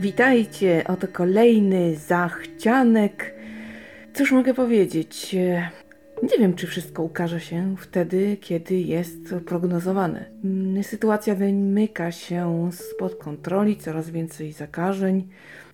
Witajcie, 0.00 0.84
oto 0.88 1.08
kolejny 1.08 1.96
zachcianek. 1.96 3.34
Cóż 4.14 4.32
mogę 4.32 4.54
powiedzieć? 4.54 5.36
Nie 6.22 6.38
wiem, 6.38 6.54
czy 6.54 6.66
wszystko 6.66 7.02
ukaże 7.02 7.40
się 7.40 7.74
wtedy, 7.78 8.36
kiedy 8.40 8.74
jest 8.74 9.34
prognozowane. 9.46 10.24
Mm, 10.44 10.84
Sytuacja 10.84 11.34
wymyka 11.34 12.12
się 12.12 12.70
spod 12.72 13.14
kontroli, 13.14 13.76
coraz 13.76 14.10
więcej 14.10 14.52
zakażeń. 14.52 15.28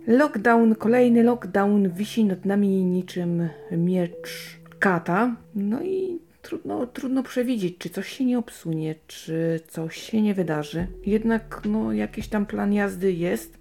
Lockdown, 0.07 0.75
kolejny 0.75 1.23
lockdown 1.23 1.91
wisi 1.91 2.25
nad 2.25 2.45
nami 2.45 2.69
niczym 2.85 3.49
miecz 3.71 4.59
kata. 4.79 5.37
No 5.55 5.83
i 5.83 6.19
trudno, 6.43 6.87
trudno 6.87 7.23
przewidzieć, 7.23 7.79
czy 7.79 7.91
coś 7.91 8.09
się 8.09 8.25
nie 8.25 8.39
obsunie, 8.39 8.95
czy 9.07 9.61
coś 9.69 9.97
się 9.97 10.23
nie 10.23 10.35
wydarzy. 10.35 10.87
Jednak 11.07 11.61
no, 11.65 11.93
jakiś 11.93 12.29
tam 12.29 12.47
plan 12.47 12.73
jazdy 12.73 13.13
jest. 13.13 13.56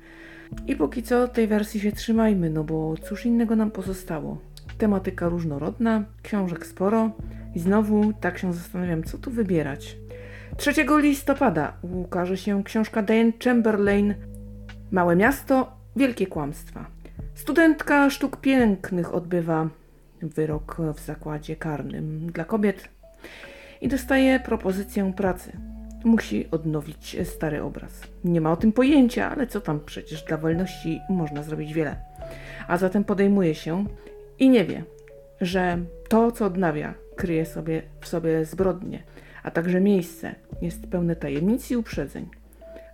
I 0.68 0.76
póki 0.76 1.04
co 1.04 1.28
tej 1.28 1.48
wersji 1.48 1.80
się 1.80 1.92
trzymajmy, 1.92 2.50
no 2.50 2.64
bo 2.64 2.96
cóż 2.98 3.26
innego 3.26 3.56
nam 3.56 3.72
pozostało. 3.72 4.38
Tematyka 4.78 5.30
różnorodna, 5.30 6.04
książek 6.24 6.66
sporo 6.66 7.12
i 7.56 7.60
znowu 7.60 8.14
tak 8.14 8.38
się 8.38 8.54
zastanawiam, 8.54 9.04
co 9.04 9.18
tu 9.18 9.32
wybierać. 9.32 9.98
3 10.58 10.72
listopada 11.02 11.74
ukaże 11.82 12.38
się 12.38 12.64
książka 12.64 13.02
Diane 13.02 13.32
Chamberlain 13.44 14.16
Małe 14.92 15.16
miasto, 15.16 15.78
wielkie 15.96 16.28
kłamstwa. 16.28 16.86
Studentka 17.34 18.10
sztuk 18.10 18.38
pięknych 18.38 19.14
odbywa 19.14 19.70
wyrok 20.22 20.78
w 20.96 21.06
zakładzie 21.06 21.56
karnym 21.56 22.32
dla 22.32 22.46
kobiet 22.46 22.90
i 23.82 23.88
dostaje 23.88 24.40
propozycję 24.40 25.14
pracy. 25.14 25.75
Musi 26.06 26.48
odnowić 26.52 27.18
stary 27.24 27.64
obraz. 27.64 27.92
Nie 28.24 28.42
ma 28.42 28.52
o 28.52 28.58
tym 28.58 28.72
pojęcia, 28.72 29.32
ale 29.32 29.48
co 29.48 29.62
tam 29.62 29.80
przecież 29.86 30.24
dla 30.24 30.38
wolności 30.38 31.00
można 31.10 31.44
zrobić 31.44 31.74
wiele. 31.74 31.96
A 32.68 32.78
zatem 32.78 33.04
podejmuje 33.04 33.56
się 33.56 33.86
i 34.40 34.50
nie 34.50 34.66
wie, 34.66 34.84
że 35.42 35.78
to, 36.10 36.32
co 36.32 36.46
odnawia, 36.46 36.94
kryje 37.16 37.46
sobie 37.46 37.82
w 38.00 38.08
sobie 38.08 38.46
zbrodnie, 38.46 39.04
a 39.44 39.52
także 39.52 39.82
miejsce 39.82 40.36
jest 40.62 40.88
pełne 40.88 41.16
tajemnic 41.16 41.72
i 41.72 41.78
uprzedzeń. 41.78 42.30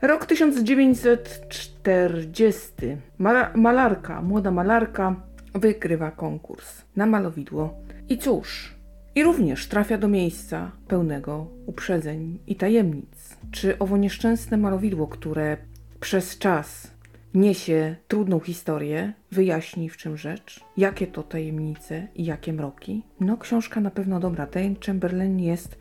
Rok 0.01 0.25
1940. 0.25 2.71
Mala- 3.19 3.51
malarka, 3.55 4.21
młoda 4.21 4.51
malarka 4.51 5.15
wygrywa 5.55 6.11
konkurs 6.11 6.81
na 6.95 7.05
malowidło. 7.05 7.73
I 8.09 8.17
cóż, 8.17 8.75
i 9.15 9.23
również 9.23 9.67
trafia 9.67 9.97
do 9.97 10.07
miejsca 10.07 10.71
pełnego 10.87 11.47
uprzedzeń 11.65 12.39
i 12.47 12.55
tajemnic. 12.55 13.37
Czy 13.51 13.79
owo 13.79 13.97
nieszczęsne 13.97 14.57
malowidło, 14.57 15.07
które 15.07 15.57
przez 15.99 16.37
czas 16.37 16.91
niesie 17.33 17.95
trudną 18.07 18.39
historię, 18.39 19.13
wyjaśni 19.31 19.89
w 19.89 19.97
czym 19.97 20.17
rzecz, 20.17 20.59
jakie 20.77 21.07
to 21.07 21.23
tajemnice 21.23 22.07
i 22.15 22.25
jakie 22.25 22.53
mroki? 22.53 23.03
No, 23.19 23.37
książka 23.37 23.81
na 23.81 23.91
pewno 23.91 24.19
dobra. 24.19 24.47
Dane 24.47 24.75
Chamberlain 24.85 25.39
jest 25.39 25.77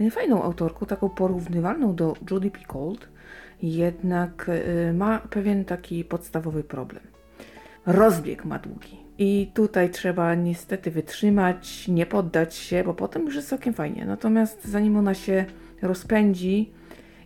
y, 0.00 0.10
fajną 0.10 0.42
autorką, 0.42 0.86
taką 0.86 1.08
porównywalną 1.08 1.94
do 1.94 2.14
Judy 2.30 2.50
Picoult, 2.50 3.08
jednak 3.62 4.48
y, 4.48 4.92
ma 4.92 5.18
pewien 5.18 5.64
taki 5.64 6.04
podstawowy 6.04 6.64
problem. 6.64 7.02
Rozbieg 7.86 8.44
ma 8.44 8.58
długi. 8.58 9.03
I 9.18 9.50
tutaj 9.54 9.90
trzeba 9.90 10.34
niestety 10.34 10.90
wytrzymać, 10.90 11.88
nie 11.88 12.06
poddać 12.06 12.54
się, 12.54 12.84
bo 12.84 12.94
potem 12.94 13.24
już 13.24 13.34
jest 13.34 13.48
całkiem 13.48 13.74
fajnie. 13.74 14.04
Natomiast 14.04 14.64
zanim 14.64 14.96
ona 14.96 15.14
się 15.14 15.44
rozpędzi 15.82 16.72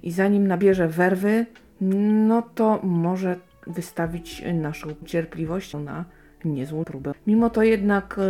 i 0.02 0.10
zanim 0.10 0.46
nabierze 0.46 0.88
werwy, 0.88 1.46
no 1.80 2.42
to 2.42 2.80
może 2.82 3.36
wystawić 3.66 4.42
naszą 4.54 4.88
cierpliwość 5.04 5.74
na 5.74 6.04
niezłą 6.44 6.84
próbę. 6.84 7.12
Mimo 7.26 7.50
to 7.50 7.62
jednak 7.62 8.20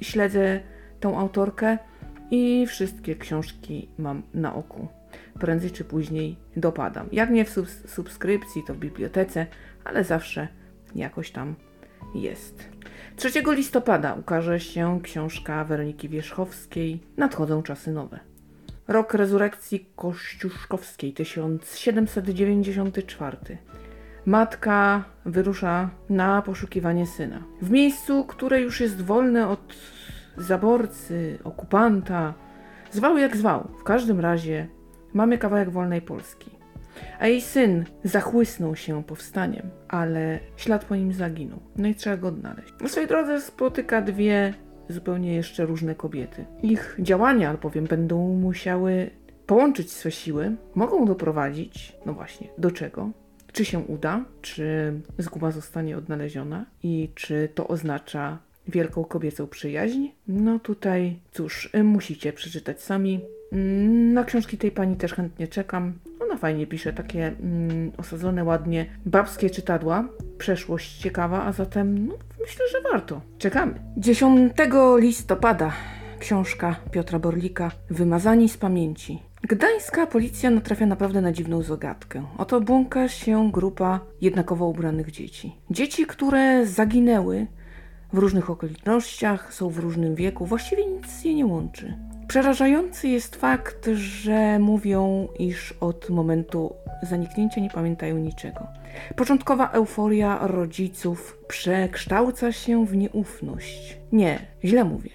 śledzę 0.00 0.60
tą 1.00 1.18
autorkę 1.18 1.78
i 2.30 2.66
wszystkie 2.66 3.16
książki 3.16 3.88
mam 3.98 4.22
na 4.34 4.54
oku. 4.54 4.88
Prędzej 5.40 5.70
czy 5.70 5.84
później 5.84 6.36
dopadam. 6.56 7.08
Jak 7.12 7.30
nie 7.30 7.44
w 7.44 7.50
subs- 7.50 7.88
subskrypcji, 7.88 8.62
to 8.66 8.74
w 8.74 8.78
bibliotece, 8.78 9.46
ale 9.84 10.04
zawsze 10.04 10.48
jakoś 10.94 11.30
tam 11.30 11.54
jest. 12.14 12.68
3 13.18 13.42
listopada 13.46 14.14
ukaże 14.14 14.60
się 14.60 15.00
książka 15.02 15.64
Weroniki 15.64 16.08
Wierzchowskiej 16.08 17.00
Nadchodzą 17.16 17.62
czasy 17.62 17.92
nowe. 17.92 18.20
Rok 18.88 19.14
rezurekcji 19.14 19.86
kościuszkowskiej 19.96 21.12
1794. 21.12 23.36
Matka 24.26 25.04
wyrusza 25.24 25.90
na 26.10 26.42
poszukiwanie 26.42 27.06
syna. 27.06 27.42
W 27.62 27.70
miejscu, 27.70 28.24
które 28.24 28.60
już 28.60 28.80
jest 28.80 29.02
wolne 29.02 29.48
od 29.48 29.74
zaborcy, 30.36 31.38
okupanta, 31.44 32.34
zwał 32.90 33.18
jak 33.18 33.36
zwał. 33.36 33.68
W 33.80 33.84
każdym 33.84 34.20
razie 34.20 34.68
mamy 35.14 35.38
kawałek 35.38 35.70
wolnej 35.70 36.02
Polski. 36.02 36.57
A 37.18 37.26
jej 37.26 37.40
syn 37.40 37.84
zachłysnął 38.04 38.76
się 38.76 39.04
powstaniem, 39.04 39.70
ale 39.88 40.38
ślad 40.56 40.84
po 40.84 40.96
nim 40.96 41.12
zaginął. 41.12 41.58
No 41.76 41.88
i 41.88 41.94
trzeba 41.94 42.16
go 42.16 42.28
odnaleźć. 42.28 42.72
Na 42.80 42.88
swojej 42.88 43.08
drodze 43.08 43.40
spotyka 43.40 44.02
dwie 44.02 44.54
zupełnie 44.88 45.34
jeszcze 45.34 45.66
różne 45.66 45.94
kobiety. 45.94 46.44
Ich 46.62 46.96
działania 46.98 47.50
albowiem 47.50 47.84
będą 47.84 48.34
musiały 48.34 49.10
połączyć 49.46 49.92
swe 49.92 50.10
siły, 50.10 50.56
mogą 50.74 51.04
doprowadzić, 51.04 51.96
no 52.06 52.12
właśnie, 52.14 52.48
do 52.58 52.70
czego? 52.70 53.10
Czy 53.52 53.64
się 53.64 53.78
uda, 53.78 54.24
czy 54.42 54.92
zguba 55.18 55.50
zostanie 55.50 55.96
odnaleziona 55.96 56.66
i 56.82 57.10
czy 57.14 57.48
to 57.54 57.68
oznacza 57.68 58.38
wielką 58.68 59.04
kobiecą 59.04 59.46
przyjaźń? 59.46 60.08
No 60.28 60.58
tutaj, 60.58 61.18
cóż, 61.32 61.70
musicie 61.84 62.32
przeczytać 62.32 62.82
sami. 62.82 63.20
Na 64.12 64.24
książki 64.24 64.58
tej 64.58 64.70
pani 64.70 64.96
też 64.96 65.14
chętnie 65.14 65.48
czekam. 65.48 65.92
Ona 66.28 66.36
fajnie 66.36 66.66
pisze, 66.66 66.92
takie 66.92 67.26
mm, 67.26 67.92
osadzone 67.96 68.44
ładnie 68.44 68.86
babskie 69.06 69.50
czytadła. 69.50 70.04
Przeszłość 70.38 70.98
ciekawa, 70.98 71.44
a 71.44 71.52
zatem 71.52 72.06
no, 72.06 72.14
myślę, 72.40 72.64
że 72.72 72.90
warto. 72.92 73.20
Czekamy. 73.38 73.74
10 73.96 74.52
listopada 74.98 75.72
książka 76.18 76.76
Piotra 76.90 77.18
Borlika 77.18 77.70
Wymazani 77.90 78.48
z 78.48 78.56
pamięci. 78.56 79.22
Gdańska 79.42 80.06
policja 80.06 80.50
natrafia 80.50 80.86
naprawdę 80.86 81.20
na 81.20 81.32
dziwną 81.32 81.62
zagadkę. 81.62 82.24
Oto 82.38 82.60
błąka 82.60 83.08
się 83.08 83.52
grupa 83.52 84.00
jednakowo 84.20 84.66
ubranych 84.66 85.10
dzieci. 85.10 85.56
Dzieci, 85.70 86.06
które 86.06 86.66
zaginęły 86.66 87.46
w 88.12 88.18
różnych 88.18 88.50
okolicznościach, 88.50 89.54
są 89.54 89.70
w 89.70 89.78
różnym 89.78 90.14
wieku, 90.14 90.46
właściwie 90.46 90.86
nic 90.86 91.24
je 91.24 91.34
nie 91.34 91.46
łączy. 91.46 91.94
Przerażający 92.28 93.08
jest 93.08 93.36
fakt, 93.36 93.90
że 93.94 94.58
mówią, 94.58 95.28
iż 95.38 95.74
od 95.80 96.10
momentu 96.10 96.74
zaniknięcia 97.02 97.60
nie 97.60 97.70
pamiętają 97.70 98.18
niczego. 98.18 98.66
Początkowa 99.16 99.70
euforia 99.70 100.38
rodziców 100.46 101.38
przekształca 101.48 102.52
się 102.52 102.86
w 102.86 102.96
nieufność. 102.96 103.98
Nie, 104.12 104.38
źle 104.64 104.84
mówię. 104.84 105.10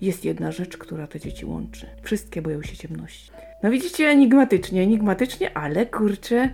Jest 0.00 0.24
jedna 0.24 0.52
rzecz, 0.52 0.76
która 0.76 1.06
te 1.06 1.20
dzieci 1.20 1.46
łączy. 1.46 1.86
Wszystkie 2.02 2.42
boją 2.42 2.62
się 2.62 2.76
ciemności. 2.76 3.30
No 3.62 3.70
widzicie, 3.70 4.08
enigmatycznie, 4.08 4.82
enigmatycznie, 4.82 5.56
ale 5.56 5.86
kurczę, 5.86 6.50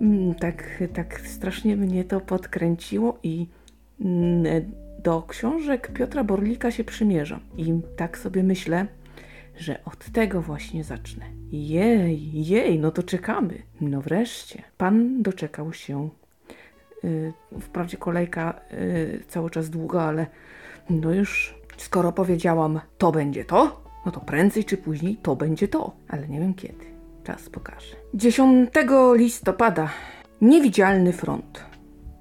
mm, 0.00 0.34
tak, 0.34 0.82
tak 0.94 1.20
strasznie 1.20 1.76
mnie 1.76 2.04
to 2.04 2.20
podkręciło 2.20 3.18
i 3.22 3.46
mm, 4.00 4.72
do 4.98 5.22
książek 5.22 5.90
Piotra 5.92 6.24
Borlika 6.24 6.70
się 6.70 6.84
przymierzam. 6.84 7.40
I 7.56 7.80
tak 7.96 8.18
sobie 8.18 8.42
myślę, 8.42 8.86
że 9.56 9.84
od 9.84 10.04
tego 10.04 10.42
właśnie 10.42 10.84
zacznę. 10.84 11.24
Jej, 11.52 12.46
jej, 12.46 12.78
no 12.78 12.90
to 12.90 13.02
czekamy. 13.02 13.62
No 13.80 14.00
wreszcie. 14.00 14.62
Pan 14.76 15.22
doczekał 15.22 15.72
się. 15.72 16.08
Yy, 17.02 17.32
wprawdzie 17.60 17.96
kolejka 17.96 18.60
yy, 18.70 19.20
cały 19.28 19.50
czas 19.50 19.70
długa, 19.70 20.02
ale 20.02 20.26
no 20.90 21.12
już 21.12 21.54
skoro 21.76 22.12
powiedziałam 22.12 22.80
to 22.98 23.12
będzie 23.12 23.44
to, 23.44 23.84
no 24.06 24.12
to 24.12 24.20
prędzej 24.20 24.64
czy 24.64 24.76
później 24.76 25.16
to 25.16 25.36
będzie 25.36 25.68
to, 25.68 25.96
ale 26.08 26.28
nie 26.28 26.40
wiem 26.40 26.54
kiedy. 26.54 26.84
Czas 27.24 27.48
pokaże. 27.48 27.96
10 28.14 28.70
listopada. 29.14 29.88
Niewidzialny 30.40 31.12
front. 31.12 31.64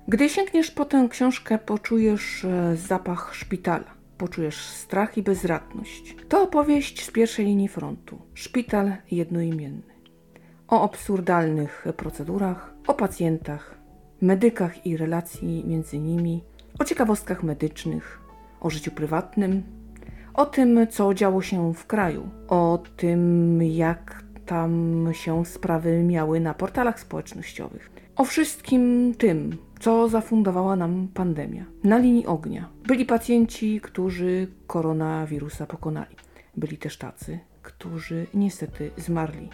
Gdy 0.08 0.30
sięgniesz 0.30 0.72
po 0.72 0.86
tę 0.86 1.08
książkę, 1.10 1.58
poczujesz 1.58 2.46
e, 2.46 2.76
zapach 2.76 3.36
szpitala. 3.36 4.03
Poczujesz 4.24 4.58
strach 4.58 5.18
i 5.18 5.24
bezradność. 5.24 6.16
To 6.30 6.44
opowieść 6.44 7.06
z 7.06 7.12
pierwszej 7.12 7.46
linii 7.46 7.68
frontu. 7.68 8.22
Szpital 8.34 8.96
jednoimienny. 9.12 9.94
O 10.68 10.84
absurdalnych 10.84 11.86
procedurach, 11.98 12.74
o 12.88 12.94
pacjentach, 12.94 13.78
medykach 14.22 14.86
i 14.86 14.98
relacji 14.98 15.64
między 15.68 16.00
nimi, 16.00 16.44
o 16.80 16.84
ciekawostkach 16.84 17.44
medycznych, 17.44 18.22
o 18.62 18.70
życiu 18.70 18.92
prywatnym, 18.92 19.64
o 20.34 20.46
tym, 20.46 20.88
co 20.90 21.14
działo 21.14 21.42
się 21.42 21.74
w 21.74 21.86
kraju, 21.86 22.30
o 22.48 22.84
tym, 22.98 23.62
jak 23.64 24.24
tam 24.46 25.06
się 25.12 25.46
sprawy 25.46 26.04
miały 26.04 26.40
na 26.40 26.54
portalach 26.54 27.00
społecznościowych. 27.00 27.92
O 28.16 28.26
wszystkim 28.26 29.14
tym, 29.18 29.58
co 29.80 30.10
zafundowała 30.10 30.76
nam 30.76 31.08
pandemia. 31.14 31.66
Na 31.84 31.98
linii 31.98 32.26
ognia 32.26 32.73
byli 32.88 33.06
pacjenci, 33.06 33.82
którzy 33.82 34.48
koronawirusa 34.68 35.66
pokonali. 35.66 36.16
Byli 36.58 36.78
też 36.78 36.98
tacy, 36.98 37.40
którzy 37.62 38.28
niestety 38.34 38.92
zmarli. 38.98 39.50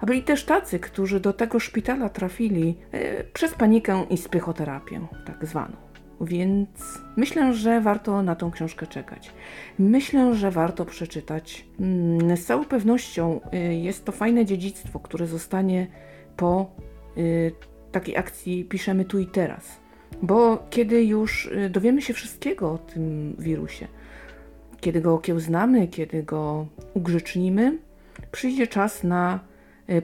A 0.00 0.06
byli 0.06 0.22
też 0.22 0.44
tacy, 0.44 0.78
którzy 0.78 1.20
do 1.20 1.32
tego 1.32 1.60
szpitala 1.60 2.08
trafili 2.08 2.78
e, 2.92 3.24
przez 3.24 3.54
panikę 3.54 4.06
i 4.10 4.16
psychoterapię, 4.16 5.00
tak 5.26 5.46
zwaną. 5.46 5.76
Więc 6.20 6.68
myślę, 7.16 7.54
że 7.54 7.80
warto 7.80 8.22
na 8.22 8.36
tą 8.36 8.50
książkę 8.50 8.86
czekać. 8.86 9.32
Myślę, 9.78 10.34
że 10.34 10.50
warto 10.50 10.84
przeczytać. 10.84 11.66
Mm, 11.80 12.36
z 12.36 12.44
całą 12.44 12.64
pewnością 12.64 13.40
y, 13.54 13.74
jest 13.74 14.04
to 14.04 14.12
fajne 14.12 14.44
dziedzictwo, 14.44 15.00
które 15.00 15.26
zostanie 15.26 15.86
po 16.36 16.70
y, 17.18 17.52
takiej 17.92 18.16
akcji 18.16 18.64
Piszemy 18.64 19.04
tu 19.04 19.18
i 19.18 19.26
teraz. 19.26 19.79
Bo 20.22 20.66
kiedy 20.70 21.04
już 21.04 21.46
y, 21.46 21.70
dowiemy 21.70 22.02
się 22.02 22.14
wszystkiego 22.14 22.72
o 22.72 22.78
tym 22.78 23.34
wirusie, 23.38 23.88
kiedy 24.80 25.00
go 25.00 25.14
okiełznamy, 25.14 25.88
kiedy 25.88 26.22
go 26.22 26.66
ugrzecznimy, 26.94 27.78
przyjdzie 28.32 28.66
czas 28.66 29.04
na 29.04 29.40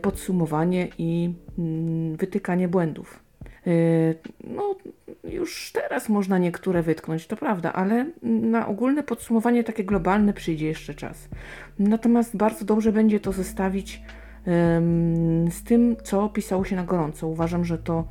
podsumowanie 0.03 0.89
i 0.99 1.35
mm, 1.59 2.17
wytykanie 2.17 2.69
błędów. 2.69 3.21
No, 4.45 4.75
już 5.25 5.73
teraz 5.73 6.09
można 6.09 6.39
niektóre 6.39 6.83
wytknąć, 6.83 7.27
to 7.27 7.37
prawda, 7.37 7.73
ale 7.73 8.07
na 8.23 8.67
ogólne 8.67 9.03
podsumowanie 9.03 9.65
takie 9.65 9.85
globalne 9.85 10.33
przyjdzie 10.33 10.67
jeszcze 10.67 10.95
czas. 10.95 11.29
Natomiast 11.79 12.37
bardzo 12.37 12.65
dobrze 12.65 12.93
będzie 12.93 13.21
to 13.21 13.33
zestawić 13.33 14.03
z 15.51 15.65
tym, 15.65 15.97
co 16.03 16.29
pisało 16.29 16.65
się 16.65 16.77
na 16.77 16.85
gorąco. 16.85 17.29
Uważam, 17.29 17.65
że 17.65 17.79
to 17.79 18.05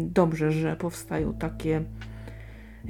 dobrze, 0.00 0.52
że 0.52 0.76
powstają 0.76 1.34
takie 1.34 1.82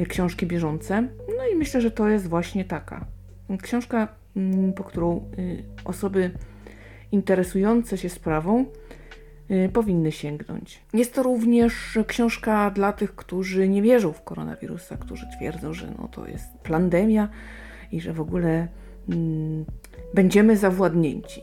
książki 0.09 0.47
bieżące. 0.47 1.03
No 1.39 1.47
i 1.53 1.57
myślę, 1.57 1.81
że 1.81 1.91
to 1.91 2.09
jest 2.09 2.29
właśnie 2.29 2.65
taka 2.65 3.07
książka, 3.63 4.09
um, 4.37 4.73
po 4.73 4.85
którą 4.85 5.31
y, 5.39 5.65
osoby 5.85 6.31
interesujące 7.13 7.99
się 7.99 8.09
sprawą 8.09 8.67
Y, 9.53 9.69
powinny 9.69 10.13
sięgnąć. 10.13 10.83
Jest 10.95 11.15
to 11.15 11.23
również 11.23 11.99
książka 12.07 12.71
dla 12.71 12.93
tych, 12.93 13.15
którzy 13.15 13.69
nie 13.69 13.83
wierzą 13.83 14.13
w 14.13 14.23
koronawirusa, 14.23 14.97
którzy 14.97 15.27
twierdzą, 15.37 15.73
że 15.73 15.87
no 15.99 16.09
to 16.09 16.27
jest 16.27 16.47
pandemia 16.69 17.29
i 17.93 18.01
że 18.01 18.13
w 18.13 18.21
ogóle 18.21 18.69
mm, 19.09 19.65
będziemy 20.15 20.57
zawładnięci. 20.57 21.43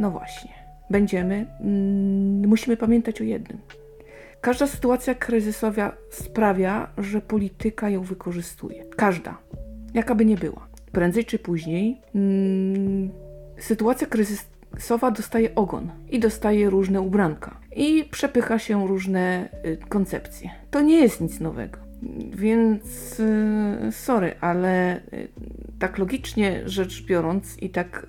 No 0.00 0.10
właśnie, 0.10 0.52
będziemy. 0.90 1.46
Mm, 1.60 2.48
musimy 2.48 2.76
pamiętać 2.76 3.20
o 3.20 3.24
jednym. 3.24 3.58
Każda 4.44 4.66
sytuacja 4.66 5.14
kryzysowa 5.14 5.96
sprawia, 6.10 6.92
że 6.98 7.20
polityka 7.20 7.90
ją 7.90 8.02
wykorzystuje. 8.02 8.84
Każda, 8.96 9.38
jaka 9.94 10.14
by 10.14 10.24
nie 10.24 10.36
była. 10.36 10.68
Prędzej 10.92 11.24
czy 11.24 11.38
później 11.38 12.00
mm, 12.14 13.10
sytuacja 13.58 14.06
kryzysowa 14.06 14.54
sowa 14.78 15.10
dostaje 15.10 15.54
ogon 15.54 15.90
i 16.10 16.20
dostaje 16.20 16.70
różne 16.70 17.00
ubranka 17.00 17.60
i 17.76 18.04
przepycha 18.10 18.58
się 18.58 18.88
różne 18.88 19.48
y, 19.64 19.76
koncepcje. 19.88 20.50
To 20.70 20.80
nie 20.80 21.00
jest 21.00 21.20
nic 21.20 21.40
nowego. 21.40 21.78
Więc 22.30 23.20
y, 23.20 23.92
sorry, 23.92 24.34
ale 24.40 24.96
y, 24.96 25.28
tak 25.78 25.98
logicznie 25.98 26.62
rzecz 26.66 27.04
biorąc 27.06 27.62
i 27.62 27.70
tak 27.70 28.06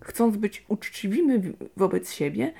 chcąc 0.00 0.36
być 0.36 0.64
uczciwymi 0.68 1.52
wobec 1.76 2.12
siebie, 2.12 2.52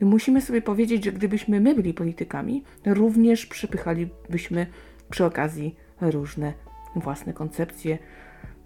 musimy 0.00 0.40
sobie 0.40 0.62
powiedzieć, 0.62 1.04
że 1.04 1.12
gdybyśmy 1.12 1.60
my 1.60 1.74
byli 1.74 1.94
politykami, 1.94 2.64
również 2.86 3.46
przypychalibyśmy 3.46 4.66
przy 5.10 5.24
okazji 5.24 5.76
różne 6.00 6.52
własne 6.96 7.32
koncepcje. 7.32 7.98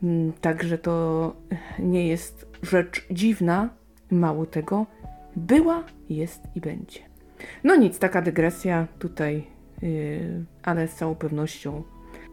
Mm, 0.02 0.32
także 0.32 0.78
to 0.78 1.36
nie 1.78 2.08
jest 2.08 2.46
rzecz 2.62 3.06
dziwna, 3.10 3.68
mało 4.10 4.46
tego, 4.46 4.86
była, 5.36 5.84
jest 6.08 6.42
i 6.54 6.60
będzie. 6.60 7.00
No 7.64 7.76
nic, 7.76 7.98
taka 7.98 8.22
dygresja 8.22 8.86
tutaj, 8.98 9.46
yy, 9.82 10.44
ale 10.62 10.88
z 10.88 10.94
całą 10.94 11.14
pewnością 11.14 11.82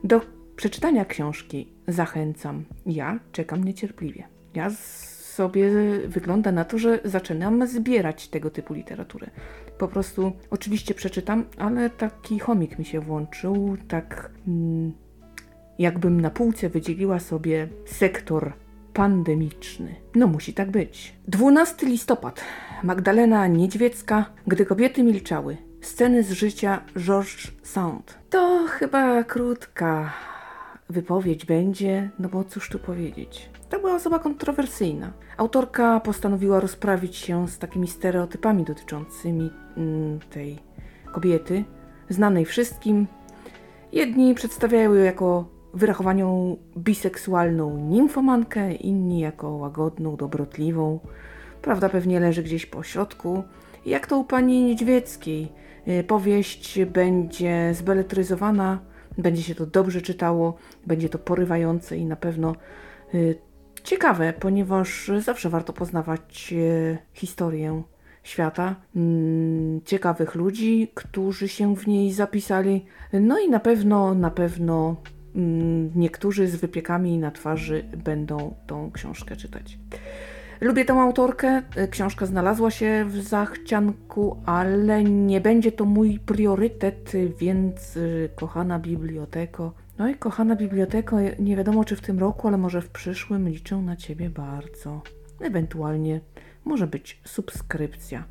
do 0.04 0.22
przeczytania 0.56 1.06
książki 1.06 1.68
zachęcam. 1.88 2.66
Ja 2.86 3.20
czekam 3.32 3.64
niecierpliwie. 3.64 4.24
Ja 4.54 4.70
sobie 5.36 5.70
wygląda 6.08 6.52
na 6.52 6.66
to, 6.66 6.78
że 6.78 7.00
zaczynam 7.06 7.68
zbierać 7.68 8.28
tego 8.28 8.50
typu 8.50 8.74
literaturę. 8.74 9.28
Po 9.78 9.88
prostu, 9.88 10.32
oczywiście 10.50 10.94
przeczytam, 10.94 11.46
ale 11.58 11.90
taki 11.90 12.40
chomik 12.40 12.80
mi 12.80 12.86
się 12.86 13.00
włączył, 13.00 13.78
tak 13.88 14.32
mm, 14.48 14.94
jakbym 15.80 16.22
na 16.22 16.30
półce 16.30 16.70
wydzieliła 16.70 17.20
sobie 17.20 17.68
sektor 17.86 18.54
pandemiczny. 18.94 19.96
No 20.16 20.28
musi 20.28 20.54
tak 20.54 20.72
być. 20.72 21.16
12 21.28 21.88
listopad. 21.88 22.42
Magdalena 22.84 23.48
Niedźwiecka, 23.48 24.26
gdy 24.48 24.66
kobiety 24.66 25.04
milczały. 25.04 25.58
Sceny 25.82 26.24
z 26.24 26.32
życia 26.32 26.82
Georges 26.98 27.52
Sand. 27.64 28.18
To 28.30 28.66
chyba 28.68 29.24
krótka 29.24 30.14
wypowiedź 30.90 31.46
będzie, 31.46 32.10
no 32.20 32.30
bo 32.30 32.44
cóż 32.44 32.70
tu 32.70 32.80
powiedzieć. 32.80 33.50
To 33.76 33.80
była 33.80 33.96
osoba 33.96 34.20
kontrowersyjna. 34.20 35.12
Autorka 35.38 36.00
postanowiła 36.00 36.60
rozprawić 36.60 37.16
się 37.16 37.48
z 37.48 37.58
takimi 37.58 37.88
stereotypami 37.88 38.64
dotyczącymi 38.64 39.52
mm, 39.78 40.20
tej 40.20 40.60
kobiety, 41.12 41.64
znanej 42.10 42.46
wszystkim. 42.46 43.08
Jedni 43.92 44.36
przedstawiają 44.36 44.94
ją 44.94 45.04
jako 45.04 45.46
wyrachowanią 45.74 46.58
biseksualną 46.78 47.78
nimfomankę, 47.78 48.74
inni 48.74 49.20
jako 49.20 49.50
łagodną, 49.50 50.16
dobrotliwą. 50.16 51.00
Prawda 51.62 51.90
pewnie 51.90 52.20
leży 52.20 52.44
gdzieś 52.44 52.66
po 52.66 52.84
środku. 52.84 53.44
Jak 53.86 54.08
to 54.08 54.18
u 54.18 54.24
pani 54.24 54.64
Niedźwieckiej. 54.64 55.52
Y, 55.88 56.04
powieść 56.04 56.80
będzie 56.86 57.74
zbeletryzowana, 57.74 58.80
będzie 59.18 59.44
się 59.44 59.56
to 59.56 59.66
dobrze 59.66 60.02
czytało, 60.02 60.58
będzie 60.88 61.10
to 61.10 61.20
porywające 61.20 61.98
i 61.98 62.06
na 62.06 62.16
pewno 62.16 62.56
y, 63.14 63.45
ciekawe, 63.86 64.34
ponieważ 64.34 65.12
zawsze 65.20 65.50
warto 65.50 65.74
poznawać 65.74 66.54
y, 66.54 66.98
historię 67.14 67.84
świata, 68.24 68.76
mm, 68.96 69.82
ciekawych 69.86 70.36
ludzi, 70.36 70.92
którzy 70.94 71.48
się 71.48 71.76
w 71.76 71.88
niej 71.88 72.14
zapisali. 72.14 72.86
No 73.14 73.40
i 73.40 73.50
na 73.50 73.60
pewno, 73.60 74.14
na 74.14 74.32
pewno 74.32 74.96
Mm, 75.36 75.92
niektórzy 75.96 76.48
z 76.48 76.56
wypiekami 76.56 77.18
na 77.18 77.32
twarzy 77.32 77.84
będą 78.04 78.56
tą 78.68 78.92
książkę 78.92 79.36
czytać. 79.36 79.78
Lubię 80.62 80.86
tę 80.86 80.94
autorkę. 80.94 81.62
Książka 81.90 82.26
znalazła 82.26 82.72
się 82.72 83.06
w 83.08 83.22
zachcianku, 83.22 84.42
ale 84.46 85.04
nie 85.04 85.42
będzie 85.42 85.72
to 85.72 85.86
mój 85.86 86.20
priorytet, 86.20 87.12
więc 87.40 87.98
y, 87.98 88.30
kochana 88.36 88.80
biblioteko. 88.80 89.74
No 89.98 90.10
i 90.10 90.16
kochana 90.16 90.56
biblioteko, 90.56 91.18
nie 91.40 91.56
wiadomo 91.56 91.86
czy 91.86 91.96
w 91.96 92.02
tym 92.02 92.20
roku, 92.20 92.48
ale 92.48 92.58
może 92.58 92.82
w 92.82 92.90
przyszłym 92.90 93.50
liczę 93.50 93.78
na 93.78 93.96
Ciebie 93.96 94.30
bardzo. 94.30 95.02
Ewentualnie 95.42 96.22
może 96.66 96.88
być 96.88 97.22
subskrypcja. 97.24 98.24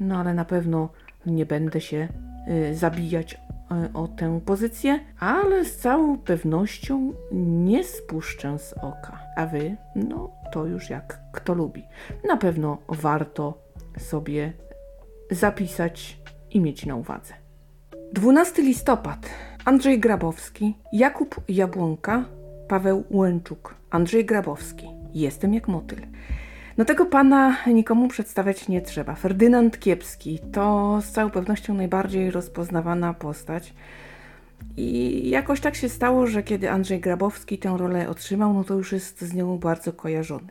No 0.00 0.18
ale 0.18 0.34
na 0.34 0.44
pewno 0.44 0.88
nie 1.26 1.46
będę 1.46 1.80
się 1.80 2.08
y, 2.70 2.74
zabijać 2.74 3.38
E, 3.70 3.90
o 3.94 4.08
tę 4.08 4.40
pozycję, 4.44 5.00
ale 5.20 5.64
z 5.64 5.76
całą 5.76 6.18
pewnością 6.18 7.12
nie 7.32 7.84
spuszczę 7.84 8.58
z 8.58 8.72
oka. 8.72 9.18
A 9.36 9.46
wy, 9.46 9.76
no 9.96 10.30
to 10.52 10.66
już 10.66 10.90
jak 10.90 11.20
kto 11.32 11.54
lubi. 11.54 11.84
Na 12.28 12.36
pewno 12.36 12.78
warto 12.88 13.58
sobie 13.98 14.52
zapisać 15.30 16.18
i 16.50 16.60
mieć 16.60 16.86
na 16.86 16.96
uwadze. 16.96 17.34
12 18.12 18.62
listopad. 18.62 19.30
Andrzej 19.66 20.00
Grabowski, 20.00 20.74
Jakub 20.92 21.40
Jabłonka, 21.48 22.24
Paweł 22.68 23.04
Łęczuk. 23.10 23.74
Andrzej 23.90 24.24
Grabowski. 24.24 24.86
Jestem 25.14 25.54
jak 25.54 25.68
motyl. 25.68 25.98
No 26.78 26.84
tego 26.84 27.06
pana 27.06 27.56
nikomu 27.66 28.08
przedstawiać 28.08 28.68
nie 28.68 28.80
trzeba. 28.80 29.14
Ferdynand 29.14 29.78
Kiepski 29.78 30.38
to 30.52 30.98
z 31.02 31.10
całą 31.10 31.30
pewnością 31.30 31.74
najbardziej 31.74 32.30
rozpoznawana 32.30 33.14
postać. 33.14 33.74
I 34.76 35.30
jakoś 35.30 35.60
tak 35.60 35.76
się 35.76 35.88
stało, 35.88 36.26
że 36.26 36.42
kiedy 36.42 36.70
Andrzej 36.70 37.00
Grabowski 37.00 37.58
tę 37.58 37.76
rolę 37.78 38.08
otrzymał, 38.08 38.54
no 38.54 38.64
to 38.64 38.74
już 38.74 38.92
jest 38.92 39.20
z 39.20 39.34
nią 39.34 39.58
bardzo 39.58 39.92
kojarzony. 39.92 40.48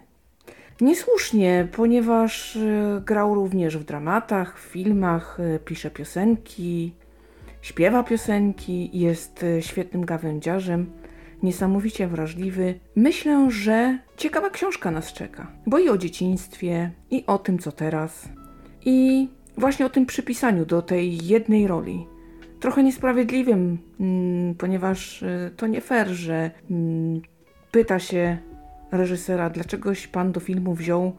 Niesłusznie, 0.81 1.67
ponieważ 1.72 2.55
e, 2.55 3.01
grał 3.05 3.36
również 3.36 3.77
w 3.77 3.84
dramatach, 3.84 4.60
w 4.60 4.62
filmach, 4.62 5.38
e, 5.39 5.60
pisze 5.60 5.91
piosenki, 5.91 6.93
śpiewa 7.65 8.03
piosenki, 8.03 9.00
jest 9.00 9.43
e, 9.43 9.62
świetnym 9.62 10.05
gawędziarzem 10.05 10.91
niesamowicie 11.43 12.07
wrażliwy. 12.07 12.79
Myślę, 12.95 13.51
że 13.51 14.00
ciekawa 14.17 14.50
książka 14.50 14.91
nas 14.91 15.13
czeka, 15.13 15.51
bo 15.65 15.79
i 15.79 15.89
o 15.89 15.98
dzieciństwie, 15.98 16.91
i 17.12 17.24
o 17.27 17.38
tym, 17.38 17.60
co 17.60 17.72
teraz, 17.72 18.29
i 18.86 19.29
właśnie 19.57 19.86
o 19.86 19.89
tym 19.89 20.05
przypisaniu 20.05 20.65
do 20.65 20.81
tej 20.81 21.27
jednej 21.27 21.67
roli. 21.67 22.07
trochę 22.60 22.84
niesprawiedliwym, 22.84 23.77
mm, 24.00 24.55
ponieważ 24.55 25.22
y, 25.24 25.51
to 25.57 25.67
nie 25.67 25.81
fair, 25.81 26.07
że 26.07 26.51
mm, 26.72 27.22
pyta 27.72 28.00
się 28.00 28.38
reżysera, 28.91 29.50
dlaczegoś 29.50 30.07
pan 30.07 30.31
do 30.31 30.39
filmu 30.39 30.74
wziął 30.74 31.15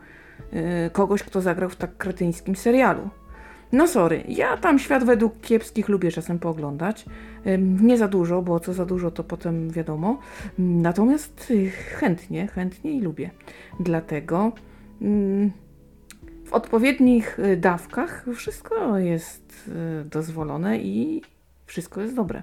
y, 0.87 0.91
kogoś, 0.91 1.23
kto 1.23 1.41
zagrał 1.41 1.71
w 1.71 1.77
tak 1.77 1.97
kretyńskim 1.97 2.57
serialu. 2.57 3.11
No 3.73 3.89
sorry, 3.89 4.25
ja 4.29 4.57
tam 4.57 4.79
świat 4.79 5.05
według 5.05 5.41
kiepskich 5.41 5.89
lubię 5.89 6.13
czasem 6.13 6.39
pooglądać. 6.39 7.05
Nie 7.59 7.99
za 7.99 8.09
dużo, 8.09 8.43
bo 8.43 8.61
co 8.61 8.73
za 8.73 8.87
dużo 8.87 9.11
to 9.11 9.25
potem 9.25 9.71
wiadomo. 9.71 10.19
Natomiast 10.59 11.51
y, 11.51 11.71
chętnie, 11.71 12.47
chętnie 12.47 12.93
i 12.93 13.01
lubię. 13.01 13.31
Dlatego 13.81 14.53
mm, 15.03 15.51
w 16.45 16.53
odpowiednich 16.53 17.39
y, 17.39 17.57
dawkach 17.57 18.27
wszystko 18.35 18.99
jest 18.99 19.71
y, 20.03 20.05
dozwolone 20.05 20.79
i 20.79 21.23
wszystko 21.67 22.01
jest 22.01 22.15
dobre. 22.15 22.43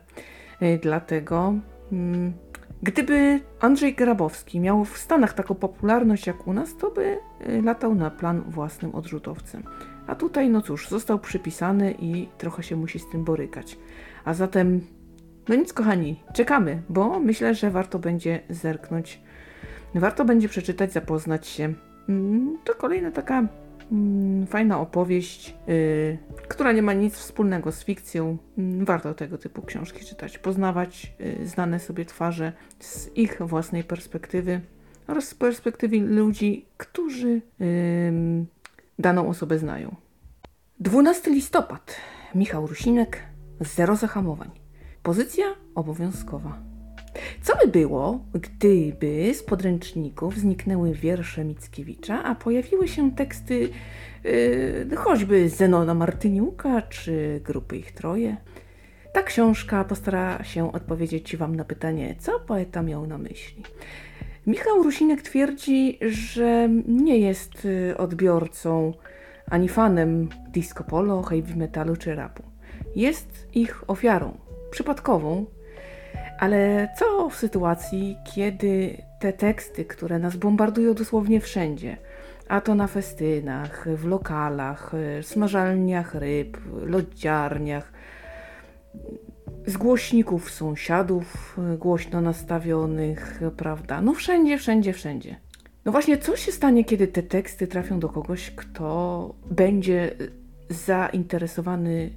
Dlatego 0.81 1.53
mm, 1.91 2.33
gdyby 2.83 3.39
Andrzej 3.59 3.95
Grabowski 3.95 4.59
miał 4.59 4.85
w 4.85 4.97
Stanach 4.97 5.33
taką 5.33 5.55
popularność 5.55 6.27
jak 6.27 6.47
u 6.47 6.53
nas, 6.53 6.77
to 6.77 6.91
by 6.91 7.17
latał 7.63 7.95
na 7.95 8.11
plan 8.11 8.43
własnym 8.47 8.95
odrzutowcem. 8.95 9.63
A 10.07 10.15
tutaj, 10.15 10.49
no 10.49 10.61
cóż, 10.61 10.89
został 10.89 11.19
przypisany 11.19 11.95
i 11.99 12.27
trochę 12.37 12.63
się 12.63 12.75
musi 12.75 12.99
z 12.99 13.09
tym 13.09 13.23
borykać. 13.23 13.77
A 14.25 14.33
zatem, 14.33 14.81
no 15.49 15.55
nic, 15.55 15.73
kochani, 15.73 16.23
czekamy, 16.33 16.81
bo 16.89 17.19
myślę, 17.19 17.55
że 17.55 17.71
warto 17.71 17.99
będzie 17.99 18.39
zerknąć, 18.49 19.21
warto 19.95 20.25
będzie 20.25 20.49
przeczytać, 20.49 20.93
zapoznać 20.93 21.47
się. 21.47 21.73
Mm, 22.09 22.57
to 22.63 22.75
kolejna 22.75 23.11
taka 23.11 23.47
fajna 24.47 24.79
opowieść, 24.79 25.55
yy, 25.67 26.17
która 26.47 26.71
nie 26.71 26.81
ma 26.81 26.93
nic 26.93 27.15
wspólnego 27.15 27.71
z 27.71 27.83
fikcją. 27.83 28.37
Yy, 28.57 28.85
warto 28.85 29.13
tego 29.13 29.37
typu 29.37 29.61
książki 29.61 30.05
czytać, 30.05 30.37
poznawać 30.37 31.13
yy, 31.19 31.47
znane 31.47 31.79
sobie 31.79 32.05
twarze 32.05 32.53
z 32.79 33.17
ich 33.17 33.41
własnej 33.41 33.83
perspektywy 33.83 34.61
oraz 35.07 35.27
z 35.27 35.35
perspektywy 35.35 35.99
ludzi, 35.99 36.65
którzy 36.77 37.41
daną 38.99 39.29
osobę 39.29 39.59
znają. 39.59 39.95
12 40.79 41.31
listopad. 41.31 41.95
Michał 42.35 42.67
Rusinek. 42.67 43.19
Zero 43.59 43.95
zahamowań. 43.95 44.51
Pozycja 45.03 45.45
obowiązkowa. 45.75 46.72
Co 47.41 47.53
by 47.65 47.71
było, 47.71 48.19
gdyby 48.33 49.33
z 49.33 49.43
podręczników 49.43 50.37
zniknęły 50.37 50.93
wiersze 50.93 51.45
Mickiewicza, 51.45 52.23
a 52.23 52.35
pojawiły 52.35 52.87
się 52.87 53.11
teksty 53.11 53.69
yy, 54.23 54.95
choćby 54.95 55.49
Zenona 55.49 55.93
Martyniuka 55.93 56.81
czy 56.81 57.41
grupy 57.43 57.77
ich 57.77 57.91
troje? 57.91 58.37
Ta 59.13 59.23
książka 59.23 59.83
postara 59.83 60.43
się 60.43 60.73
odpowiedzieć 60.73 61.37
Wam 61.37 61.55
na 61.55 61.65
pytanie, 61.65 62.15
co 62.19 62.39
poeta 62.39 62.81
miał 62.81 63.07
na 63.07 63.17
myśli. 63.17 63.63
Michał 64.47 64.83
Rusinek 64.83 65.21
twierdzi, 65.21 65.99
że 66.01 66.69
nie 66.87 67.17
jest 67.17 67.65
y, 67.65 67.97
odbiorcą 67.97 68.93
ani 69.49 69.69
fanem 69.69 70.29
disco 70.47 70.83
polo, 70.83 71.21
heavy 71.21 71.55
metalu 71.55 71.95
czy 71.95 72.15
rapu. 72.15 72.43
Jest 72.95 73.47
ich 73.53 73.89
ofiarą, 73.89 74.37
przypadkową, 74.71 75.45
ale 76.39 76.89
co 76.99 77.29
w 77.29 77.35
sytuacji, 77.35 78.17
kiedy 78.33 78.97
te 79.19 79.33
teksty, 79.33 79.85
które 79.85 80.19
nas 80.19 80.35
bombardują 80.35 80.93
dosłownie 80.93 81.41
wszędzie, 81.41 81.97
a 82.47 82.61
to 82.61 82.75
na 82.75 82.87
festynach, 82.87 83.87
w 83.95 84.05
lokalach, 84.05 84.91
smażalniach 85.21 86.15
ryb, 86.15 86.57
lodziarniach, 86.85 87.93
z 89.65 89.77
głośników 89.77 90.51
sąsiadów 90.51 91.57
głośno 91.77 92.21
nastawionych, 92.21 93.41
prawda? 93.57 94.01
No 94.01 94.13
wszędzie, 94.13 94.57
wszędzie, 94.57 94.93
wszędzie. 94.93 95.35
No 95.85 95.91
właśnie, 95.91 96.17
co 96.17 96.35
się 96.35 96.51
stanie, 96.51 96.85
kiedy 96.85 97.07
te 97.07 97.23
teksty 97.23 97.67
trafią 97.67 97.99
do 97.99 98.09
kogoś, 98.09 98.51
kto 98.51 99.35
będzie 99.51 100.15
zainteresowany 100.69 102.09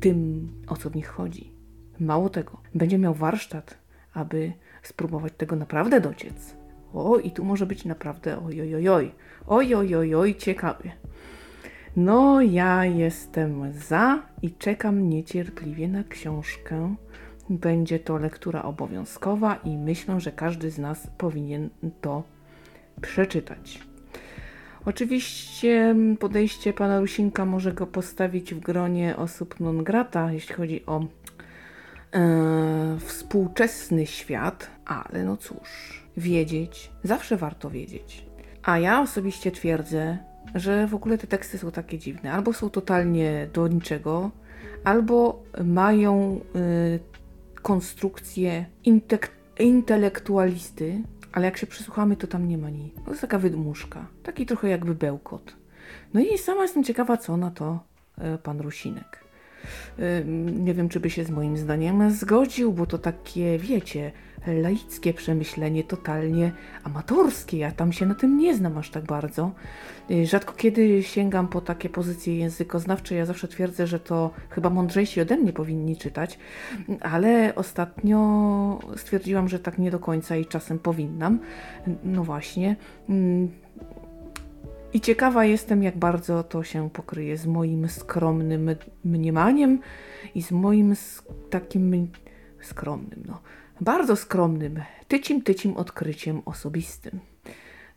tym, 0.00 0.48
o 0.68 0.76
co 0.76 0.90
w 0.90 0.96
nich 0.96 1.06
chodzi? 1.06 1.55
Mało 2.00 2.28
tego, 2.28 2.60
będzie 2.74 2.98
miał 2.98 3.14
warsztat, 3.14 3.78
aby 4.14 4.52
spróbować 4.82 5.32
tego 5.36 5.56
naprawdę 5.56 6.00
dociec. 6.00 6.56
O, 6.94 7.18
i 7.18 7.30
tu 7.30 7.44
może 7.44 7.66
być 7.66 7.84
naprawdę 7.84 8.38
oj, 8.46 8.60
oj, 8.62 8.74
oj, 8.74 8.88
oj, 8.88 9.12
oj, 9.46 9.74
oj, 9.74 9.94
oj, 9.94 10.14
oj 10.14 10.34
ciekawie. 10.34 10.92
No, 11.96 12.40
ja 12.40 12.84
jestem 12.84 13.72
za 13.72 14.22
i 14.42 14.50
czekam 14.50 15.08
niecierpliwie 15.08 15.88
na 15.88 16.04
książkę. 16.04 16.94
Będzie 17.50 17.98
to 17.98 18.18
lektura 18.18 18.62
obowiązkowa 18.62 19.54
i 19.54 19.76
myślę, 19.76 20.20
że 20.20 20.32
każdy 20.32 20.70
z 20.70 20.78
nas 20.78 21.10
powinien 21.18 21.70
to 22.00 22.22
przeczytać. 23.00 23.80
Oczywiście 24.84 25.94
podejście 26.20 26.72
pana 26.72 27.00
Rusinka 27.00 27.44
może 27.44 27.72
go 27.72 27.86
postawić 27.86 28.54
w 28.54 28.60
gronie 28.60 29.16
osób 29.16 29.60
non 29.60 29.84
grata, 29.84 30.32
jeśli 30.32 30.54
chodzi 30.54 30.86
o 30.86 31.06
e, 32.16 32.98
współczesny 32.98 34.06
świat, 34.06 34.70
ale 34.84 35.24
no 35.24 35.36
cóż, 35.36 36.02
wiedzieć, 36.16 36.90
zawsze 37.04 37.36
warto 37.36 37.70
wiedzieć. 37.70 38.26
A 38.62 38.78
ja 38.78 39.00
osobiście 39.00 39.50
twierdzę, 39.50 40.18
że 40.54 40.86
w 40.86 40.94
ogóle 40.94 41.18
te 41.18 41.26
teksty 41.26 41.58
są 41.58 41.70
takie 41.70 41.98
dziwne. 41.98 42.32
Albo 42.32 42.52
są 42.52 42.70
totalnie 42.70 43.48
do 43.52 43.68
niczego, 43.68 44.30
albo 44.84 45.42
mają 45.64 46.40
y, 46.56 47.00
konstrukcję 47.62 48.66
intelektualisty, 49.58 51.02
ale 51.32 51.44
jak 51.44 51.56
się 51.56 51.66
przysłuchamy, 51.66 52.16
to 52.16 52.26
tam 52.26 52.48
nie 52.48 52.58
ma 52.58 52.70
nic. 52.70 52.94
To 53.04 53.10
jest 53.10 53.20
taka 53.20 53.38
wydmuszka, 53.38 54.06
taki 54.22 54.46
trochę 54.46 54.68
jakby 54.68 54.94
bełkot. 54.94 55.56
No 56.14 56.20
i 56.20 56.38
sama 56.38 56.62
jestem 56.62 56.84
ciekawa, 56.84 57.16
co 57.16 57.36
na 57.36 57.50
to 57.50 57.80
y, 58.34 58.38
pan 58.38 58.60
Rusinek. 58.60 59.25
Nie 60.46 60.74
wiem, 60.74 60.88
czy 60.88 61.00
by 61.00 61.10
się 61.10 61.24
z 61.24 61.30
moim 61.30 61.56
zdaniem 61.56 62.10
zgodził, 62.10 62.72
bo 62.72 62.86
to 62.86 62.98
takie, 62.98 63.58
wiecie, 63.58 64.12
laickie 64.46 65.14
przemyślenie, 65.14 65.84
totalnie 65.84 66.52
amatorskie. 66.84 67.58
Ja 67.58 67.72
tam 67.72 67.92
się 67.92 68.06
na 68.06 68.14
tym 68.14 68.38
nie 68.38 68.56
znam 68.56 68.78
aż 68.78 68.90
tak 68.90 69.04
bardzo. 69.04 69.50
Y, 70.10 70.26
rzadko 70.26 70.52
kiedy 70.52 71.02
sięgam 71.02 71.48
po 71.48 71.60
takie 71.60 71.88
pozycje 71.88 72.38
językoznawcze. 72.38 73.14
Ja 73.14 73.26
zawsze 73.26 73.48
twierdzę, 73.48 73.86
że 73.86 74.00
to 74.00 74.30
chyba 74.50 74.70
mądrzejsi 74.70 75.20
ode 75.20 75.36
mnie 75.36 75.52
powinni 75.52 75.96
czytać, 75.96 76.38
ale 77.00 77.54
ostatnio 77.54 78.78
stwierdziłam, 78.96 79.48
że 79.48 79.58
tak 79.58 79.78
nie 79.78 79.90
do 79.90 79.98
końca 79.98 80.36
i 80.36 80.46
czasem 80.46 80.78
powinnam. 80.78 81.38
No 82.04 82.24
właśnie. 82.24 82.76
I 84.96 85.00
ciekawa 85.00 85.44
jestem, 85.44 85.82
jak 85.82 85.98
bardzo 85.98 86.42
to 86.42 86.64
się 86.64 86.90
pokryje 86.90 87.36
z 87.36 87.46
moim 87.46 87.88
skromnym 87.88 88.70
mniemaniem 89.04 89.80
i 90.34 90.42
z 90.42 90.50
moim 90.50 90.94
takim 91.50 92.08
skromnym, 92.62 93.22
no, 93.28 93.40
bardzo 93.80 94.16
skromnym, 94.16 94.82
tycim, 95.08 95.42
tycim 95.42 95.76
odkryciem 95.76 96.42
osobistym. 96.44 97.20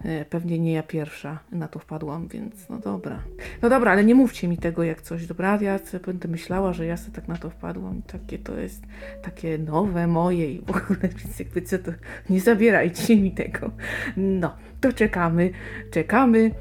E, 0.06 0.26
pewnie 0.26 0.60
nie 0.60 0.74
ja 0.74 0.84
pierwsza 0.84 1.40
na 1.52 1.68
to 1.68 1.80
wpadłam, 1.80 2.28
więc 2.28 2.70
no 2.70 2.78
dobra. 2.78 3.24
No 3.62 3.70
dobra, 3.70 3.92
ale 3.92 4.04
nie 4.04 4.16
mówcie 4.16 4.48
mi 4.48 4.58
tego 4.58 4.84
jak 4.84 5.02
coś, 5.02 5.28
dobra? 5.28 5.60
Ja 5.62 5.80
będę 6.06 6.28
myślała, 6.28 6.74
że 6.74 6.86
ja 6.86 6.98
sobie 6.98 7.16
tak 7.16 7.28
na 7.28 7.38
to 7.38 7.50
wpadłam. 7.50 8.02
Takie 8.02 8.40
to 8.40 8.58
jest 8.58 8.84
takie 9.22 9.58
nowe, 9.58 10.08
moje 10.08 10.54
i 10.54 10.62
w 10.62 10.70
ogóle, 10.70 11.10
więc 11.24 11.40
jakby 11.40 11.62
co 11.62 11.78
to, 11.78 11.92
nie 12.30 12.42
zabierajcie 12.42 13.16
mi 13.16 13.32
tego. 13.32 13.72
No, 14.18 14.56
to 14.82 14.94
czekamy, 14.94 15.52
czekamy. 15.92 16.52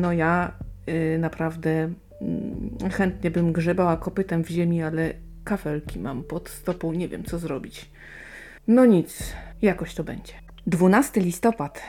No 0.00 0.12
ja 0.12 0.52
y, 0.88 1.18
naprawdę 1.18 1.92
y, 2.82 2.90
chętnie 2.90 3.30
bym 3.30 3.52
grzebała 3.52 3.96
kopytem 3.96 4.44
w 4.44 4.48
ziemi, 4.48 4.82
ale 4.82 5.14
kafelki 5.44 5.98
mam 5.98 6.22
pod 6.22 6.48
stopą, 6.48 6.92
nie 6.92 7.08
wiem 7.08 7.24
co 7.24 7.38
zrobić. 7.38 7.90
No 8.66 8.86
nic, 8.86 9.32
jakoś 9.62 9.94
to 9.94 10.04
będzie. 10.04 10.32
12 10.66 11.20
listopad. 11.20 11.82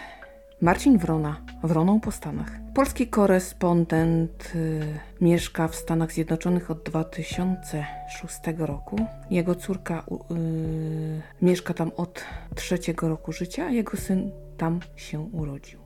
Marcin 0.61 0.97
Wrona, 0.97 1.41
Wroną 1.63 1.99
po 1.99 2.11
Stanach. 2.11 2.51
Polski 2.73 3.07
korespondent 3.07 4.51
y, 4.55 4.99
mieszka 5.21 5.67
w 5.67 5.75
Stanach 5.75 6.11
Zjednoczonych 6.11 6.71
od 6.71 6.83
2006 6.83 8.39
roku. 8.57 8.95
Jego 9.29 9.55
córka 9.55 10.03
y, 10.31 11.45
mieszka 11.45 11.73
tam 11.73 11.91
od 11.97 12.25
trzeciego 12.55 13.09
roku 13.09 13.31
życia, 13.31 13.65
a 13.65 13.69
jego 13.69 13.97
syn 13.97 14.31
tam 14.57 14.79
się 14.95 15.19
urodził. 15.19 15.78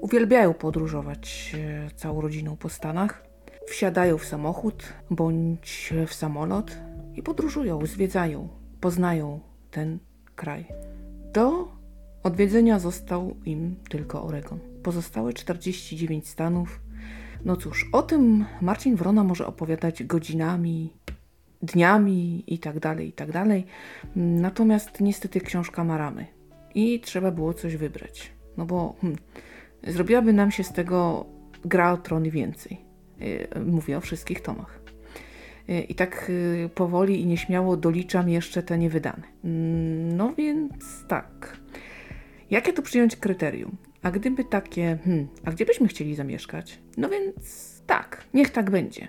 Uwielbiają 0.00 0.54
podróżować 0.54 1.54
y, 1.88 1.94
całą 1.94 2.20
rodziną 2.20 2.56
po 2.56 2.68
Stanach. 2.68 3.24
Wsiadają 3.68 4.18
w 4.18 4.24
samochód 4.24 4.92
bądź 5.10 5.94
w 6.06 6.14
samolot 6.14 6.78
i 7.14 7.22
podróżują, 7.22 7.86
zwiedzają, 7.86 8.48
poznają 8.80 9.40
ten 9.70 9.98
kraj. 10.36 10.66
Do 11.32 11.68
odwiedzenia 12.22 12.78
został 12.78 13.36
im 13.44 13.76
tylko 13.88 14.24
Oregon. 14.24 14.58
Pozostałe 14.82 15.32
49 15.32 16.28
stanów. 16.28 16.80
No 17.44 17.56
cóż, 17.56 17.88
o 17.92 18.02
tym 18.02 18.44
Marcin 18.60 18.96
Wrona 18.96 19.24
może 19.24 19.46
opowiadać 19.46 20.04
godzinami 20.04 20.92
dniami 21.62 22.44
i 22.46 22.58
tak 22.58 22.80
dalej, 22.80 23.08
i 23.08 23.12
tak 23.12 23.32
dalej. 23.32 23.66
Natomiast 24.16 25.00
niestety 25.00 25.40
książka 25.40 25.84
ma 25.84 25.98
ramy 25.98 26.26
i 26.74 27.00
trzeba 27.00 27.30
było 27.30 27.54
coś 27.54 27.76
wybrać. 27.76 28.32
No 28.56 28.66
bo 28.66 28.94
hmm, 29.00 29.18
zrobiłaby 29.88 30.32
nam 30.32 30.50
się 30.50 30.64
z 30.64 30.72
tego 30.72 31.26
gra 31.64 31.92
o 31.92 31.96
trony 31.96 32.30
więcej. 32.30 32.80
E, 33.54 33.60
mówię 33.60 33.98
o 33.98 34.00
wszystkich 34.00 34.40
tomach. 34.40 34.80
E, 35.68 35.80
I 35.80 35.94
tak 35.94 36.30
e, 36.64 36.68
powoli 36.68 37.20
i 37.20 37.26
nieśmiało 37.26 37.76
doliczam 37.76 38.28
jeszcze 38.28 38.62
te 38.62 38.78
niewydane. 38.78 39.22
Mm, 39.44 40.16
no 40.16 40.34
więc 40.34 41.06
tak. 41.08 41.58
Jakie 42.50 42.72
tu 42.72 42.82
przyjąć 42.82 43.16
kryterium? 43.16 43.76
A 44.02 44.10
gdyby 44.10 44.44
takie, 44.44 44.98
hmm, 45.04 45.28
a 45.44 45.50
gdzie 45.50 45.66
byśmy 45.66 45.88
chcieli 45.88 46.14
zamieszkać? 46.14 46.78
No 46.96 47.08
więc 47.08 47.82
tak, 47.86 48.24
niech 48.34 48.50
tak 48.50 48.70
będzie. 48.70 49.08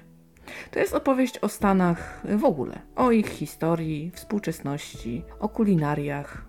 To 0.72 0.80
jest 0.80 0.94
opowieść 0.94 1.40
o 1.40 1.50
Stanach 1.50 2.22
w 2.38 2.46
ogóle, 2.46 2.82
o 2.96 3.12
ich 3.12 3.28
historii, 3.28 4.12
współczesności, 4.16 5.24
o 5.40 5.50
kulinariach, 5.50 6.46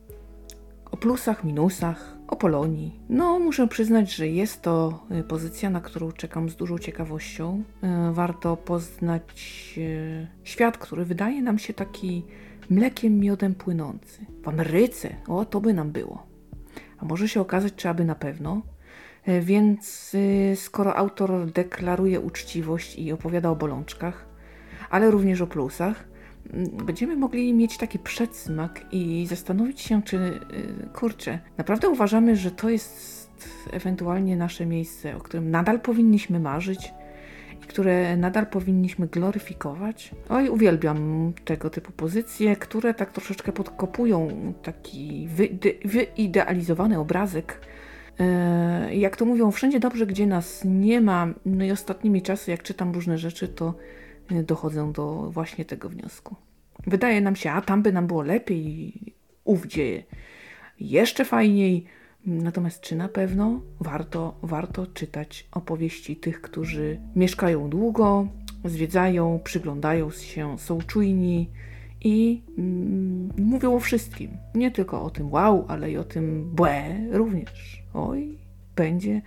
o 0.91 0.97
plusach, 0.97 1.45
minusach, 1.45 2.17
o 2.31 2.37
Polonii. 2.37 3.01
No, 3.09 3.39
muszę 3.39 3.69
przyznać, 3.69 4.15
że 4.15 4.29
jest 4.29 4.63
to 4.63 5.07
y, 5.21 5.23
pozycja, 5.23 5.71
na 5.71 5.81
którą 5.81 6.13
czekam 6.13 6.51
z 6.51 6.57
dużą 6.57 6.79
ciekawością. 6.79 7.63
Y, 8.11 8.13
warto 8.13 8.57
poznać 8.57 9.75
y, 9.79 10.27
świat, 10.45 10.79
który 10.79 11.05
wydaje 11.05 11.43
nam 11.43 11.59
się 11.59 11.75
taki 11.75 12.25
mlekiem, 12.71 13.19
miodem 13.19 13.55
płynący. 13.55 14.27
W 14.43 14.49
Ameryce, 14.49 15.17
o 15.29 15.45
to 15.45 15.61
by 15.61 15.75
nam 15.75 15.93
było. 15.93 16.27
A 16.99 17.05
może 17.05 17.29
się 17.29 17.41
okazać, 17.41 17.75
czy 17.75 17.89
aby 17.89 18.05
na 18.05 18.15
pewno, 18.15 18.63
więc 19.43 20.17
skoro 20.55 20.97
autor 20.97 21.47
deklaruje 21.47 22.21
uczciwość 22.21 22.99
i 22.99 23.13
opowiada 23.13 23.51
o 23.51 23.57
bolączkach, 23.57 24.27
ale 24.91 25.11
również 25.11 25.41
o 25.41 25.47
plusach, 25.47 26.09
będziemy 26.85 27.17
mogli 27.17 27.55
mieć 27.55 27.79
taki 27.79 27.99
przedsmak 27.99 28.81
i 28.93 29.27
zastanowić 29.27 29.81
się, 29.81 30.03
czy 30.03 30.17
y, 30.17 30.41
kurczę, 30.95 31.39
naprawdę 31.59 31.89
uważamy, 31.89 32.37
że 32.37 32.51
to 32.51 32.71
jest 32.71 33.31
ewentualnie 33.73 34.37
nasze 34.37 34.67
miejsce, 34.67 35.17
o 35.17 35.21
którym 35.21 35.51
nadal 35.51 35.81
powinniśmy 35.81 36.41
marzyć 36.41 36.93
i 37.65 37.67
które 37.67 38.17
nadal 38.17 38.47
powinniśmy 38.47 39.07
gloryfikować. 39.07 40.11
Oj, 40.29 40.49
uwielbiam 40.49 41.33
tego 41.45 41.71
typu 41.71 41.93
pozycje, 41.93 42.57
które 42.57 42.95
tak 42.95 43.13
troszeczkę 43.13 43.53
podkopują 43.53 44.29
taki 44.63 45.29
wyidealizowany 45.85 46.99
obrazek 46.99 47.61
E, 48.21 48.95
jak 48.95 49.17
to 49.17 49.25
mówią, 49.25 49.51
wszędzie 49.51 49.81
dobrze, 49.81 50.07
gdzie 50.07 50.27
nas 50.27 50.63
nie 50.65 51.01
ma. 51.01 51.29
No 51.47 51.65
i 51.65 51.71
ostatnimi 51.71 52.23
czasy, 52.23 52.51
jak 52.51 52.63
czytam 52.63 52.93
różne 52.93 53.19
rzeczy, 53.19 53.49
to 53.49 53.75
dochodzę 54.31 54.93
do 54.93 55.31
właśnie 55.31 55.65
tego 55.65 55.89
wniosku. 55.89 56.37
Wydaje 56.87 57.21
nam 57.21 57.37
się, 57.37 57.51
a 57.51 57.61
tam 57.61 57.83
by 57.83 57.93
nam 57.93 58.07
było 58.07 58.23
lepiej, 58.23 58.93
ówdzie 59.45 60.05
jeszcze 60.81 61.25
fajniej. 61.25 61.85
Natomiast 62.27 62.81
czy 62.81 62.97
na 62.97 63.09
pewno 63.09 63.61
warto, 63.81 64.39
warto 64.43 64.87
czytać 64.87 65.49
opowieści 65.53 66.17
tych, 66.17 66.41
którzy 66.41 67.01
mieszkają 67.17 67.71
długo, 67.71 68.29
zwiedzają, 68.65 69.41
przyglądają 69.45 70.11
się, 70.11 70.59
są 70.59 70.79
czujni, 70.79 71.51
i 72.01 72.43
mm, 72.59 73.31
mówią 73.39 73.75
o 73.75 73.81
wszystkim. 73.81 74.31
Nie 74.55 74.71
tylko 74.71 75.03
o 75.03 75.11
tym 75.11 75.33
wow, 75.33 75.65
ale 75.69 75.91
i 75.91 75.99
o 75.99 76.05
tym 76.05 76.51
błe 76.55 76.97
również. 77.11 77.83
Oj, 77.95 78.39
będzie, 78.77 79.23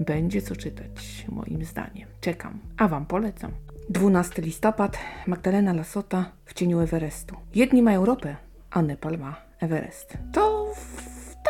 będzie 0.00 0.42
co 0.42 0.56
czytać, 0.56 1.26
moim 1.28 1.64
zdaniem. 1.64 2.08
Czekam, 2.20 2.58
a 2.76 2.88
Wam 2.88 3.06
polecam. 3.06 3.50
12 3.90 4.42
listopad, 4.42 4.98
Magdalena 5.26 5.72
Lasota 5.72 6.32
w 6.44 6.54
cieniu 6.54 6.80
Everestu. 6.80 7.36
Jedni 7.54 7.82
mają 7.82 8.04
ropę, 8.04 8.36
a 8.70 8.82
Nepal 8.82 9.18
ma 9.18 9.36
Everest. 9.60 10.18
To 10.32 10.72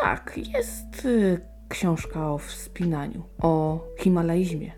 tak, 0.01 0.39
jest 0.53 1.05
y, 1.05 1.41
książka 1.69 2.31
o 2.31 2.37
wspinaniu, 2.37 3.23
o 3.41 3.83
himalaizmie, 3.97 4.71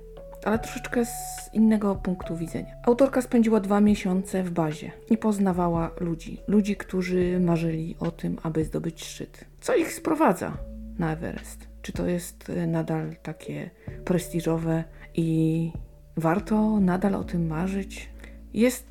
ale 0.46 0.60
troszeczkę 0.60 1.06
z 1.06 1.54
innego 1.54 1.96
punktu 1.96 2.38
widzenia. 2.38 2.76
Autorka 2.84 3.22
spędziła 3.22 3.60
dwa 3.60 3.82
miesiące 3.82 4.44
w 4.44 4.52
bazie 4.52 4.92
i 5.10 5.18
poznawała 5.18 5.92
ludzi. 6.00 6.38
Ludzi, 6.48 6.76
którzy 6.76 7.40
marzyli 7.40 7.96
o 8.00 8.12
tym, 8.12 8.38
aby 8.44 8.66
zdobyć 8.66 9.06
szczyt. 9.06 9.46
Co 9.62 9.76
ich 9.76 9.94
sprowadza 9.94 10.58
na 11.00 11.14
Everest? 11.14 11.68
Czy 11.82 11.94
to 11.94 12.08
jest 12.08 12.50
y, 12.50 12.68
nadal 12.68 13.16
takie 13.24 13.70
prestiżowe 14.06 14.84
i 15.14 15.72
warto 16.18 16.80
nadal 16.80 17.16
o 17.16 17.24
tym 17.24 17.48
marzyć? 17.48 18.10
Jest 18.54 18.88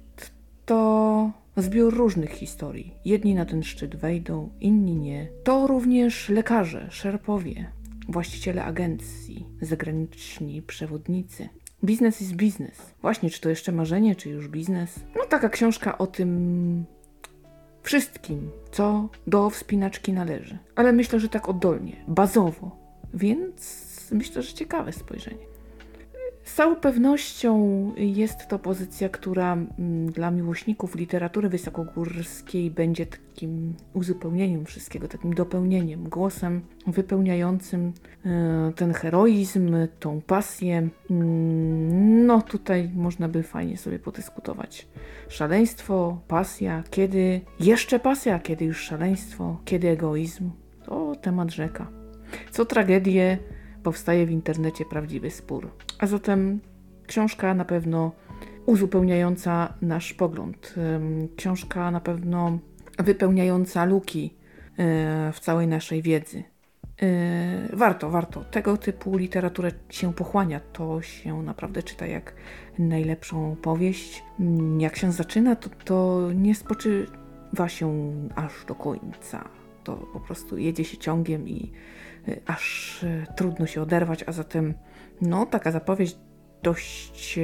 to 0.67 1.31
zbiór 1.57 1.97
różnych 1.97 2.31
historii. 2.31 2.95
Jedni 3.05 3.35
na 3.35 3.45
ten 3.45 3.63
szczyt 3.63 3.97
wejdą, 3.97 4.51
inni 4.61 4.97
nie. 4.97 5.29
To 5.45 5.67
również 5.67 6.29
lekarze, 6.29 6.87
szerpowie, 6.91 7.73
właściciele 8.09 8.65
agencji, 8.65 9.47
zagraniczni 9.61 10.63
przewodnicy. 10.63 11.49
Biznes 11.85 12.21
jest 12.21 12.35
biznes. 12.35 12.95
Właśnie, 13.03 13.31
czy 13.31 13.41
to 13.41 13.49
jeszcze 13.49 13.73
marzenie, 13.73 14.17
czy 14.17 14.31
już 14.31 14.49
biznes? 14.49 15.01
No 15.17 15.25
taka 15.25 15.49
książka 15.49 15.99
o 15.99 16.07
tym 16.07 16.85
wszystkim, 17.83 18.51
co 18.73 19.09
do 19.27 19.51
wspinaczki 19.51 20.13
należy. 20.13 20.59
Ale 20.77 20.93
myślę, 20.93 21.21
że 21.21 21.29
tak 21.29 21.49
oddolnie, 21.49 21.97
bazowo. 22.09 22.77
Więc 23.15 24.09
myślę, 24.13 24.43
że 24.43 24.53
ciekawe 24.53 24.93
spojrzenie. 24.93 25.50
Z 26.51 26.55
całą 26.55 26.77
pewnością 26.77 27.55
jest 27.97 28.49
to 28.49 28.59
pozycja, 28.59 29.09
która 29.09 29.53
mm, 29.53 30.13
dla 30.13 30.31
miłośników 30.31 30.95
literatury 30.95 31.49
wysokogórskiej 31.49 32.71
będzie 32.71 33.07
takim 33.07 33.75
uzupełnieniem 33.95 34.65
wszystkiego, 34.65 35.09
takim 35.09 35.35
dopełnieniem, 35.35 36.09
głosem 36.09 36.61
wypełniającym 36.87 37.93
e, 38.25 38.73
ten 38.77 38.93
heroizm, 38.93 39.77
tą 40.01 40.21
pasję. 40.21 40.89
Mm, 41.11 42.27
no 42.27 42.43
tutaj 42.43 42.91
można 42.95 43.29
by 43.29 43.43
fajnie 43.43 43.77
sobie 43.77 43.99
podyskutować. 43.99 44.89
Szaleństwo, 45.29 46.21
pasja, 46.29 46.83
kiedy 46.91 47.41
jeszcze 47.61 47.99
pasja, 47.99 48.39
kiedy 48.39 48.65
już 48.65 48.81
szaleństwo, 48.81 49.61
kiedy 49.65 49.89
egoizm. 49.89 50.51
To 50.85 51.17
temat 51.17 51.51
rzeka. 51.51 51.91
Co 52.51 52.65
tragedię 52.65 53.39
powstaje 53.83 54.27
w 54.27 54.31
internecie 54.31 54.85
prawdziwy 54.85 55.31
spór. 55.31 55.71
A 55.99 56.07
zatem 56.07 56.61
książka 57.07 57.55
na 57.55 57.65
pewno 57.65 58.13
uzupełniająca 58.67 59.75
nasz 59.83 60.15
pogląd. 60.15 60.75
Książka 61.37 61.91
na 61.91 62.01
pewno 62.01 62.59
wypełniająca 62.99 63.85
luki 63.85 64.35
e, 64.79 65.33
w 65.33 65.41
całej 65.41 65.67
naszej 65.67 66.03
wiedzy. 66.03 66.45
E, 67.03 67.77
warto, 67.77 68.11
warto. 68.11 68.45
Tego 68.45 68.77
typu 68.77 69.17
literaturę 69.17 69.73
się 69.89 70.15
pochłania. 70.15 70.61
To 70.73 71.03
się 71.03 71.43
naprawdę 71.43 71.83
czyta 71.83 72.07
jak 72.07 72.35
najlepszą 72.79 73.57
powieść. 73.63 74.23
Jak 74.79 74.97
się 74.97 75.13
zaczyna, 75.13 75.57
to, 75.57 75.71
to 75.85 76.29
nie 76.35 76.55
spoczywa 76.55 77.69
się 77.69 78.13
aż 78.37 78.65
do 78.69 78.75
końca. 78.75 79.49
To 79.85 79.97
po 79.97 80.21
prostu 80.21 80.59
jedzie 80.59 80.85
się 80.85 80.97
ciągiem 80.97 81.49
i 81.49 81.73
aż 82.47 83.03
y, 83.03 83.27
trudno 83.37 83.67
się 83.67 83.83
oderwać, 83.83 84.25
a 84.27 84.33
zatem 84.33 84.75
no 85.21 85.47
taka 85.47 85.71
zapowiedź 85.71 86.17
dość 86.63 87.39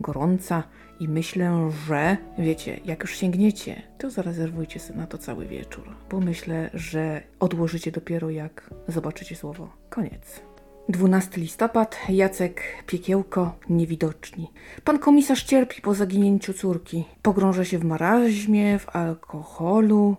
gorąca 0.00 0.62
i 1.00 1.08
myślę, 1.08 1.70
że 1.88 2.16
wiecie, 2.38 2.80
jak 2.84 3.02
już 3.02 3.16
sięgniecie, 3.16 3.82
to 3.98 4.10
zarezerwujcie 4.10 4.80
sobie 4.80 4.98
na 4.98 5.06
to 5.06 5.18
cały 5.18 5.46
wieczór, 5.46 5.96
bo 6.10 6.20
myślę, 6.20 6.70
że 6.74 7.22
odłożycie 7.40 7.92
dopiero 7.92 8.30
jak 8.30 8.70
zobaczycie 8.88 9.36
słowo 9.36 9.68
koniec. 9.90 10.40
12 10.88 11.40
listopad, 11.40 11.98
Jacek 12.08 12.62
Piekiełko, 12.86 13.58
niewidoczni. 13.68 14.50
Pan 14.84 14.98
komisarz 14.98 15.42
cierpi 15.42 15.82
po 15.82 15.94
zaginięciu 15.94 16.54
córki. 16.54 17.04
Pogrąża 17.22 17.64
się 17.64 17.78
w 17.78 17.84
maraźmie, 17.84 18.78
w 18.78 18.96
alkoholu, 18.96 20.16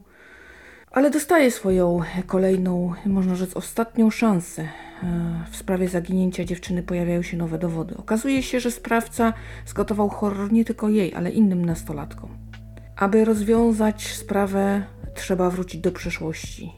ale 0.91 1.10
dostaje 1.10 1.52
swoją 1.52 1.99
kolejną, 2.25 2.93
można 3.06 3.36
rzec, 3.36 3.58
ostatnią 3.58 4.10
szansę. 4.10 4.62
E, 4.62 5.45
w 5.52 5.56
sprawie 5.56 5.88
zaginięcia 5.89 6.45
dziewczyny 6.45 6.84
pojawiają 6.84 7.21
się 7.21 7.38
nowe 7.38 7.58
dowody. 7.58 7.97
Okazuje 7.97 8.43
się, 8.43 8.60
że 8.60 8.71
sprawca 8.71 9.34
zgotował 9.65 10.10
horror 10.10 10.52
nie 10.52 10.65
tylko 10.65 10.89
jej, 10.89 11.13
ale 11.13 11.30
innym 11.30 11.65
nastolatkom. 11.65 12.30
Aby 12.95 13.25
rozwiązać 13.25 14.08
sprawę, 14.08 14.84
trzeba 15.15 15.49
wrócić 15.49 15.82
do 15.82 15.91
przeszłości. 15.91 16.71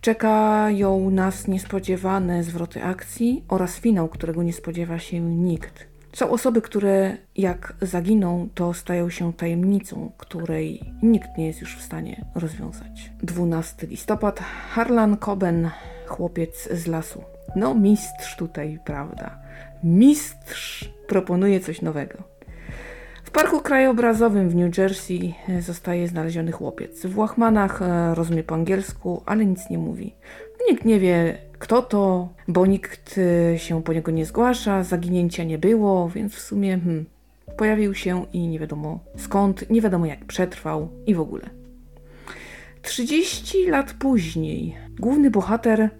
Czekają 0.00 1.10
nas 1.10 1.48
niespodziewane 1.48 2.44
zwroty 2.44 2.84
akcji 2.84 3.44
oraz 3.48 3.76
finał, 3.76 4.08
którego 4.08 4.42
nie 4.42 4.52
spodziewa 4.52 4.98
się 4.98 5.20
nikt. 5.20 5.93
Są 6.14 6.30
osoby, 6.30 6.62
które 6.62 7.16
jak 7.36 7.74
zaginą, 7.82 8.48
to 8.54 8.74
stają 8.74 9.10
się 9.10 9.32
tajemnicą, 9.32 10.12
której 10.18 10.82
nikt 11.02 11.28
nie 11.38 11.46
jest 11.46 11.60
już 11.60 11.76
w 11.76 11.82
stanie 11.82 12.24
rozwiązać. 12.34 13.12
12 13.22 13.86
listopad. 13.86 14.40
Harlan 14.70 15.16
Coben, 15.16 15.70
chłopiec 16.06 16.68
z 16.72 16.86
lasu. 16.86 17.22
No, 17.56 17.74
mistrz 17.74 18.36
tutaj, 18.36 18.78
prawda? 18.84 19.38
Mistrz 19.84 20.90
proponuje 21.06 21.60
coś 21.60 21.82
nowego. 21.82 22.18
W 23.24 23.30
parku 23.30 23.60
krajobrazowym 23.60 24.50
w 24.50 24.54
New 24.54 24.78
Jersey 24.78 25.34
zostaje 25.60 26.08
znaleziony 26.08 26.52
chłopiec. 26.52 27.06
W 27.06 27.18
łachmanach 27.18 27.82
e, 27.82 28.14
rozumie 28.14 28.42
po 28.42 28.54
angielsku, 28.54 29.22
ale 29.26 29.46
nic 29.46 29.70
nie 29.70 29.78
mówi. 29.78 30.14
Nikt 30.70 30.84
nie 30.84 31.00
wie, 31.00 31.38
kto 31.58 31.82
to, 31.82 32.28
bo 32.48 32.66
nikt 32.66 33.18
e, 33.18 33.58
się 33.58 33.82
po 33.82 33.92
niego 33.92 34.10
nie 34.10 34.26
zgłasza, 34.26 34.84
zaginięcia 34.84 35.44
nie 35.44 35.58
było, 35.58 36.08
więc 36.08 36.34
w 36.34 36.40
sumie 36.40 36.78
hmm, 36.78 37.04
pojawił 37.56 37.94
się 37.94 38.26
i 38.32 38.48
nie 38.48 38.58
wiadomo 38.58 39.00
skąd, 39.16 39.70
nie 39.70 39.80
wiadomo 39.80 40.06
jak 40.06 40.24
przetrwał 40.24 40.88
i 41.06 41.14
w 41.14 41.20
ogóle. 41.20 41.50
30 42.82 43.66
lat 43.66 43.92
później 43.92 44.76
główny 44.98 45.30
bohater 45.30 45.90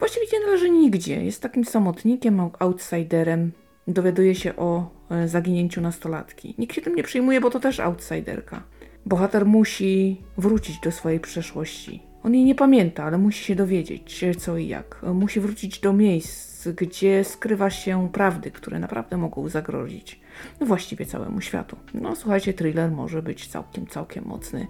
właściwie 0.00 0.26
nie 0.32 0.46
należy 0.46 0.70
nigdzie. 0.70 1.24
Jest 1.24 1.42
takim 1.42 1.64
samotnikiem, 1.64 2.40
outsiderem. 2.58 3.52
Dowiaduje 3.88 4.34
się 4.34 4.56
o 4.56 4.90
e, 5.10 5.28
zaginięciu 5.28 5.80
nastolatki. 5.80 6.54
Nikt 6.58 6.74
się 6.74 6.82
tym 6.82 6.94
nie 6.94 7.02
przyjmuje, 7.02 7.40
bo 7.40 7.50
to 7.50 7.60
też 7.60 7.80
outsiderka. 7.80 8.62
Bohater 9.06 9.46
musi 9.46 10.20
wrócić 10.36 10.80
do 10.80 10.92
swojej 10.92 11.20
przeszłości. 11.20 12.09
On 12.24 12.34
jej 12.34 12.44
nie 12.44 12.54
pamięta, 12.54 13.04
ale 13.04 13.18
musi 13.18 13.44
się 13.44 13.54
dowiedzieć 13.54 14.24
co 14.38 14.58
i 14.58 14.68
jak. 14.68 15.02
Musi 15.14 15.40
wrócić 15.40 15.80
do 15.80 15.92
miejsc, 15.92 16.68
gdzie 16.68 17.24
skrywa 17.24 17.70
się 17.70 18.08
prawdy, 18.12 18.50
które 18.50 18.78
naprawdę 18.78 19.16
mogą 19.16 19.48
zagrozić 19.48 20.20
właściwie 20.60 21.06
całemu 21.06 21.40
światu. 21.40 21.76
No 21.94 22.16
słuchajcie, 22.16 22.54
thriller 22.54 22.90
może 22.90 23.22
być 23.22 23.46
całkiem, 23.46 23.86
całkiem 23.86 24.24
mocny. 24.24 24.66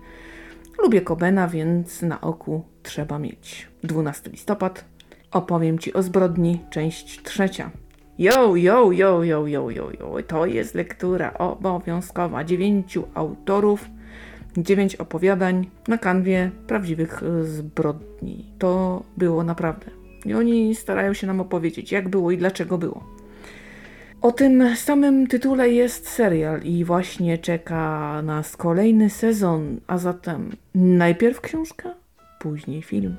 Lubię 0.83 1.01
Kobena, 1.01 1.49
więc 1.49 2.03
na 2.03 2.21
oku 2.21 2.65
trzeba 2.83 3.19
mieć. 3.19 3.69
12 3.85 4.31
listopad. 4.31 4.85
Opowiem 5.31 5.79
Ci 5.79 5.93
o 5.93 6.03
zbrodni, 6.03 6.61
część 6.71 7.23
trzecia. 7.23 7.71
Yo, 8.19 8.57
yo, 8.57 8.93
yo, 8.93 9.25
yo, 9.25 9.47
yo, 9.47 9.71
yo, 9.71 9.91
yo. 10.01 10.17
To 10.27 10.47
jest 10.47 10.75
lektura 10.75 11.33
obowiązkowa. 11.35 12.45
Dziewięciu 12.45 13.05
autorów, 13.15 13.89
dziewięć 14.57 14.97
opowiadań 14.97 15.71
na 15.89 15.99
kanwie 15.99 16.51
prawdziwych 16.67 17.23
e, 17.23 17.45
zbrodni. 17.45 18.53
To 18.59 19.03
było 19.17 19.45
naprawdę. 19.45 19.87
I 20.27 20.35
oni 20.35 20.75
starają 20.75 21.15
się 21.15 21.27
nam 21.27 21.41
opowiedzieć, 21.41 21.93
jak 21.93 22.09
było 22.09 22.31
i 22.31 22.39
dlaczego 22.39 22.79
było. 22.79 23.05
O 24.23 24.33
tym 24.33 24.77
samym 24.77 25.27
tytule 25.27 25.71
jest 25.71 26.09
serial 26.09 26.63
i 26.63 26.85
właśnie 26.85 27.39
czeka 27.39 28.23
nas 28.23 28.57
kolejny 28.57 29.11
sezon, 29.11 29.81
a 29.87 29.99
zatem 29.99 30.51
najpierw 30.75 31.41
książka, 31.41 31.95
później 32.41 32.83
film. 32.83 33.17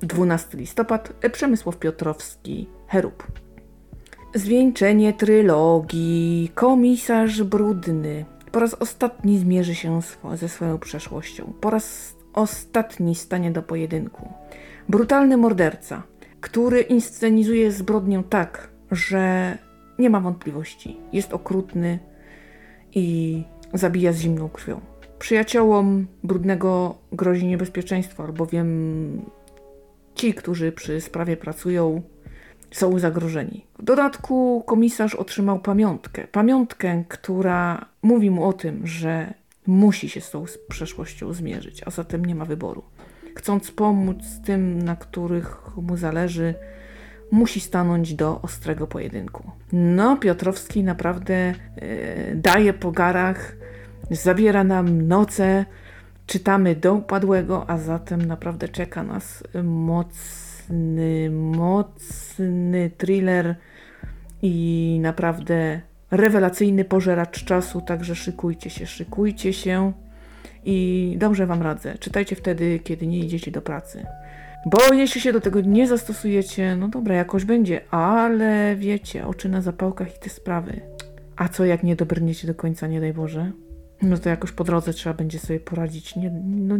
12 0.00 0.58
listopad, 0.58 1.12
Przemysław 1.32 1.76
Piotrowski, 1.76 2.68
Herub. 2.88 3.26
Zwieńczenie 4.34 5.12
trylogii. 5.12 6.50
Komisarz 6.54 7.42
Brudny. 7.42 8.24
Po 8.52 8.60
raz 8.60 8.74
ostatni 8.74 9.38
zmierzy 9.38 9.74
się 9.74 10.00
ze 10.34 10.48
swoją 10.48 10.78
przeszłością. 10.78 11.52
Po 11.60 11.70
raz 11.70 12.16
ostatni 12.34 13.14
stanie 13.14 13.50
do 13.50 13.62
pojedynku. 13.62 14.28
Brutalny 14.88 15.36
morderca, 15.36 16.02
który 16.40 16.80
inscenizuje 16.80 17.72
zbrodnię 17.72 18.22
tak, 18.30 18.70
że 18.90 19.58
nie 19.98 20.10
ma 20.10 20.20
wątpliwości. 20.20 20.96
Jest 21.12 21.32
okrutny 21.32 21.98
i 22.94 23.42
zabija 23.74 24.12
z 24.12 24.18
zimną 24.18 24.48
krwią. 24.48 24.80
Przyjaciołom 25.18 26.06
brudnego 26.24 26.98
grozi 27.12 27.46
niebezpieczeństwo, 27.46 28.24
albowiem 28.24 29.22
ci, 30.14 30.34
którzy 30.34 30.72
przy 30.72 31.00
sprawie 31.00 31.36
pracują, 31.36 32.02
są 32.70 32.98
zagrożeni. 32.98 33.66
W 33.78 33.82
dodatku 33.82 34.62
komisarz 34.66 35.14
otrzymał 35.14 35.58
pamiątkę. 35.58 36.26
Pamiątkę, 36.32 37.04
która 37.08 37.86
mówi 38.02 38.30
mu 38.30 38.44
o 38.44 38.52
tym, 38.52 38.86
że 38.86 39.34
musi 39.66 40.08
się 40.08 40.20
z 40.20 40.30
tą 40.30 40.44
przeszłością 40.68 41.32
zmierzyć, 41.32 41.82
a 41.86 41.90
zatem 41.90 42.24
nie 42.24 42.34
ma 42.34 42.44
wyboru. 42.44 42.82
Chcąc 43.36 43.70
pomóc 43.70 44.16
tym, 44.44 44.82
na 44.82 44.96
których 44.96 45.76
mu 45.76 45.96
zależy, 45.96 46.54
musi 47.30 47.60
stanąć 47.60 48.14
do 48.14 48.42
ostrego 48.42 48.86
pojedynku. 48.86 49.50
No, 49.72 50.16
Piotrowski 50.16 50.84
naprawdę 50.84 51.54
yy, 51.76 52.34
daje 52.34 52.72
po 52.72 52.92
garach, 52.92 53.56
zabiera 54.10 54.64
nam 54.64 55.08
noce, 55.08 55.64
czytamy 56.26 56.76
do 56.76 56.94
upadłego, 56.94 57.70
a 57.70 57.78
zatem 57.78 58.22
naprawdę 58.22 58.68
czeka 58.68 59.02
nas 59.02 59.44
mocny, 60.68 61.30
mocny 61.30 62.90
thriller 62.96 63.54
i 64.42 64.98
naprawdę 65.02 65.80
rewelacyjny 66.10 66.84
pożeracz 66.84 67.44
czasu, 67.44 67.80
także 67.80 68.14
szykujcie 68.14 68.70
się, 68.70 68.86
szykujcie 68.86 69.52
się 69.52 69.92
i 70.64 71.16
dobrze 71.18 71.46
Wam 71.46 71.62
radzę. 71.62 71.98
Czytajcie 71.98 72.36
wtedy, 72.36 72.78
kiedy 72.78 73.06
nie 73.06 73.18
idziecie 73.18 73.50
do 73.50 73.62
pracy. 73.62 74.06
Bo 74.66 74.94
jeśli 74.94 75.20
się 75.20 75.32
do 75.32 75.40
tego 75.40 75.60
nie 75.60 75.86
zastosujecie, 75.86 76.76
no 76.76 76.88
dobra, 76.88 77.14
jakoś 77.14 77.44
będzie, 77.44 77.80
ale 77.90 78.76
wiecie, 78.76 79.26
oczy 79.26 79.48
na 79.48 79.60
zapałkach 79.60 80.16
i 80.16 80.18
te 80.18 80.30
sprawy. 80.30 80.80
A 81.36 81.48
co 81.48 81.64
jak 81.64 81.82
nie 81.82 81.96
dobrniecie 81.96 82.46
do 82.46 82.54
końca, 82.54 82.86
nie 82.86 83.00
daj 83.00 83.12
Boże? 83.12 83.52
No 84.02 84.18
to 84.18 84.28
jakoś 84.28 84.52
po 84.52 84.64
drodze 84.64 84.92
trzeba 84.92 85.14
będzie 85.14 85.38
sobie 85.38 85.60
poradzić. 85.60 86.16
Nie, 86.16 86.30
no, 86.44 86.76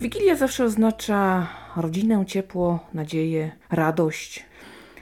Wigilia 0.00 0.36
zawsze 0.36 0.64
oznacza 0.64 1.48
rodzinę, 1.76 2.24
ciepło, 2.26 2.80
nadzieję, 2.94 3.52
radość. 3.70 4.44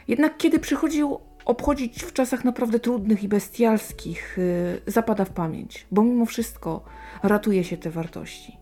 Jednak 0.09 0.37
kiedy 0.37 0.59
przychodzi 0.59 1.03
obchodzić 1.45 2.03
w 2.03 2.13
czasach 2.13 2.45
naprawdę 2.45 2.81
trudnych 2.81 3.25
i 3.25 3.29
bestialskich, 3.29 4.39
yy, 4.39 4.93
zapada 4.93 5.25
w 5.25 5.31
pamięć, 5.31 5.87
bo 5.91 6.03
mimo 6.03 6.27
wszystko 6.27 6.85
ratuje 7.23 7.65
się 7.65 7.77
te 7.77 7.91
wartości. 7.91 8.59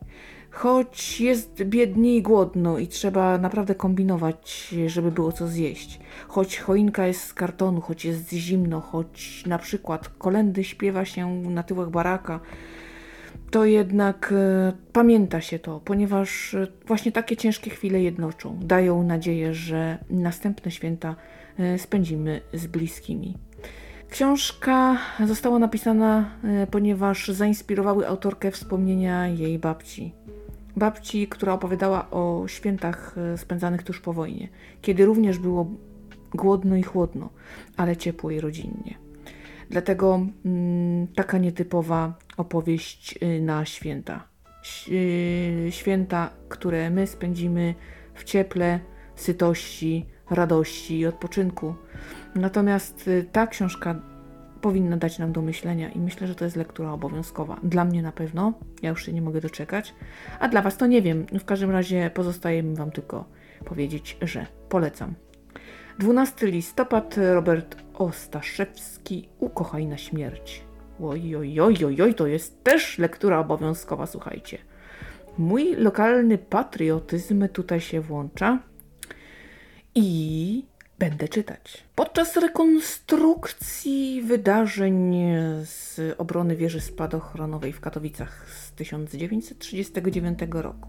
Choć 0.56 1.20
jest 1.20 1.62
biednie 1.64 2.16
i 2.16 2.22
głodno 2.22 2.78
i 2.78 2.88
trzeba 2.88 3.38
naprawdę 3.38 3.74
kombinować, 3.74 4.74
żeby 4.86 5.12
było 5.12 5.32
co 5.32 5.48
zjeść. 5.48 6.00
Choć 6.28 6.58
choinka 6.58 7.06
jest 7.06 7.24
z 7.24 7.34
kartonu, 7.34 7.80
choć 7.80 8.04
jest 8.04 8.32
zimno, 8.32 8.80
choć 8.80 9.46
na 9.46 9.58
przykład 9.58 10.08
kolendy 10.08 10.64
śpiewa 10.64 11.04
się 11.04 11.42
na 11.42 11.62
tyłach 11.62 11.90
baraka, 11.90 12.40
to 13.50 13.64
jednak 13.64 14.32
e, 14.36 14.72
pamięta 14.92 15.40
się 15.40 15.58
to, 15.58 15.80
ponieważ 15.80 16.54
e, 16.54 16.66
właśnie 16.86 17.12
takie 17.12 17.36
ciężkie 17.36 17.70
chwile 17.70 18.02
jednoczą, 18.02 18.58
dają 18.62 19.02
nadzieję, 19.02 19.54
że 19.54 19.98
następne 20.10 20.70
święta 20.70 21.16
e, 21.58 21.78
spędzimy 21.78 22.40
z 22.52 22.66
bliskimi. 22.66 23.34
Książka 24.10 24.98
została 25.26 25.58
napisana, 25.58 26.30
ponieważ 26.70 27.28
zainspirowały 27.28 28.08
autorkę 28.08 28.50
wspomnienia 28.50 29.28
jej 29.28 29.58
babci. 29.58 30.25
Babci, 30.76 31.28
która 31.28 31.52
opowiadała 31.52 32.10
o 32.10 32.44
świętach 32.46 33.14
spędzanych 33.36 33.82
tuż 33.82 34.00
po 34.00 34.12
wojnie, 34.12 34.48
kiedy 34.82 35.04
również 35.04 35.38
było 35.38 35.70
głodno 36.34 36.76
i 36.76 36.82
chłodno, 36.82 37.30
ale 37.76 37.96
ciepło 37.96 38.30
i 38.30 38.40
rodzinnie. 38.40 39.06
Dlatego 39.70 40.26
mm, 40.44 41.06
taka 41.06 41.38
nietypowa 41.38 42.18
opowieść 42.36 43.18
y, 43.22 43.40
na 43.40 43.64
święta. 43.64 44.28
Y, 44.88 45.66
święta, 45.70 46.30
które 46.48 46.90
my 46.90 47.06
spędzimy 47.06 47.74
w 48.14 48.24
cieple, 48.24 48.80
sytości, 49.16 50.06
radości 50.30 50.98
i 50.98 51.06
odpoczynku. 51.06 51.74
Natomiast 52.34 53.10
ta 53.32 53.46
książka 53.46 54.15
powinna 54.66 54.96
dać 54.96 55.18
nam 55.18 55.32
do 55.32 55.42
myślenia 55.42 55.90
i 55.90 55.98
myślę, 55.98 56.26
że 56.26 56.34
to 56.34 56.44
jest 56.44 56.56
lektura 56.56 56.92
obowiązkowa. 56.92 57.56
Dla 57.62 57.84
mnie 57.84 58.02
na 58.02 58.12
pewno, 58.12 58.52
ja 58.82 58.90
już 58.90 59.06
się 59.06 59.12
nie 59.12 59.22
mogę 59.22 59.40
doczekać, 59.40 59.94
a 60.40 60.48
dla 60.48 60.62
Was 60.62 60.76
to 60.76 60.86
nie 60.86 61.02
wiem. 61.02 61.26
W 61.40 61.44
każdym 61.44 61.70
razie 61.70 62.10
pozostaje 62.14 62.62
mi 62.62 62.76
Wam 62.76 62.90
tylko 62.90 63.24
powiedzieć, 63.64 64.16
że 64.22 64.46
polecam. 64.68 65.14
12 65.98 66.46
listopad 66.46 67.16
Robert 67.34 67.76
Ostaszewski 67.94 69.28
Ukochaj 69.38 69.86
na 69.86 69.96
śmierć. 69.96 70.64
Oj, 71.00 72.14
to 72.16 72.26
jest 72.26 72.64
też 72.64 72.98
lektura 72.98 73.38
obowiązkowa, 73.38 74.06
słuchajcie. 74.06 74.58
Mój 75.38 75.76
lokalny 75.76 76.38
patriotyzm 76.38 77.48
tutaj 77.48 77.80
się 77.80 78.00
włącza 78.00 78.58
i 79.94 80.35
będę 80.98 81.28
czytać. 81.28 81.84
Podczas 81.94 82.36
rekonstrukcji 82.36 84.22
wydarzeń 84.22 85.14
z 85.64 86.00
obrony 86.18 86.56
wieży 86.56 86.80
spadochronowej 86.80 87.72
w 87.72 87.80
Katowicach 87.80 88.46
z 88.50 88.72
1939 88.72 90.38
roku 90.50 90.88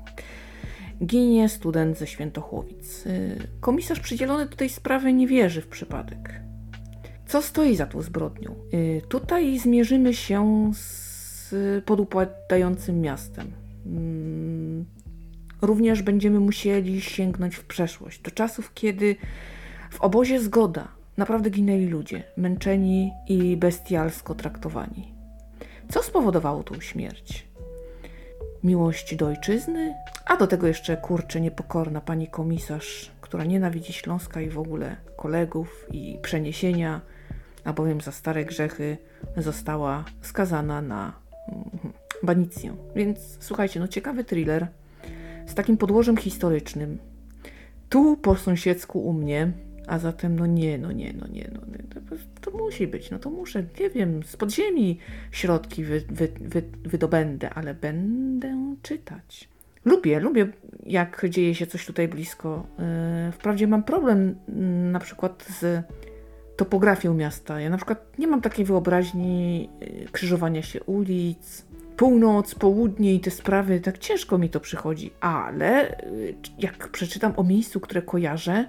ginie 1.06 1.50
student 1.50 1.98
ze 1.98 2.08
Świętochłowic. 2.08 3.04
Komisarz 3.60 4.00
przydzielony 4.00 4.46
do 4.46 4.56
tej 4.56 4.70
sprawy 4.70 5.14
nie 5.14 5.28
wierzy 5.28 5.62
w 5.62 5.68
przypadek. 5.68 6.42
Co 7.28 7.42
stoi 7.42 7.76
za 7.76 7.86
tą 7.86 8.02
zbrodnią? 8.02 8.56
Y, 8.74 9.02
tutaj 9.10 9.60
zmierzymy 9.60 10.14
się 10.14 10.72
z 10.74 11.08
z 11.50 11.86
podupadającym 11.86 13.02
miastem. 13.02 13.52
Mm, 13.86 14.86
również 15.62 16.02
będziemy 16.02 16.40
musieli 16.40 17.02
sięgnąć 17.02 17.56
w 17.56 17.64
przeszłość, 17.64 18.22
do 18.22 18.32
czasów, 18.32 18.74
kiedy 18.74 19.16
w 19.90 20.02
obozie 20.02 20.42
zgoda 20.42 20.88
naprawdę 21.18 21.50
ginęli 21.50 21.86
ludzie, 21.86 22.24
męczeni 22.38 23.12
i 23.28 23.58
bestialsko 23.58 24.36
traktowani. 24.36 25.14
Co 25.90 26.04
spowodowało 26.04 26.64
tą 26.64 26.80
śmierć? 26.80 27.48
Miłość 28.64 29.16
do 29.16 29.28
ojczyzny? 29.28 29.96
A 30.26 30.38
do 30.38 30.48
tego 30.48 30.68
jeszcze 30.68 30.98
kurczę 30.98 31.42
niepokorna 31.42 32.02
pani 32.02 32.28
komisarz, 32.28 33.12
która 33.22 33.44
nienawidzi 33.44 33.94
Śląska 33.94 34.42
i 34.42 34.50
w 34.50 34.60
ogóle 34.60 34.96
kolegów 35.16 35.86
i 35.92 36.20
przeniesienia, 36.22 37.02
a 37.64 37.74
bowiem 37.74 38.02
za 38.02 38.12
stare 38.12 38.46
grzechy 38.46 38.98
została 39.38 40.06
skazana 40.22 40.82
na 40.82 41.14
mm, 41.48 41.94
banicję. 42.24 42.76
Więc 42.96 43.38
słuchajcie, 43.40 43.80
no 43.80 43.88
ciekawy 43.88 44.24
thriller 44.24 44.68
z 45.48 45.54
takim 45.54 45.78
podłożem 45.78 46.18
historycznym. 46.18 46.98
Tu 47.90 48.18
po 48.18 48.36
sąsiedzku 48.36 49.00
u 49.00 49.14
mnie 49.14 49.52
a 49.88 50.00
zatem, 50.00 50.40
no 50.40 50.46
nie, 50.46 50.78
no 50.78 50.92
nie, 50.92 51.14
no 51.14 51.28
nie, 51.28 51.50
no 51.54 51.62
nie 51.72 51.78
to, 52.42 52.52
musi 52.52 52.88
być, 52.88 53.12
no 53.12 53.20
to 53.20 53.30
muszę, 53.30 53.64
nie 53.80 53.90
wiem, 53.90 54.24
z 54.24 54.38
podziemi 54.38 55.00
środki 55.32 55.84
wy, 55.84 56.02
wy, 56.10 56.28
wy, 56.42 56.64
wydobędę, 56.84 57.50
ale 57.50 57.74
będę 57.74 58.76
czytać. 58.82 59.50
Lubię, 59.86 60.20
lubię, 60.20 60.48
jak 60.86 61.26
dzieje 61.30 61.56
się 61.56 61.68
coś 61.68 61.86
tutaj 61.86 62.08
blisko. 62.08 62.68
Yy, 63.26 63.32
wprawdzie 63.32 63.68
mam 63.68 63.84
problem 63.84 64.36
yy, 64.48 64.56
na 64.92 65.00
przykład 65.00 65.46
z 65.60 65.84
topografią 66.58 67.14
miasta. 67.14 67.62
Ja 67.62 67.70
na 67.70 67.78
przykład 67.78 68.20
nie 68.20 68.28
mam 68.28 68.42
takiej 68.42 68.66
wyobraźni 68.66 69.70
yy, 69.82 70.08
krzyżowania 70.12 70.62
się 70.62 70.84
ulic, 70.84 71.66
północ, 71.98 72.56
południe 72.56 73.14
i 73.14 73.20
te 73.20 73.32
sprawy, 73.32 73.80
tak 73.80 73.98
ciężko 73.98 74.38
mi 74.38 74.50
to 74.50 74.60
przychodzi, 74.60 75.12
ale 75.20 76.02
jak 76.60 76.88
przeczytam 76.88 77.34
o 77.38 77.44
miejscu, 77.44 77.80
które 77.80 78.02
kojarzę, 78.02 78.68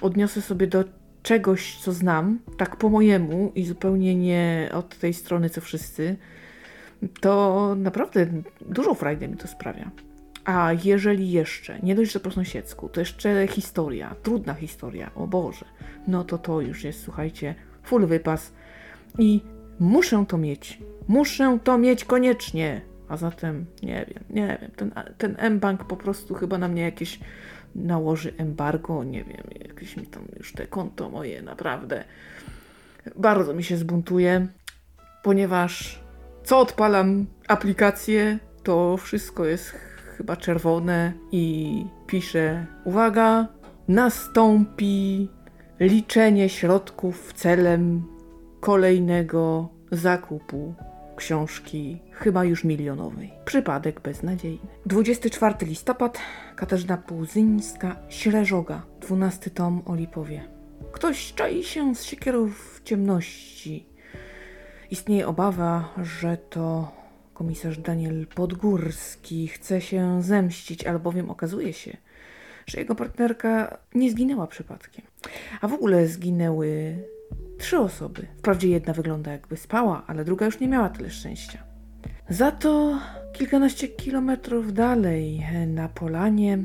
odniosę 0.00 0.42
sobie 0.42 0.66
do 0.66 0.84
czegoś, 1.22 1.78
co 1.80 1.92
znam, 1.92 2.38
tak 2.56 2.76
po 2.76 2.88
mojemu 2.88 3.52
i 3.54 3.64
zupełnie 3.64 4.14
nie 4.14 4.70
od 4.74 4.98
tej 4.98 5.14
strony, 5.14 5.50
co 5.50 5.60
wszyscy, 5.60 6.16
to 7.20 7.74
naprawdę 7.78 8.26
dużo 8.60 8.94
frajdy 8.94 9.28
mi 9.28 9.36
to 9.36 9.48
sprawia. 9.48 9.90
A 10.44 10.72
jeżeli 10.84 11.30
jeszcze, 11.30 11.78
nie 11.82 11.94
dość, 11.94 12.12
że 12.12 12.20
po 12.20 12.30
sąsiedzku, 12.30 12.88
to 12.88 13.00
jeszcze 13.00 13.46
historia, 13.46 14.14
trudna 14.22 14.54
historia, 14.54 15.10
o 15.14 15.26
Boże, 15.26 15.66
no 16.06 16.24
to 16.24 16.38
to 16.38 16.60
już 16.60 16.84
jest, 16.84 17.02
słuchajcie, 17.02 17.54
full 17.82 18.06
wypas 18.06 18.52
i 19.18 19.40
muszę 19.80 20.24
to 20.28 20.38
mieć. 20.38 20.78
Muszę 21.08 21.58
to 21.64 21.78
mieć 21.78 22.04
koniecznie. 22.04 22.80
A 23.08 23.16
zatem, 23.16 23.66
nie 23.82 24.06
wiem, 24.14 24.24
nie 24.30 24.58
wiem, 24.60 24.70
ten, 24.76 24.92
ten 25.18 25.36
M-Bank 25.38 25.84
po 25.84 25.96
prostu 25.96 26.34
chyba 26.34 26.58
na 26.58 26.68
mnie 26.68 26.82
jakieś 26.82 27.20
nałoży 27.86 28.32
embargo, 28.38 29.04
nie 29.04 29.24
wiem, 29.24 29.44
jakieś 29.68 29.96
mi 29.96 30.06
tam 30.06 30.22
już 30.38 30.52
te 30.52 30.66
konto 30.66 31.10
moje 31.10 31.42
naprawdę. 31.42 32.04
Bardzo 33.16 33.54
mi 33.54 33.64
się 33.64 33.76
zbuntuje, 33.76 34.46
ponieważ 35.22 36.00
co 36.44 36.58
odpalam 36.58 37.26
aplikację, 37.48 38.38
to 38.62 38.96
wszystko 38.96 39.44
jest 39.44 39.70
chyba 40.16 40.36
czerwone 40.36 41.12
i 41.32 41.84
pisze 42.06 42.66
uwaga, 42.84 43.46
nastąpi 43.88 45.28
liczenie 45.80 46.48
środków 46.48 47.32
celem 47.32 48.02
kolejnego 48.60 49.68
zakupu 49.92 50.74
książki, 51.18 51.98
chyba 52.12 52.44
już 52.44 52.64
milionowej. 52.64 53.30
Przypadek 53.44 54.00
beznadziejny. 54.00 54.68
24 54.86 55.66
listopad, 55.66 56.18
Katarzyna 56.56 56.96
Puzyńska, 56.96 57.96
Śreżoga, 58.08 58.82
12 59.00 59.50
tom 59.50 59.82
o 59.86 59.94
Lipowie. 59.94 60.48
Ktoś 60.92 61.34
czai 61.34 61.64
się 61.64 61.94
z 61.94 62.04
siekierą 62.04 62.48
w 62.48 62.80
ciemności. 62.84 63.86
Istnieje 64.90 65.26
obawa, 65.26 65.94
że 66.02 66.36
to 66.36 66.92
komisarz 67.34 67.78
Daniel 67.78 68.26
Podgórski 68.26 69.48
chce 69.48 69.80
się 69.80 70.22
zemścić, 70.22 70.84
albowiem 70.84 71.30
okazuje 71.30 71.72
się, 71.72 71.96
że 72.66 72.78
jego 72.78 72.94
partnerka 72.94 73.78
nie 73.94 74.10
zginęła 74.10 74.46
przypadkiem. 74.46 75.04
A 75.60 75.68
w 75.68 75.72
ogóle 75.72 76.06
zginęły 76.06 76.96
Trzy 77.58 77.78
osoby. 77.78 78.26
Wprawdzie 78.38 78.68
jedna 78.68 78.92
wygląda 78.92 79.32
jakby 79.32 79.56
spała, 79.56 80.02
ale 80.06 80.24
druga 80.24 80.46
już 80.46 80.60
nie 80.60 80.68
miała 80.68 80.88
tyle 80.88 81.10
szczęścia. 81.10 81.58
Za 82.28 82.50
to 82.52 82.98
kilkanaście 83.32 83.88
kilometrów 83.88 84.72
dalej, 84.72 85.46
na 85.66 85.88
polanie, 85.88 86.58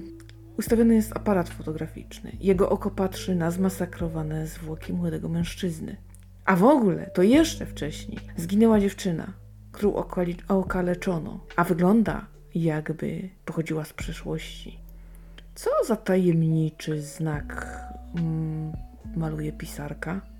ustawiony 0.58 0.96
jest 0.96 1.18
aparat 1.18 1.50
fotograficzny. 1.50 2.32
Jego 2.40 2.70
oko 2.70 2.92
patrzy 2.92 3.36
na 3.36 3.52
zmasakrowane 3.52 4.48
zwłoki 4.48 4.94
młodego 4.94 5.30
mężczyzny. 5.30 5.98
A 6.46 6.56
w 6.56 6.64
ogóle, 6.64 7.10
to 7.14 7.24
jeszcze 7.24 7.66
wcześniej, 7.66 8.20
zginęła 8.38 8.80
dziewczyna, 8.80 9.34
którą 9.72 9.94
okaleczono, 10.48 11.40
a 11.56 11.64
wygląda 11.64 12.26
jakby 12.56 13.30
pochodziła 13.46 13.86
z 13.86 13.94
przeszłości. 13.94 14.80
Co 15.56 15.70
za 15.88 15.96
tajemniczy 15.96 17.02
znak 17.02 17.78
mm, 18.16 18.72
maluje 19.16 19.52
pisarka? 19.52 20.33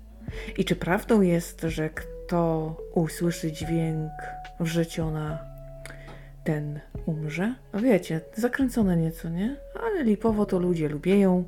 I 0.58 0.64
czy 0.64 0.76
prawdą 0.76 1.20
jest, 1.20 1.60
że 1.60 1.90
kto 1.90 2.76
usłyszy 2.94 3.52
dźwięk 3.52 4.10
wrzeciona, 4.60 5.38
ten 6.44 6.80
umrze? 7.06 7.54
No 7.72 7.80
wiecie, 7.80 8.20
zakręcone 8.34 8.96
nieco, 8.96 9.28
nie? 9.28 9.56
Ale 9.82 10.04
lipowo 10.04 10.46
to 10.46 10.58
ludzie 10.58 10.88
lubią. 10.88 11.44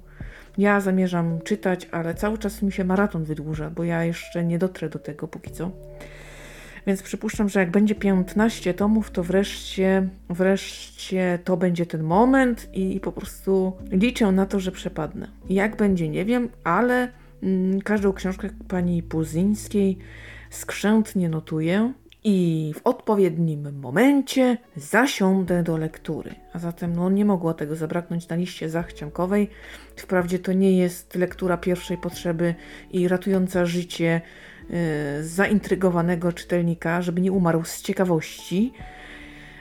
Ja 0.58 0.80
zamierzam 0.80 1.40
czytać, 1.40 1.88
ale 1.92 2.14
cały 2.14 2.38
czas 2.38 2.62
mi 2.62 2.72
się 2.72 2.84
maraton 2.84 3.24
wydłuża, 3.24 3.70
bo 3.70 3.84
ja 3.84 4.04
jeszcze 4.04 4.44
nie 4.44 4.58
dotrę 4.58 4.88
do 4.88 4.98
tego 4.98 5.28
póki 5.28 5.50
co. 5.50 5.70
Więc 6.86 7.02
przypuszczam, 7.02 7.48
że 7.48 7.60
jak 7.60 7.70
będzie 7.70 7.94
15 7.94 8.74
tomów, 8.74 9.10
to 9.10 9.22
wreszcie, 9.22 10.08
wreszcie 10.28 11.38
to 11.44 11.56
będzie 11.56 11.86
ten 11.86 12.02
moment 12.02 12.68
i 12.72 13.00
po 13.00 13.12
prostu 13.12 13.72
liczę 13.90 14.32
na 14.32 14.46
to, 14.46 14.60
że 14.60 14.72
przepadnę. 14.72 15.28
Jak 15.48 15.76
będzie, 15.76 16.08
nie 16.08 16.24
wiem, 16.24 16.48
ale 16.64 17.08
każdą 17.84 18.12
książkę 18.12 18.48
pani 18.68 19.02
Puzyńskiej 19.02 19.98
skrzętnie 20.50 21.28
notuję 21.28 21.92
i 22.24 22.72
w 22.76 22.80
odpowiednim 22.86 23.80
momencie 23.80 24.58
zasiądę 24.76 25.62
do 25.62 25.76
lektury. 25.76 26.34
A 26.52 26.58
zatem 26.58 26.96
no, 26.96 27.10
nie 27.10 27.24
mogło 27.24 27.54
tego 27.54 27.76
zabraknąć 27.76 28.28
na 28.28 28.36
liście 28.36 28.70
zachciankowej. 28.70 29.50
Wprawdzie 29.96 30.38
to 30.38 30.52
nie 30.52 30.78
jest 30.78 31.14
lektura 31.14 31.56
pierwszej 31.56 31.98
potrzeby 31.98 32.54
i 32.92 33.08
ratująca 33.08 33.66
życie 33.66 34.20
yy, 34.70 34.76
zaintrygowanego 35.24 36.32
czytelnika, 36.32 37.02
żeby 37.02 37.20
nie 37.20 37.32
umarł 37.32 37.64
z 37.64 37.82
ciekawości. 37.82 38.72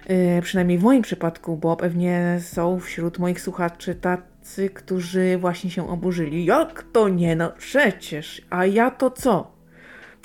Yy, 0.09 0.41
przynajmniej 0.41 0.77
w 0.77 0.83
moim 0.83 1.01
przypadku, 1.01 1.57
bo 1.57 1.75
pewnie 1.75 2.39
są 2.41 2.79
wśród 2.79 3.19
moich 3.19 3.41
słuchaczy 3.41 3.95
tacy, 3.95 4.34
tacy, 4.45 4.69
którzy 4.69 5.37
właśnie 5.37 5.69
się 5.69 5.89
oburzyli. 5.89 6.45
Jak 6.45 6.83
to 6.83 7.09
nie? 7.09 7.35
No 7.35 7.51
przecież, 7.57 8.41
a 8.49 8.65
ja 8.65 8.91
to 8.91 9.11
co? 9.11 9.51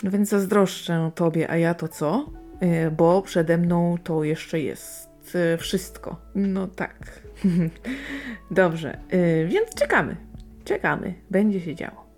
No 0.02 0.10
więc 0.10 0.28
zazdroszczę 0.28 1.10
tobie, 1.14 1.50
a 1.50 1.56
ja 1.56 1.74
to 1.74 1.88
co? 1.88 2.26
Y, 2.62 2.90
bo 2.90 3.22
przede 3.22 3.58
mną 3.58 3.96
to 4.04 4.24
jeszcze 4.24 4.60
jest 4.60 5.34
y, 5.34 5.58
wszystko. 5.58 6.16
No 6.34 6.66
tak. 6.66 7.20
Dobrze, 8.50 8.98
y, 9.14 9.48
więc 9.48 9.74
czekamy. 9.74 10.16
Czekamy. 10.64 11.14
Będzie 11.30 11.60
się 11.60 11.74
działo. 11.74 12.10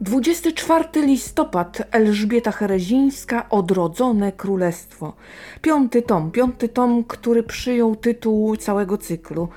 24 0.00 0.84
listopad 0.94 1.82
Elżbieta 1.90 2.52
Herezińska 2.52 3.48
Odrodzone 3.48 4.32
Królestwo. 4.32 5.16
Piąty 5.62 6.02
tom, 6.02 6.30
piąty 6.30 6.68
tom, 6.68 7.04
który 7.04 7.42
przyjął 7.42 7.96
tytuł 7.96 8.56
całego 8.56 8.98
cyklu. 8.98 9.48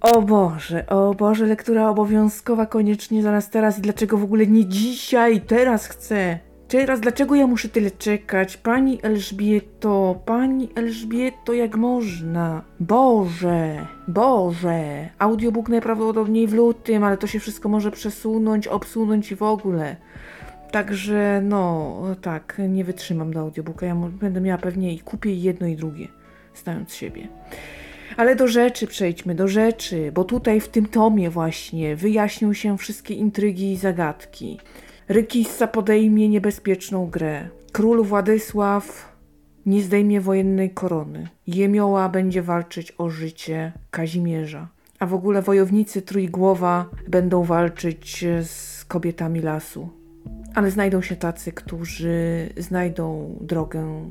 O 0.00 0.22
Boże, 0.22 0.86
o 0.86 1.14
Boże, 1.14 1.46
lektura 1.46 1.88
obowiązkowa 1.88 2.66
koniecznie 2.66 3.22
zaraz 3.22 3.50
teraz 3.50 3.78
i 3.78 3.82
dlaczego 3.82 4.18
w 4.18 4.24
ogóle 4.24 4.46
nie 4.46 4.66
dzisiaj, 4.66 5.40
teraz 5.40 5.86
chcę. 5.86 6.38
Teraz, 6.68 7.00
dlaczego 7.00 7.34
ja 7.34 7.46
muszę 7.46 7.68
tyle 7.68 7.90
czekać? 7.90 8.56
Pani 8.56 8.98
Elżbieto, 9.02 10.20
pani 10.24 10.68
Elżbieto, 10.74 11.52
jak 11.52 11.76
można? 11.76 12.62
Boże, 12.80 13.86
Boże. 14.08 15.08
Audiobook 15.18 15.68
najprawdopodobniej 15.68 16.46
w 16.46 16.54
lutym, 16.54 17.04
ale 17.04 17.16
to 17.16 17.26
się 17.26 17.40
wszystko 17.40 17.68
może 17.68 17.90
przesunąć, 17.90 18.68
obsunąć 18.68 19.32
i 19.32 19.36
w 19.36 19.42
ogóle. 19.42 19.96
Także, 20.70 21.40
no, 21.44 21.96
tak, 22.22 22.60
nie 22.68 22.84
wytrzymam 22.84 23.32
do 23.32 23.40
audiobooka. 23.40 23.86
Ja 23.86 23.94
będę 23.94 24.40
miała 24.40 24.58
pewnie 24.58 24.94
i 24.94 25.00
kupię 25.00 25.34
jedno 25.34 25.66
i 25.66 25.76
drugie, 25.76 26.08
znając 26.54 26.94
siebie. 26.94 27.28
Ale 28.18 28.36
do 28.36 28.48
rzeczy 28.48 28.86
przejdźmy, 28.86 29.34
do 29.34 29.48
rzeczy, 29.48 30.12
bo 30.12 30.24
tutaj 30.24 30.60
w 30.60 30.68
tym 30.68 30.86
tomie 30.86 31.30
właśnie 31.30 31.96
wyjaśnią 31.96 32.52
się 32.52 32.78
wszystkie 32.78 33.14
intrygi 33.14 33.72
i 33.72 33.76
zagadki. 33.76 34.58
Rykissa 35.08 35.66
podejmie 35.66 36.28
niebezpieczną 36.28 37.06
grę. 37.06 37.48
Król 37.72 38.04
Władysław 38.04 39.12
nie 39.66 39.82
zdejmie 39.82 40.20
wojennej 40.20 40.70
korony. 40.70 41.28
Jemioła 41.46 42.08
będzie 42.08 42.42
walczyć 42.42 42.94
o 42.98 43.10
życie 43.10 43.72
Kazimierza. 43.90 44.68
A 44.98 45.06
w 45.06 45.14
ogóle 45.14 45.42
wojownicy 45.42 46.02
Trójgłowa 46.02 46.90
będą 47.08 47.44
walczyć 47.44 48.24
z 48.42 48.84
kobietami 48.84 49.40
lasu. 49.40 49.88
Ale 50.54 50.70
znajdą 50.70 51.02
się 51.02 51.16
tacy, 51.16 51.52
którzy 51.52 52.48
znajdą 52.56 53.36
drogę 53.40 54.08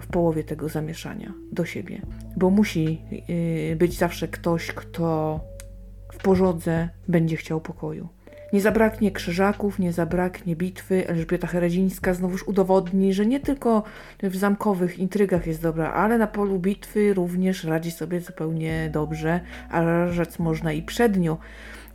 w 0.00 0.06
połowie 0.06 0.44
tego 0.44 0.68
zamieszania 0.68 1.32
do 1.52 1.64
siebie. 1.64 2.00
Bo 2.36 2.50
musi 2.50 3.02
y, 3.72 3.76
być 3.76 3.98
zawsze 3.98 4.28
ktoś, 4.28 4.66
kto 4.66 5.40
w 6.12 6.18
porządze 6.22 6.88
będzie 7.08 7.36
chciał 7.36 7.60
pokoju. 7.60 8.08
Nie 8.52 8.60
zabraknie 8.60 9.12
krzyżaków, 9.12 9.78
nie 9.78 9.92
zabraknie 9.92 10.56
bitwy. 10.56 11.08
Elżbieta 11.08 11.46
Heredzińska 11.46 12.14
znowuż 12.14 12.48
udowodni, 12.48 13.14
że 13.14 13.26
nie 13.26 13.40
tylko 13.40 13.82
w 14.22 14.36
zamkowych 14.36 14.98
intrygach 14.98 15.46
jest 15.46 15.62
dobra, 15.62 15.92
ale 15.92 16.18
na 16.18 16.26
polu 16.26 16.58
bitwy 16.58 17.14
również 17.14 17.64
radzi 17.64 17.90
sobie 17.90 18.20
zupełnie 18.20 18.90
dobrze, 18.92 19.40
a 19.70 20.06
rzec 20.06 20.38
można 20.38 20.72
i 20.72 20.82
przednio. 20.82 21.38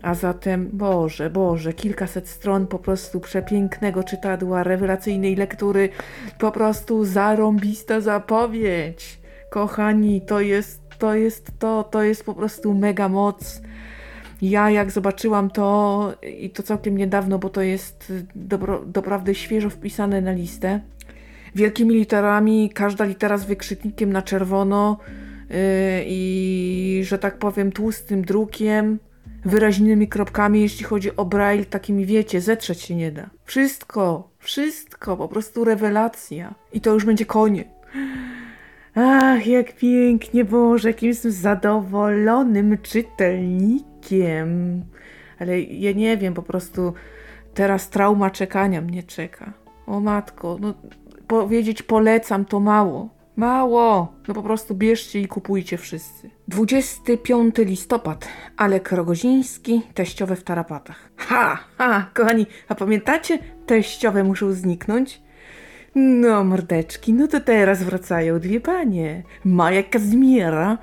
A 0.04 0.14
zatem, 0.14 0.70
Boże, 0.74 1.30
Boże, 1.30 1.74
kilkaset 1.74 2.28
stron 2.28 2.68
po 2.68 2.80
prostu 2.80 3.20
przepięknego 3.20 4.04
czytadła, 4.04 4.64
rewelacyjnej 4.64 5.36
lektury, 5.36 5.90
po 6.40 6.52
prostu 6.52 7.06
zarąbista 7.06 8.02
zapowiedź. 8.02 9.20
Kochani, 9.50 10.22
to 10.22 10.40
jest, 10.42 10.82
to 11.00 11.16
jest 11.16 11.52
to, 11.60 11.84
to 11.84 12.04
jest 12.04 12.26
po 12.26 12.34
prostu 12.34 12.74
mega 12.74 13.10
moc. 13.10 13.62
Ja 14.42 14.70
jak 14.70 14.92
zobaczyłam 14.92 15.50
to, 15.50 16.14
i 16.40 16.50
to 16.50 16.64
całkiem 16.64 16.98
niedawno, 16.98 17.40
bo 17.40 17.50
to 17.50 17.62
jest 17.62 18.14
dobro, 18.36 18.86
doprawdy 18.86 19.36
świeżo 19.36 19.70
wpisane 19.70 20.22
na 20.22 20.32
listę, 20.32 20.80
wielkimi 21.56 21.96
literami, 21.96 22.70
każda 22.70 23.06
litera 23.06 23.38
z 23.38 23.46
wykrzyknikiem 23.46 24.14
na 24.14 24.22
czerwono 24.22 24.98
yy, 25.50 25.56
i, 26.06 27.02
że 27.04 27.20
tak 27.20 27.38
powiem, 27.38 27.72
tłustym 27.72 28.22
drukiem, 28.22 29.00
wyraźnymi 29.46 30.08
kropkami, 30.08 30.62
jeśli 30.62 30.86
chodzi 30.86 31.16
o 31.16 31.26
braille, 31.26 31.66
takimi 31.66 32.06
wiecie, 32.06 32.42
zetrzeć 32.42 32.82
się 32.82 32.96
nie 32.96 33.12
da. 33.12 33.30
Wszystko, 33.46 34.30
wszystko, 34.40 35.18
po 35.18 35.28
prostu 35.28 35.64
rewelacja. 35.64 36.54
I 36.74 36.82
to 36.82 36.94
już 36.94 37.06
będzie 37.06 37.26
koniec. 37.26 37.68
Ach, 38.96 39.48
jak 39.48 39.76
pięknie, 39.76 40.46
Boże, 40.46 40.90
jakim 40.90 41.08
jestem 41.08 41.32
zadowolonym 41.32 42.78
czytelnikiem. 42.78 44.84
Ale 45.40 45.62
ja 45.62 45.92
nie 45.92 46.18
wiem, 46.18 46.34
po 46.34 46.44
prostu 46.44 46.94
teraz 47.54 47.90
trauma 47.90 48.30
czekania 48.30 48.82
mnie 48.82 49.04
czeka. 49.04 49.54
O 49.88 50.00
matko, 50.00 50.58
no 50.62 50.74
powiedzieć 51.28 51.84
polecam 51.84 52.46
to 52.46 52.60
mało. 52.60 53.10
Mało! 53.36 54.14
No 54.28 54.34
po 54.34 54.44
prostu 54.44 54.76
bierzcie 54.76 55.20
i 55.20 55.28
kupujcie 55.28 55.78
wszyscy. 55.78 56.30
25 56.48 57.56
listopad. 57.58 58.28
Alek 58.58 58.92
Rogoziński, 58.92 59.82
teściowe 59.94 60.36
w 60.36 60.44
tarapatach. 60.44 61.10
Ha! 61.18 61.60
Ha! 61.78 62.10
Kochani, 62.14 62.46
a 62.68 62.76
pamiętacie? 62.76 63.40
Teściowe 63.66 64.24
muszą 64.24 64.52
zniknąć? 64.52 65.22
No, 65.96 66.44
mordeczki, 66.44 67.14
no 67.14 67.28
to 67.28 67.40
teraz 67.40 67.84
wracają 67.84 68.40
dwie 68.40 68.62
panie. 68.62 69.24
Maja 69.44 69.84
Kazimiera. 69.84 70.78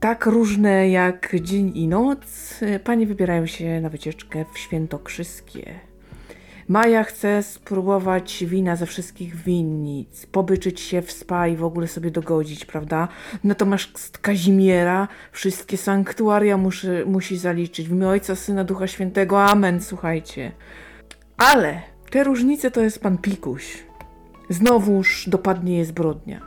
Tak 0.00 0.26
różne 0.26 0.90
jak 0.90 1.36
dzień 1.40 1.72
i 1.74 1.88
noc, 1.88 2.60
panie 2.84 3.06
wybierają 3.06 3.46
się 3.46 3.80
na 3.80 3.88
wycieczkę 3.88 4.44
w 4.54 4.58
Świętokrzyskie. 4.58 5.89
Maja 6.70 7.04
chce 7.04 7.42
spróbować 7.42 8.44
wina 8.46 8.76
ze 8.76 8.86
wszystkich 8.86 9.36
winnic, 9.36 10.26
pobyczyć 10.26 10.80
się 10.80 11.02
w 11.02 11.12
spa 11.12 11.48
i 11.48 11.56
w 11.56 11.64
ogóle 11.64 11.88
sobie 11.88 12.10
dogodzić, 12.10 12.64
prawda? 12.64 13.08
Natomiast 13.44 14.18
Kazimiera 14.18 15.08
wszystkie 15.32 15.76
sanktuaria 15.76 16.56
muszy, 16.56 17.04
musi 17.06 17.36
zaliczyć. 17.36 17.88
W 17.88 17.92
imię 17.92 18.08
Ojca, 18.08 18.36
Syna, 18.36 18.64
Ducha 18.64 18.86
Świętego. 18.86 19.44
Amen, 19.44 19.80
słuchajcie. 19.80 20.52
Ale 21.36 21.82
te 22.10 22.24
różnice 22.24 22.70
to 22.70 22.80
jest 22.80 23.02
pan 23.02 23.18
Pikuś. 23.18 23.82
Znowuż 24.48 25.28
dopadnie 25.28 25.78
je 25.78 25.84
zbrodnia. 25.84 26.40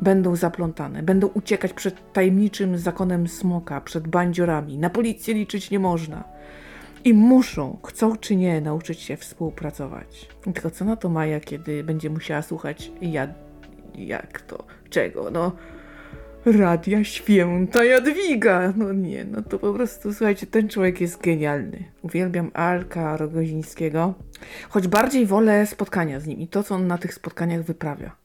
Będą 0.00 0.36
zaplątane, 0.36 1.02
będą 1.02 1.26
uciekać 1.26 1.72
przed 1.72 2.12
tajemniczym 2.12 2.78
zakonem 2.78 3.28
smoka, 3.28 3.80
przed 3.80 4.08
bandziorami. 4.08 4.78
Na 4.78 4.90
policję 4.90 5.34
liczyć 5.34 5.70
nie 5.70 5.78
można. 5.78 6.24
I 7.04 7.14
muszą, 7.14 7.78
chcą 7.86 8.16
czy 8.16 8.36
nie, 8.36 8.60
nauczyć 8.60 9.00
się 9.00 9.16
współpracować. 9.16 10.28
Tylko 10.42 10.70
co 10.70 10.84
na 10.84 10.96
to 10.96 11.08
Maja, 11.08 11.40
kiedy 11.40 11.84
będzie 11.84 12.10
musiała 12.10 12.42
słuchać 12.42 12.92
ja, 13.02 13.28
jak 13.94 14.40
to, 14.40 14.64
czego, 14.90 15.30
no 15.30 15.52
Radia 16.46 17.04
Święta 17.04 17.84
Jadwiga. 17.84 18.72
No 18.76 18.92
nie, 18.92 19.24
no 19.24 19.42
to 19.42 19.58
po 19.58 19.72
prostu, 19.72 20.12
słuchajcie, 20.14 20.46
ten 20.46 20.68
człowiek 20.68 21.00
jest 21.00 21.22
genialny. 21.22 21.84
Uwielbiam 22.02 22.50
Alka 22.54 23.16
Rogozińskiego, 23.16 24.14
choć 24.68 24.88
bardziej 24.88 25.26
wolę 25.26 25.66
spotkania 25.66 26.20
z 26.20 26.26
nim 26.26 26.38
i 26.38 26.48
to, 26.48 26.62
co 26.62 26.74
on 26.74 26.86
na 26.86 26.98
tych 26.98 27.14
spotkaniach 27.14 27.62
wyprawia. 27.62 28.16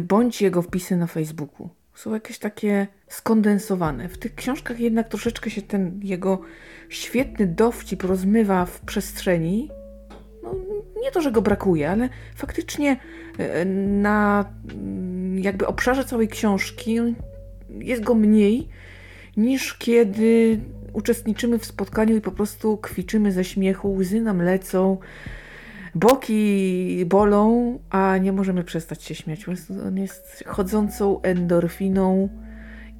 Bądź 0.00 0.42
jego 0.42 0.62
wpisy 0.62 0.96
na 0.96 1.06
Facebooku. 1.06 1.68
Są 2.00 2.14
jakieś 2.14 2.38
takie 2.38 2.86
skondensowane. 3.08 4.08
W 4.08 4.18
tych 4.18 4.34
książkach 4.34 4.80
jednak 4.80 5.08
troszeczkę 5.08 5.50
się 5.50 5.62
ten 5.62 6.00
jego 6.02 6.40
świetny 6.88 7.46
dowcip 7.46 8.02
rozmywa 8.02 8.66
w 8.66 8.80
przestrzeni. 8.80 9.70
No, 10.42 10.54
nie 11.02 11.10
to, 11.10 11.20
że 11.20 11.32
go 11.32 11.42
brakuje, 11.42 11.90
ale 11.90 12.08
faktycznie 12.34 12.96
e, 13.38 13.64
na 13.64 14.44
mm, 14.70 15.38
jakby 15.38 15.66
obszarze 15.66 16.04
całej 16.04 16.28
książki 16.28 16.98
jest 17.70 18.02
go 18.02 18.14
mniej 18.14 18.68
niż 19.36 19.74
kiedy 19.74 20.60
uczestniczymy 20.92 21.58
w 21.58 21.66
spotkaniu 21.66 22.16
i 22.16 22.20
po 22.20 22.32
prostu 22.32 22.76
kwiczymy 22.76 23.32
ze 23.32 23.44
śmiechu, 23.44 23.94
łzy 23.94 24.20
nam 24.20 24.42
lecą, 24.42 24.98
boki 25.94 27.04
bolą, 27.06 27.78
a 27.90 28.18
nie 28.18 28.32
możemy 28.32 28.64
przestać 28.64 29.02
się 29.02 29.14
śmiać. 29.14 29.46
On 29.86 29.98
jest 29.98 30.44
chodzącą 30.46 31.22
endorfiną 31.22 32.28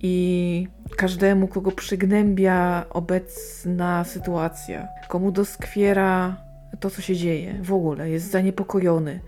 i 0.03 0.69
każdemu, 0.97 1.49
kogo 1.49 1.73
przygnębia 1.73 2.85
obecna 2.91 4.05
sytuacja, 4.05 4.89
komu 5.09 5.33
doskwiera 5.33 6.37
to, 6.81 6.91
co 6.91 7.03
się 7.03 7.17
dzieje 7.17 7.55
w 7.63 7.73
ogóle, 7.73 8.11
jest 8.11 8.31
zaniepokojony. 8.31 9.21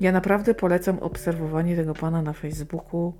Ja 0.00 0.12
naprawdę 0.12 0.54
polecam 0.54 0.98
obserwowanie 0.98 1.76
tego 1.76 1.94
pana 1.94 2.22
na 2.22 2.32
Facebooku 2.32 3.14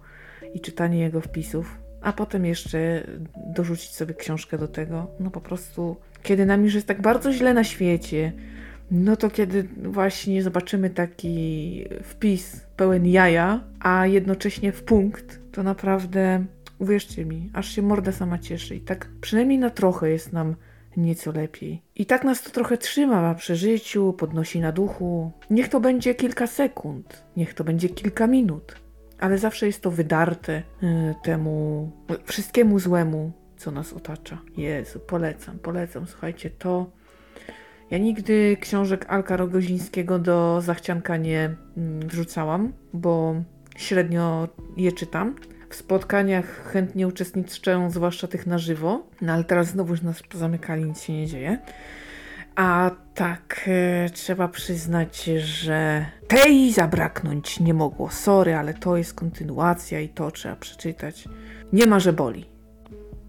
i 0.54 0.60
czytanie 0.60 0.98
jego 0.98 1.20
wpisów, 1.20 1.78
a 2.02 2.12
potem 2.12 2.46
jeszcze 2.46 3.06
dorzucić 3.54 3.94
sobie 3.94 4.14
książkę 4.14 4.58
do 4.58 4.68
tego. 4.68 5.10
No 5.20 5.30
po 5.30 5.40
prostu, 5.40 5.96
kiedy 6.22 6.46
nam 6.46 6.64
już 6.64 6.74
jest 6.74 6.86
tak 6.86 7.02
bardzo 7.02 7.32
źle 7.32 7.54
na 7.54 7.64
świecie, 7.64 8.32
no 8.90 9.16
to 9.16 9.30
kiedy 9.30 9.68
właśnie 9.82 10.42
zobaczymy 10.42 10.90
taki 10.90 11.84
wpis 12.02 12.66
pełen 12.76 13.06
jaja, 13.06 13.64
a 13.80 14.06
jednocześnie 14.06 14.72
w 14.72 14.82
punkt, 14.82 15.40
to 15.52 15.62
naprawdę 15.62 16.44
Uwierzcie 16.78 17.24
mi, 17.24 17.50
aż 17.52 17.68
się 17.68 17.82
morda 17.82 18.12
sama 18.12 18.38
cieszy 18.38 18.74
i 18.76 18.80
tak 18.80 19.08
przynajmniej 19.20 19.58
na 19.58 19.70
trochę 19.70 20.10
jest 20.10 20.32
nam 20.32 20.56
nieco 20.96 21.32
lepiej. 21.32 21.82
I 21.94 22.06
tak 22.06 22.24
nas 22.24 22.42
to 22.42 22.50
trochę 22.50 22.78
trzyma 22.78 23.34
przy 23.34 23.56
życiu, 23.56 24.12
podnosi 24.12 24.60
na 24.60 24.72
duchu. 24.72 25.32
Niech 25.50 25.68
to 25.68 25.80
będzie 25.80 26.14
kilka 26.14 26.46
sekund, 26.46 27.24
niech 27.36 27.54
to 27.54 27.64
będzie 27.64 27.88
kilka 27.88 28.26
minut, 28.26 28.76
ale 29.18 29.38
zawsze 29.38 29.66
jest 29.66 29.80
to 29.80 29.90
wydarte 29.90 30.62
y, 30.82 31.14
temu 31.22 31.90
wszystkiemu 32.24 32.78
złemu, 32.78 33.32
co 33.56 33.70
nas 33.70 33.92
otacza. 33.92 34.38
Jezu, 34.56 35.00
polecam, 35.00 35.58
polecam, 35.58 36.06
słuchajcie, 36.06 36.50
to... 36.50 36.95
Ja 37.90 37.98
nigdy 37.98 38.56
książek 38.60 39.06
Alka 39.08 39.36
Rogozińskiego 39.36 40.18
do 40.18 40.60
zachcianka 40.60 41.16
nie 41.16 41.54
mm, 41.76 42.08
wrzucałam, 42.08 42.72
bo 42.92 43.34
średnio 43.76 44.48
je 44.76 44.92
czytam. 44.92 45.34
W 45.70 45.74
spotkaniach 45.74 46.70
chętnie 46.72 47.08
uczestniczę, 47.08 47.88
zwłaszcza 47.90 48.26
tych 48.26 48.46
na 48.46 48.58
żywo, 48.58 49.06
no 49.20 49.32
ale 49.32 49.44
teraz 49.44 49.68
znowu 49.68 49.94
nas 50.02 50.22
zamykali, 50.34 50.84
nic 50.84 51.02
się 51.02 51.12
nie 51.12 51.26
dzieje. 51.26 51.58
A 52.56 52.90
tak, 53.14 53.64
e, 53.66 54.10
trzeba 54.10 54.48
przyznać, 54.48 55.24
że 55.24 56.06
tej 56.28 56.72
zabraknąć 56.72 57.60
nie 57.60 57.74
mogło. 57.74 58.10
Sorry, 58.10 58.54
ale 58.54 58.74
to 58.74 58.96
jest 58.96 59.14
kontynuacja 59.14 60.00
i 60.00 60.08
to 60.08 60.30
trzeba 60.30 60.56
przeczytać. 60.56 61.28
Nie 61.72 61.86
ma, 61.86 62.00
że 62.00 62.12
boli. 62.12 62.46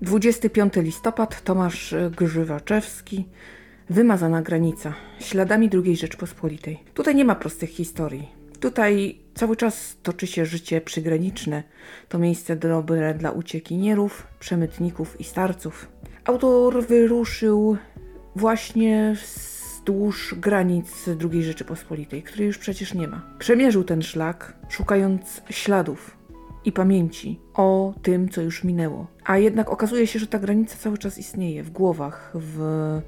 25 0.01 0.73
listopad, 0.75 1.43
Tomasz 1.43 1.95
Grzywaczewski, 2.17 3.27
Wymazana 3.89 4.41
granica, 4.41 4.93
śladami 5.19 5.69
II 5.73 5.97
Rzeczpospolitej. 5.97 6.79
Tutaj 6.93 7.15
nie 7.15 7.25
ma 7.25 7.35
prostych 7.35 7.69
historii. 7.69 8.27
Tutaj 8.59 9.19
cały 9.35 9.55
czas 9.55 9.97
toczy 10.03 10.27
się 10.27 10.45
życie 10.45 10.81
przygraniczne. 10.81 11.63
To 12.09 12.19
miejsce 12.19 12.55
dobre 12.55 13.13
dla 13.13 13.31
uciekinierów, 13.31 14.27
przemytników 14.39 15.21
i 15.21 15.23
starców. 15.23 15.87
Autor 16.25 16.87
wyruszył 16.87 17.77
właśnie 18.35 19.15
wzdłuż 19.15 20.35
granic 20.37 21.05
II 21.31 21.43
Rzeczypospolitej, 21.43 22.23
której 22.23 22.47
już 22.47 22.57
przecież 22.57 22.93
nie 22.93 23.07
ma. 23.07 23.21
Przemierzył 23.39 23.83
ten 23.83 24.01
szlak, 24.01 24.53
szukając 24.69 25.41
śladów 25.49 26.16
i 26.67 26.71
pamięci 26.71 27.39
o 27.53 27.93
tym, 28.01 28.29
co 28.29 28.41
już 28.41 28.63
minęło. 28.63 29.07
A 29.25 29.37
jednak 29.37 29.69
okazuje 29.69 30.07
się, 30.07 30.19
że 30.19 30.27
ta 30.27 30.39
granica 30.39 30.77
cały 30.77 30.97
czas 30.97 31.17
istnieje 31.17 31.63
w 31.63 31.69
głowach, 31.69 32.31
w, 32.35 32.57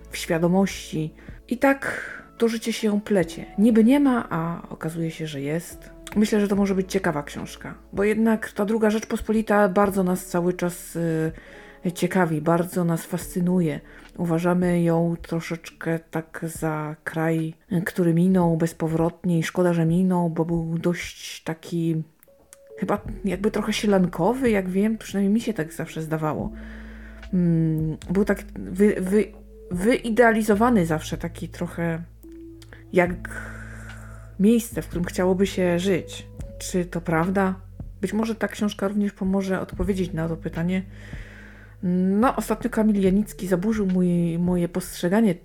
w 0.10 0.18
świadomości. 0.18 1.14
I 1.47 1.57
tak 1.57 2.14
to 2.38 2.47
życie 2.47 2.74
się 2.74 3.01
plecie. 3.01 3.45
Niby 3.57 3.84
nie 3.84 3.99
ma, 3.99 4.28
a 4.30 4.62
okazuje 4.70 5.12
się, 5.12 5.28
że 5.28 5.41
jest. 5.41 5.89
Myślę, 6.16 6.39
że 6.39 6.47
to 6.47 6.55
może 6.55 6.76
być 6.76 6.91
ciekawa 6.91 7.24
książka, 7.24 7.76
bo 7.93 8.03
jednak 8.03 8.51
ta 8.51 8.66
druga 8.66 8.89
Rzeczpospolita 8.89 9.70
bardzo 9.70 10.03
nas 10.03 10.26
cały 10.26 10.53
czas 10.53 10.95
y, 10.95 11.91
ciekawi, 11.93 12.41
bardzo 12.41 12.84
nas 12.84 13.05
fascynuje. 13.05 13.80
Uważamy 14.18 14.82
ją 14.82 15.16
troszeczkę 15.22 15.99
tak 16.12 16.45
za 16.60 16.95
kraj, 17.03 17.53
który 17.86 18.14
minął 18.14 18.57
bezpowrotnie 18.57 19.39
i 19.39 19.43
szkoda, 19.43 19.74
że 19.74 19.86
minął, 19.86 20.30
bo 20.30 20.45
był 20.45 20.78
dość 20.78 21.43
taki 21.43 22.03
chyba 22.80 23.01
jakby 23.25 23.51
trochę 23.51 23.73
sielankowy, 23.73 24.49
jak 24.49 24.69
wiem, 24.69 24.97
przynajmniej 24.97 25.34
mi 25.34 25.41
się 25.41 25.53
tak 25.53 25.73
zawsze 25.73 26.01
zdawało. 26.01 26.51
Mm, 27.34 27.97
był 28.09 28.25
tak 28.25 28.43
wy, 28.55 28.95
wy, 28.99 29.25
wyidealizowany 29.71 30.86
zawsze 30.86 31.17
taki 31.17 31.49
trochę 31.49 32.01
jak 32.93 33.11
miejsce, 34.39 34.82
w 34.82 34.88
którym 34.88 35.05
chciałoby 35.05 35.47
się 35.47 35.80
żyć. 35.80 36.27
Czy 36.59 36.86
to 36.86 37.01
prawda? 37.01 37.55
Być 38.01 38.13
może 38.13 38.36
ta 38.36 38.47
książka 38.47 38.88
również 38.88 39.13
pomoże 39.13 39.61
odpowiedzieć 39.61 40.13
na 40.13 40.27
to 40.27 40.38
pytanie. 40.38 40.84
No, 41.84 42.36
ostatnio 42.36 42.69
Kamil 42.69 43.03
Janicki 43.03 43.47
zaburzył 43.47 43.88
mój, 43.88 44.39
moje 44.39 44.69
postrzeganie 44.69 45.36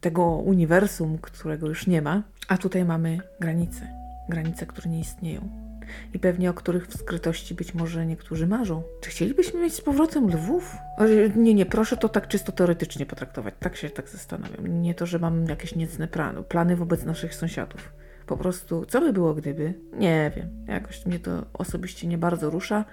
tego 0.00 0.24
uniwersum, 0.26 1.18
którego 1.18 1.68
już 1.68 1.86
nie 1.86 2.02
ma, 2.02 2.22
a 2.48 2.58
tutaj 2.58 2.84
mamy 2.84 3.18
granice. 3.40 3.88
Granice, 4.28 4.66
które 4.66 4.90
nie 4.90 5.00
istnieją 5.00 5.67
i 6.14 6.18
pewnie 6.18 6.50
o 6.50 6.54
których 6.54 6.86
w 6.86 6.98
skrytości 6.98 7.54
być 7.54 7.74
może 7.74 8.06
niektórzy 8.06 8.46
marzą. 8.46 8.82
Czy 9.00 9.10
chcielibyśmy 9.10 9.60
mieć 9.60 9.74
z 9.74 9.80
powrotem 9.80 10.28
lwów? 10.28 10.76
Nie, 11.36 11.54
nie, 11.54 11.66
proszę 11.66 11.96
to 11.96 12.08
tak 12.08 12.28
czysto 12.28 12.52
teoretycznie 12.52 13.06
potraktować. 13.06 13.54
Tak 13.60 13.76
się 13.76 13.90
tak 13.90 14.08
zastanawiam. 14.08 14.82
Nie 14.82 14.94
to, 14.94 15.06
że 15.06 15.18
mam 15.18 15.46
jakieś 15.46 15.74
niecne 15.74 16.08
plany, 16.08 16.42
plany 16.42 16.76
wobec 16.76 17.04
naszych 17.04 17.34
sąsiadów. 17.34 17.92
Po 18.26 18.36
prostu, 18.36 18.86
co 18.86 19.00
by 19.00 19.12
było 19.12 19.34
gdyby? 19.34 19.74
Nie 19.92 20.32
wiem. 20.36 20.48
Jakoś 20.66 21.06
mnie 21.06 21.18
to 21.18 21.44
osobiście 21.52 22.06
nie 22.06 22.18
bardzo 22.18 22.50
rusza, 22.50 22.84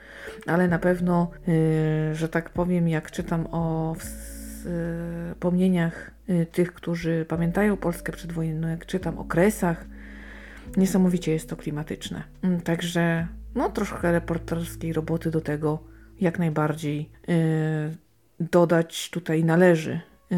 ale 0.48 0.68
na 0.68 0.80
pewno, 0.80 1.32
yy, 1.48 2.16
że 2.16 2.30
tak 2.30 2.50
powiem, 2.50 2.88
jak 2.88 3.12
czytam 3.12 3.48
o 3.52 3.96
wspomnieniach 5.36 6.12
yy, 6.28 6.46
tych, 6.46 6.74
którzy 6.74 7.26
pamiętają 7.28 7.78
Polskę 7.78 8.12
przedwojenną, 8.12 8.68
jak 8.68 8.86
czytam 8.86 9.18
o 9.20 9.26
kresach, 9.26 9.86
Niesamowicie 10.78 11.32
jest 11.32 11.50
to 11.50 11.56
klimatyczne. 11.56 12.24
Mm, 12.42 12.62
także 12.62 13.28
no 13.56 13.70
troszkę 13.70 14.12
reporterskiej 14.12 14.94
roboty 14.94 15.32
do 15.32 15.42
tego 15.42 15.84
jak 16.20 16.40
najbardziej 16.40 17.12
yy, 17.28 17.36
dodać 18.40 19.10
tutaj 19.10 19.44
należy 19.44 20.00
yy, 20.32 20.38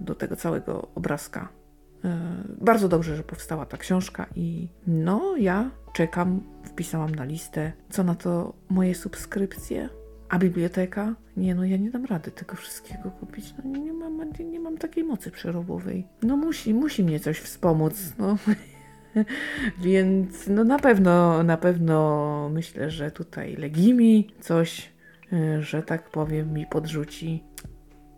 do 0.00 0.14
tego 0.14 0.36
całego 0.36 0.88
obrazka. 0.94 1.48
Yy, 2.04 2.10
bardzo 2.60 2.88
dobrze, 2.88 3.16
że 3.16 3.22
powstała 3.22 3.66
ta 3.66 3.76
książka 3.76 4.26
i 4.36 4.68
no 4.86 5.36
ja 5.36 5.70
czekam, 5.92 6.40
wpisałam 6.64 7.14
na 7.14 7.24
listę. 7.24 7.72
Co 7.90 8.04
na 8.04 8.14
to 8.14 8.54
moje 8.68 8.94
subskrypcje? 8.94 9.88
A 10.28 10.38
biblioteka? 10.38 11.14
Nie, 11.36 11.54
no 11.54 11.64
ja 11.64 11.76
nie 11.76 11.90
dam 11.90 12.04
rady 12.04 12.30
tego 12.30 12.56
wszystkiego 12.56 13.10
kupić. 13.10 13.54
No 13.58 13.70
nie, 13.70 13.80
nie 13.80 13.92
mam, 13.92 14.32
nie, 14.38 14.44
nie 14.44 14.60
mam 14.60 14.78
takiej 14.78 15.04
mocy 15.04 15.30
przerobowej. 15.30 16.06
No 16.22 16.36
musi, 16.36 16.74
musi 16.74 17.04
mnie 17.04 17.20
coś 17.20 17.38
wspomóc. 17.38 18.12
No. 18.18 18.36
Więc 19.82 20.46
no 20.48 20.64
na 20.64 20.78
pewno, 20.78 21.42
na 21.42 21.56
pewno 21.56 22.50
myślę, 22.52 22.90
że 22.90 23.10
tutaj 23.10 23.56
Legimi 23.56 24.28
coś, 24.40 24.92
e, 25.32 25.62
że 25.62 25.82
tak 25.82 26.10
powiem, 26.10 26.52
mi 26.52 26.66
podrzuci. 26.66 27.44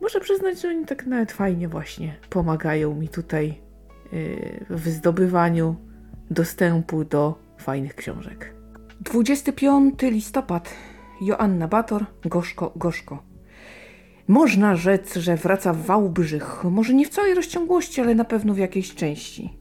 Muszę 0.00 0.20
przyznać, 0.20 0.60
że 0.60 0.68
oni 0.68 0.84
tak 0.84 1.06
nawet 1.06 1.32
fajnie 1.32 1.68
właśnie 1.68 2.14
pomagają 2.30 2.94
mi 2.94 3.08
tutaj 3.08 3.48
e, 3.48 3.56
w 4.70 4.88
zdobywaniu 4.88 5.76
dostępu 6.30 7.04
do 7.04 7.38
fajnych 7.58 7.94
książek. 7.94 8.54
25 9.00 10.02
listopad. 10.02 10.74
Joanna 11.20 11.68
Bator, 11.68 12.06
Gorzko, 12.24 12.72
Gorzko. 12.76 13.22
Można 14.28 14.76
rzec, 14.76 15.16
że 15.16 15.36
wraca 15.36 15.72
w 15.72 15.82
Wałbrzych. 15.84 16.64
Może 16.64 16.94
nie 16.94 17.06
w 17.06 17.08
całej 17.08 17.34
rozciągłości, 17.34 18.00
ale 18.00 18.14
na 18.14 18.24
pewno 18.24 18.54
w 18.54 18.58
jakiejś 18.58 18.94
części. 18.94 19.58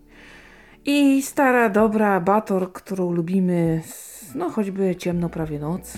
I 0.87 1.21
stara, 1.21 1.69
dobra 1.69 2.19
Bator, 2.19 2.73
którą 2.73 3.11
lubimy, 3.11 3.81
no 4.35 4.49
choćby 4.49 4.95
ciemno 4.95 5.29
prawie 5.29 5.59
noc. 5.59 5.97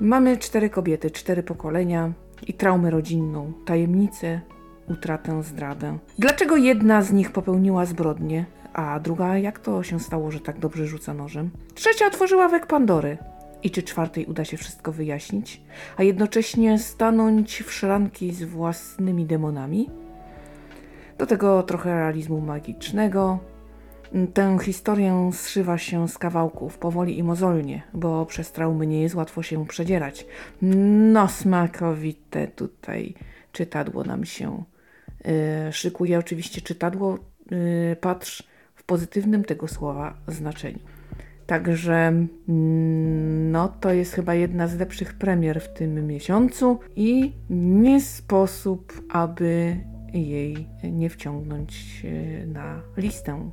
Mamy 0.00 0.36
cztery 0.36 0.70
kobiety, 0.70 1.10
cztery 1.10 1.42
pokolenia 1.42 2.12
i 2.46 2.54
traumę 2.54 2.90
rodzinną, 2.90 3.52
tajemnicę, 3.64 4.40
utratę, 4.88 5.42
zdradę. 5.42 5.98
Dlaczego 6.18 6.56
jedna 6.56 7.02
z 7.02 7.12
nich 7.12 7.32
popełniła 7.32 7.86
zbrodnię, 7.86 8.44
a 8.72 9.00
druga 9.00 9.38
jak 9.38 9.58
to 9.58 9.82
się 9.82 10.00
stało, 10.00 10.30
że 10.30 10.40
tak 10.40 10.58
dobrze 10.58 10.86
rzuca 10.86 11.14
nożem? 11.14 11.50
Trzecia 11.74 12.06
otworzyła 12.06 12.48
wek 12.48 12.66
Pandory. 12.66 13.18
I 13.62 13.70
czy 13.70 13.82
czwartej 13.82 14.26
uda 14.26 14.44
się 14.44 14.56
wszystko 14.56 14.92
wyjaśnić, 14.92 15.60
a 15.96 16.02
jednocześnie 16.02 16.78
stanąć 16.78 17.62
w 17.62 17.72
szranki 17.72 18.32
z 18.32 18.44
własnymi 18.44 19.26
demonami? 19.26 19.90
Do 21.18 21.26
tego 21.26 21.62
trochę 21.62 21.94
realizmu 21.94 22.40
magicznego, 22.40 23.38
Tę 24.34 24.58
historię 24.62 25.30
zszywa 25.32 25.78
się 25.78 26.08
z 26.08 26.18
kawałków, 26.18 26.78
powoli 26.78 27.18
i 27.18 27.22
mozolnie, 27.22 27.82
bo 27.94 28.26
przez 28.26 28.52
traumy 28.52 28.86
nie 28.86 29.02
jest 29.02 29.14
łatwo 29.14 29.42
się 29.42 29.66
przedzierać. 29.66 30.26
No, 31.12 31.28
smakowite 31.28 32.48
tutaj 32.48 33.14
czytadło 33.52 34.04
nam 34.04 34.24
się 34.24 34.64
yy, 35.24 35.72
szykuje. 35.72 36.18
Oczywiście 36.18 36.60
czytadło, 36.60 37.18
yy, 37.50 37.96
patrz 38.00 38.42
w 38.74 38.84
pozytywnym 38.84 39.44
tego 39.44 39.68
słowa 39.68 40.14
znaczeniu. 40.28 40.78
Także 41.46 41.94
mm, 42.48 43.50
no, 43.50 43.68
to 43.68 43.92
jest 43.92 44.12
chyba 44.12 44.34
jedna 44.34 44.68
z 44.68 44.78
lepszych 44.78 45.14
premier 45.14 45.60
w 45.60 45.72
tym 45.72 46.06
miesiącu 46.06 46.78
i 46.96 47.32
nie 47.50 48.00
sposób, 48.00 49.02
aby 49.08 49.76
jej 50.12 50.68
nie 50.82 51.10
wciągnąć 51.10 52.02
y, 52.04 52.46
na 52.46 52.82
listę 52.96 53.50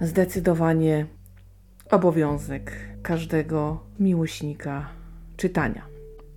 zdecydowanie 0.00 1.06
obowiązek 1.90 2.72
każdego 3.02 3.80
miłośnika 4.00 4.88
czytania. 5.36 5.94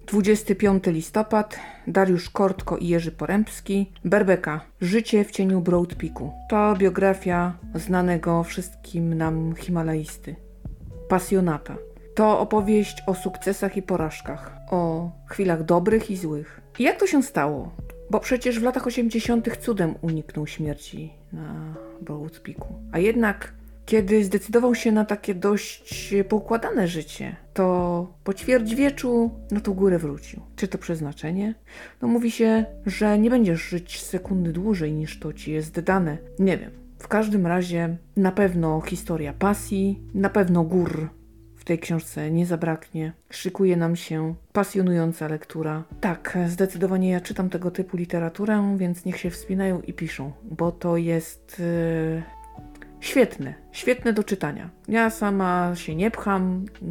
25 0.08 0.84
listopad, 0.86 1.60
Dariusz 1.88 2.30
Kortko 2.30 2.78
i 2.78 2.88
Jerzy 2.88 3.12
Porębski, 3.12 3.92
Berbeka, 4.06 4.62
Życie 4.82 5.24
w 5.26 5.32
cieniu 5.32 5.62
Broad 5.62 5.96
Peaku. 5.96 6.32
To 6.50 6.76
biografia 6.78 7.58
znanego 7.76 8.44
wszystkim 8.44 9.14
nam 9.14 9.56
Himalajsty, 9.56 10.36
pasjonata. 11.10 11.76
To 12.16 12.40
opowieść 12.40 13.04
o 13.08 13.14
sukcesach 13.14 13.78
i 13.78 13.82
porażkach, 13.82 14.52
o 14.72 15.12
chwilach 15.30 15.64
dobrych 15.64 16.12
i 16.12 16.18
złych. 16.18 16.62
I 16.80 16.84
jak 16.84 17.00
to 17.00 17.08
się 17.08 17.24
stało? 17.24 17.72
Bo 18.10 18.20
przecież 18.20 18.60
w 18.60 18.64
latach 18.64 18.88
80. 18.88 19.58
cudem 19.58 19.96
uniknął 20.02 20.48
śmierci 20.48 21.14
na 21.34 21.76
Broadpeaku. 22.04 22.76
A 22.92 23.00
jednak, 23.00 23.54
kiedy 23.86 24.24
zdecydował 24.24 24.76
się 24.76 24.92
na 24.92 25.06
takie 25.06 25.36
dość 25.36 26.14
poukładane 26.30 26.88
życie, 26.88 27.36
to 27.54 28.08
po 28.24 28.34
ćwierćwieczu 28.34 29.32
na 29.52 29.60
tą 29.60 29.74
górę 29.74 30.00
wrócił. 30.00 30.42
Czy 30.56 30.68
to 30.68 30.78
przeznaczenie? 30.78 31.56
No 32.02 32.08
mówi 32.08 32.32
się, 32.32 32.66
że 32.86 33.20
nie 33.20 33.30
będziesz 33.30 33.62
żyć 33.62 34.02
sekundy 34.02 34.54
dłużej 34.54 34.94
niż 34.94 35.20
to 35.20 35.34
ci 35.34 35.52
jest 35.52 35.80
dane. 35.80 36.18
Nie 36.40 36.58
wiem. 36.58 36.72
W 37.00 37.08
każdym 37.08 37.48
razie 37.48 37.98
na 38.16 38.32
pewno 38.32 38.82
historia 38.82 39.34
pasji, 39.34 40.02
na 40.14 40.30
pewno 40.30 40.64
gór 40.64 41.10
tej 41.68 41.80
książce 41.80 42.32
nie 42.32 42.46
zabraknie. 42.46 43.14
Szykuje 43.30 43.78
nam 43.78 43.96
się 43.96 44.36
pasjonująca 44.54 45.28
lektura. 45.28 45.84
Tak, 46.02 46.38
zdecydowanie 46.48 47.10
ja 47.10 47.22
czytam 47.22 47.50
tego 47.50 47.72
typu 47.72 47.98
literaturę, 47.98 48.76
więc 48.78 49.06
niech 49.06 49.20
się 49.20 49.30
wspinają 49.30 49.82
i 49.82 49.94
piszą, 49.94 50.32
bo 50.44 50.72
to 50.72 50.98
jest 50.98 51.60
yy, 51.60 52.24
świetne, 53.00 53.54
świetne 53.72 54.14
do 54.14 54.24
czytania. 54.24 54.70
Ja 54.88 55.10
sama 55.10 55.72
się 55.76 55.96
nie 55.96 56.12
pcham, 56.12 56.66
yy, 56.82 56.88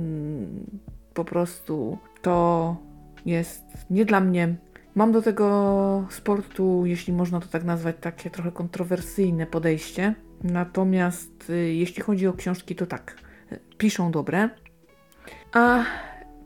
po 1.15 1.25
prostu 1.25 1.99
to 2.23 2.77
jest 3.27 3.65
nie 3.91 4.05
dla 4.05 4.21
mnie. 4.21 4.55
Mam 4.95 5.13
do 5.13 5.23
tego 5.23 6.07
sportu, 6.11 6.87
jeśli 6.87 7.13
można 7.13 7.41
to 7.41 7.47
tak 7.47 7.65
nazwać, 7.65 7.97
takie 8.01 8.31
trochę 8.31 8.53
kontrowersyjne 8.53 9.47
podejście. 9.47 10.15
Natomiast 10.43 11.49
yy, 11.49 11.75
jeśli 11.75 12.03
chodzi 12.03 12.27
o 12.27 12.33
książki, 12.33 12.75
to 12.75 12.87
tak, 12.87 13.17
piszą 13.79 14.11
dobre, 14.11 14.51
a 15.57 15.85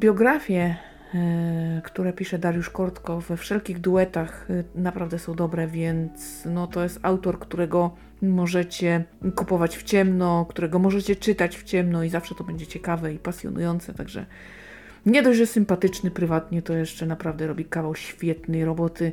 biografię 0.01 0.77
e, 1.15 1.83
które 1.85 2.13
pisze 2.13 2.39
Dariusz 2.39 2.71
Kortko 2.71 3.21
we 3.21 3.37
wszelkich 3.37 3.79
duetach 3.79 4.47
e, 4.51 4.65
naprawdę 4.75 5.19
są 5.19 5.35
dobre, 5.35 5.67
więc 5.67 6.43
no, 6.47 6.67
to 6.67 6.83
jest 6.83 6.99
autor, 7.03 7.39
którego 7.39 7.97
możecie 8.23 9.05
kupować 9.35 9.77
w 9.77 9.83
ciemno, 9.83 10.47
którego 10.49 10.79
możecie 10.79 11.17
czytać 11.17 11.59
w 11.59 11.65
ciemno 11.65 12.03
i 12.03 12.09
zawsze 12.09 12.35
to 12.35 12.45
będzie 12.45 12.67
ciekawe 12.67 13.15
i 13.15 13.19
pasjonujące, 13.19 13.95
także 13.95 14.27
nie 15.07 15.23
dość, 15.23 15.39
że 15.39 15.47
sympatyczny 15.47 16.11
prywatnie, 16.11 16.63
to 16.63 16.73
jeszcze 16.73 17.07
naprawdę 17.07 17.47
robi 17.47 17.65
kawał 17.65 17.95
świetnej 17.95 18.65
roboty. 18.65 19.13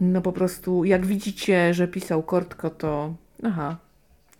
No 0.00 0.20
po 0.20 0.32
prostu, 0.32 0.84
jak 0.84 1.06
widzicie, 1.06 1.74
że 1.74 1.88
pisał 1.88 2.22
Kortko, 2.22 2.70
to 2.70 3.14
aha, 3.42 3.76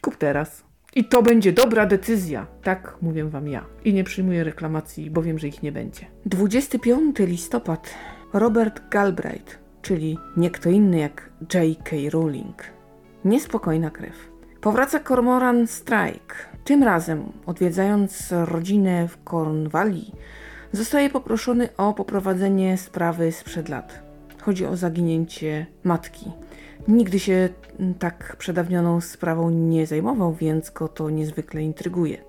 kup 0.03 0.17
teraz. 0.17 0.72
I 0.95 1.05
to 1.05 1.23
będzie 1.23 1.53
dobra 1.53 1.87
decyzja, 1.87 2.47
tak 2.63 2.97
mówię 3.03 3.25
wam 3.25 3.49
ja. 3.49 3.65
I 3.85 3.95
nie 3.95 4.05
przyjmuję 4.05 4.45
reklamacji, 4.45 5.11
bo 5.11 5.23
wiem, 5.23 5.39
że 5.39 5.49
ich 5.49 5.63
nie 5.63 5.73
będzie. 5.73 6.07
25 6.27 7.19
listopad. 7.19 7.95
Robert 8.33 8.89
Galbraith, 8.91 9.59
czyli 9.83 10.19
nie 10.37 10.51
kto 10.51 10.71
inny 10.71 10.99
jak 10.99 11.31
J.K. 11.55 11.97
Rowling. 12.11 12.63
Niespokojna 13.25 13.91
krew. 13.91 14.33
Powraca 14.61 15.01
Cormoran 15.01 15.67
Strike. 15.67 16.35
Tym 16.65 16.83
razem, 16.83 17.33
odwiedzając 17.47 18.33
rodzinę 18.45 19.09
w 19.09 19.25
Cornwalli, 19.25 20.13
zostaje 20.73 21.11
poproszony 21.11 21.69
o 21.77 21.95
poprowadzenie 21.95 22.79
sprawy 22.79 23.33
sprzed 23.33 23.69
lat. 23.69 24.03
Chodzi 24.41 24.67
o 24.67 24.77
zaginięcie 24.77 25.67
matki. 25.85 26.31
Nigdy 26.89 27.19
się 27.19 27.49
tak 27.99 28.37
przedawnioną 28.39 29.01
sprawą 29.01 29.51
nie 29.51 29.87
zajmował, 29.87 30.35
więc 30.35 30.71
go 30.71 30.89
to 30.89 31.11
niezwykle 31.11 31.63
intryguje. 31.63 32.25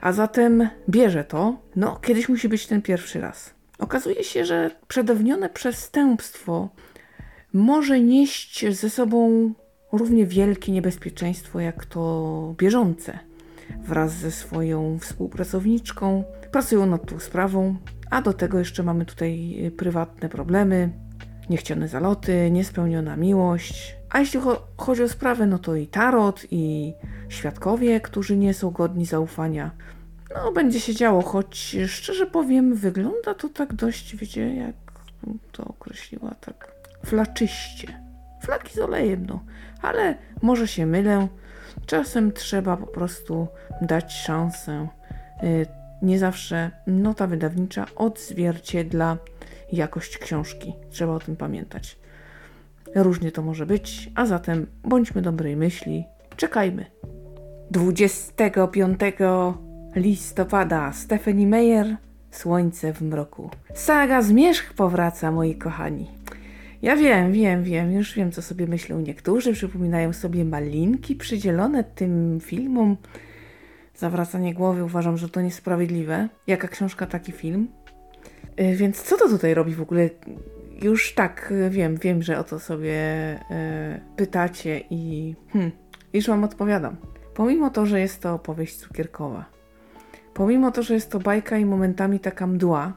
A 0.00 0.12
zatem 0.12 0.68
bierze 0.88 1.24
to, 1.24 1.56
no 1.76 1.96
kiedyś 1.96 2.28
musi 2.28 2.48
być 2.48 2.66
ten 2.66 2.82
pierwszy 2.82 3.20
raz. 3.20 3.54
Okazuje 3.78 4.24
się, 4.24 4.44
że 4.44 4.70
przedawnione 4.88 5.48
przestępstwo 5.48 6.68
może 7.52 8.00
nieść 8.00 8.74
ze 8.74 8.90
sobą 8.90 9.52
równie 9.92 10.26
wielkie 10.26 10.72
niebezpieczeństwo 10.72 11.60
jak 11.60 11.84
to 11.84 12.54
bieżące. 12.58 13.18
Wraz 13.80 14.12
ze 14.12 14.30
swoją 14.30 14.98
współpracowniczką 14.98 16.24
pracują 16.52 16.86
nad 16.86 17.10
tą 17.10 17.20
sprawą, 17.20 17.76
a 18.10 18.22
do 18.22 18.32
tego 18.32 18.58
jeszcze 18.58 18.82
mamy 18.82 19.06
tutaj 19.06 19.56
prywatne 19.76 20.28
problemy, 20.28 20.90
niechciane 21.50 21.88
zaloty, 21.88 22.50
niespełniona 22.50 23.16
miłość. 23.16 23.96
A 24.10 24.18
jeśli 24.18 24.40
cho 24.40 24.66
chodzi 24.76 25.02
o 25.02 25.08
sprawę, 25.08 25.46
no 25.46 25.58
to 25.58 25.76
i 25.76 25.86
tarot, 25.86 26.46
i 26.50 26.94
świadkowie, 27.28 28.00
którzy 28.00 28.36
nie 28.36 28.54
są 28.54 28.70
godni 28.70 29.06
zaufania. 29.06 29.70
No, 30.34 30.52
będzie 30.52 30.80
się 30.80 30.94
działo, 30.94 31.22
choć 31.22 31.76
szczerze 31.86 32.26
powiem, 32.26 32.74
wygląda 32.74 33.34
to 33.34 33.48
tak 33.48 33.74
dość, 33.74 34.16
wiecie, 34.16 34.54
jak 34.54 34.74
to 35.52 35.64
określiła, 35.64 36.34
tak 36.40 36.72
flaczyście. 37.06 38.00
Flaki 38.42 38.74
z 38.74 38.78
olejem, 38.78 39.26
no, 39.26 39.44
ale 39.82 40.14
może 40.42 40.68
się 40.68 40.86
mylę. 40.86 41.28
Czasem 41.86 42.32
trzeba 42.32 42.76
po 42.76 42.86
prostu 42.86 43.48
dać 43.82 44.12
szansę. 44.12 44.88
Y, 45.42 45.66
nie 46.02 46.18
zawsze 46.18 46.70
nota 46.86 47.26
wydawnicza 47.26 47.86
odzwierciedla 47.96 49.16
jakość 49.72 50.18
książki. 50.18 50.72
Trzeba 50.90 51.12
o 51.12 51.20
tym 51.20 51.36
pamiętać. 51.36 51.98
Różnie 52.94 53.32
to 53.32 53.42
może 53.42 53.66
być, 53.66 54.10
a 54.14 54.26
zatem 54.26 54.66
bądźmy 54.84 55.22
dobrej 55.22 55.56
myśli. 55.56 56.04
Czekajmy. 56.36 56.84
25 57.70 59.00
listopada 59.96 60.92
Stephanie 60.92 61.46
Meyer 61.46 61.96
Słońce 62.30 62.92
w 62.92 63.02
mroku. 63.02 63.50
Saga 63.74 64.22
Zmierzch 64.22 64.74
powraca, 64.74 65.30
moi 65.30 65.54
kochani. 65.54 66.10
Ja 66.82 66.96
wiem, 66.96 67.32
wiem, 67.32 67.64
wiem, 67.64 67.92
już 67.92 68.14
wiem, 68.14 68.32
co 68.32 68.42
sobie 68.42 68.66
myślą 68.66 69.00
niektórzy. 69.00 69.52
Przypominają 69.52 70.12
sobie 70.12 70.44
malinki 70.44 71.16
przydzielone 71.16 71.84
tym 71.84 72.38
filmom. 72.42 72.96
Zawracanie 73.96 74.54
głowy 74.54 74.84
uważam, 74.84 75.16
że 75.16 75.28
to 75.28 75.40
niesprawiedliwe. 75.40 76.28
Jaka 76.46 76.68
książka, 76.68 77.06
taki 77.06 77.32
film. 77.32 77.68
Y, 78.60 78.76
więc 78.76 79.02
co 79.02 79.16
to 79.16 79.28
tutaj 79.28 79.54
robi 79.54 79.74
w 79.74 79.82
ogóle? 79.82 80.10
Już 80.82 81.14
tak 81.14 81.52
y, 81.52 81.70
wiem, 81.70 81.96
wiem, 81.96 82.22
że 82.22 82.38
o 82.38 82.44
to 82.44 82.58
sobie 82.58 82.94
y, 83.36 84.16
pytacie 84.16 84.80
i 84.90 85.34
hmm, 85.52 85.70
już 86.12 86.26
wam 86.26 86.44
odpowiadam. 86.44 86.96
Pomimo 87.34 87.70
to, 87.70 87.86
że 87.86 88.00
jest 88.00 88.22
to 88.22 88.34
opowieść 88.34 88.76
cukierkowa, 88.76 89.44
pomimo 90.34 90.70
to, 90.70 90.82
że 90.82 90.94
jest 90.94 91.10
to 91.10 91.18
bajka 91.18 91.58
i 91.58 91.64
momentami 91.64 92.20
taka 92.20 92.46
mdła, 92.46 92.92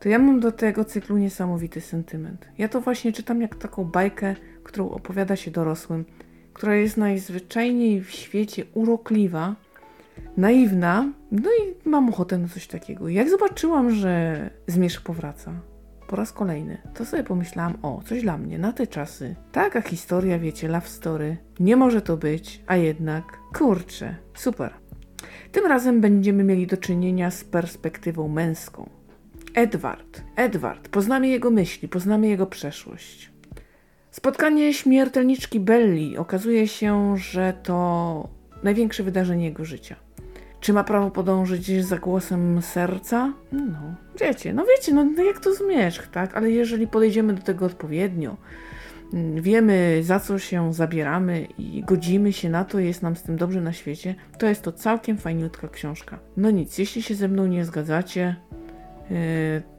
to 0.00 0.08
ja 0.08 0.18
mam 0.18 0.40
do 0.40 0.52
tego 0.52 0.84
cyklu 0.84 1.16
niesamowity 1.16 1.80
sentyment. 1.80 2.48
Ja 2.58 2.68
to 2.68 2.80
właśnie 2.80 3.12
czytam 3.12 3.42
jak 3.42 3.56
taką 3.56 3.84
bajkę, 3.84 4.34
którą 4.62 4.90
opowiada 4.90 5.36
się 5.36 5.50
dorosłym, 5.50 6.04
która 6.52 6.74
jest 6.74 6.96
najzwyczajniej 6.96 8.00
w 8.00 8.10
świecie 8.10 8.64
urokliwa, 8.74 9.54
naiwna, 10.36 11.12
no 11.32 11.50
i 11.50 11.88
mam 11.88 12.08
ochotę 12.08 12.38
na 12.38 12.48
coś 12.48 12.66
takiego. 12.66 13.08
Jak 13.08 13.30
zobaczyłam, 13.30 13.90
że 13.90 14.50
Zmierzch 14.66 15.02
powraca 15.02 15.52
po 16.08 16.16
raz 16.16 16.32
kolejny, 16.32 16.78
to 16.94 17.04
sobie 17.04 17.24
pomyślałam, 17.24 17.78
o, 17.82 18.02
coś 18.04 18.22
dla 18.22 18.38
mnie, 18.38 18.58
na 18.58 18.72
te 18.72 18.86
czasy. 18.86 19.36
Taka 19.52 19.80
historia, 19.80 20.38
wiecie, 20.38 20.68
love 20.68 20.88
story. 20.88 21.36
Nie 21.60 21.76
może 21.76 22.02
to 22.02 22.16
być, 22.16 22.62
a 22.66 22.76
jednak, 22.76 23.38
kurczę, 23.54 24.16
super. 24.34 24.74
Tym 25.52 25.66
razem 25.66 26.00
będziemy 26.00 26.44
mieli 26.44 26.66
do 26.66 26.76
czynienia 26.76 27.30
z 27.30 27.44
perspektywą 27.44 28.28
męską. 28.28 28.90
Edward. 29.54 30.22
Edward. 30.36 30.88
Poznamy 30.88 31.28
jego 31.28 31.50
myśli, 31.50 31.88
poznamy 31.88 32.28
jego 32.28 32.46
przeszłość. 32.46 33.32
Spotkanie 34.10 34.74
śmiertelniczki 34.74 35.60
Belli 35.60 36.18
okazuje 36.18 36.68
się, 36.68 37.16
że 37.16 37.54
to 37.62 38.28
największe 38.62 39.02
wydarzenie 39.02 39.44
jego 39.44 39.64
życia. 39.64 40.05
Czy 40.66 40.72
ma 40.72 40.84
prawo 40.84 41.10
podążyć 41.10 41.84
za 41.84 41.98
głosem 41.98 42.62
serca? 42.62 43.32
No, 43.52 43.94
wiecie, 44.20 44.52
no 44.52 44.64
wiecie, 44.64 44.94
no, 44.94 45.04
no 45.04 45.22
jak 45.22 45.40
to 45.40 45.54
zmierzch, 45.54 46.08
tak? 46.08 46.36
Ale 46.36 46.50
jeżeli 46.50 46.86
podejdziemy 46.86 47.34
do 47.34 47.42
tego 47.42 47.66
odpowiednio, 47.66 48.36
mm, 49.12 49.42
wiemy 49.42 49.98
za 50.02 50.20
co 50.20 50.38
się 50.38 50.72
zabieramy 50.72 51.46
i 51.58 51.82
godzimy 51.82 52.32
się 52.32 52.50
na 52.50 52.64
to, 52.64 52.78
jest 52.78 53.02
nam 53.02 53.16
z 53.16 53.22
tym 53.22 53.36
dobrze 53.36 53.60
na 53.60 53.72
świecie, 53.72 54.14
to 54.38 54.46
jest 54.46 54.62
to 54.62 54.72
całkiem 54.72 55.18
fajniutka 55.18 55.68
książka. 55.68 56.18
No 56.36 56.50
nic, 56.50 56.78
jeśli 56.78 57.02
się 57.02 57.14
ze 57.14 57.28
mną 57.28 57.46
nie 57.46 57.64
zgadzacie, 57.64 58.36
yy, 59.10 59.16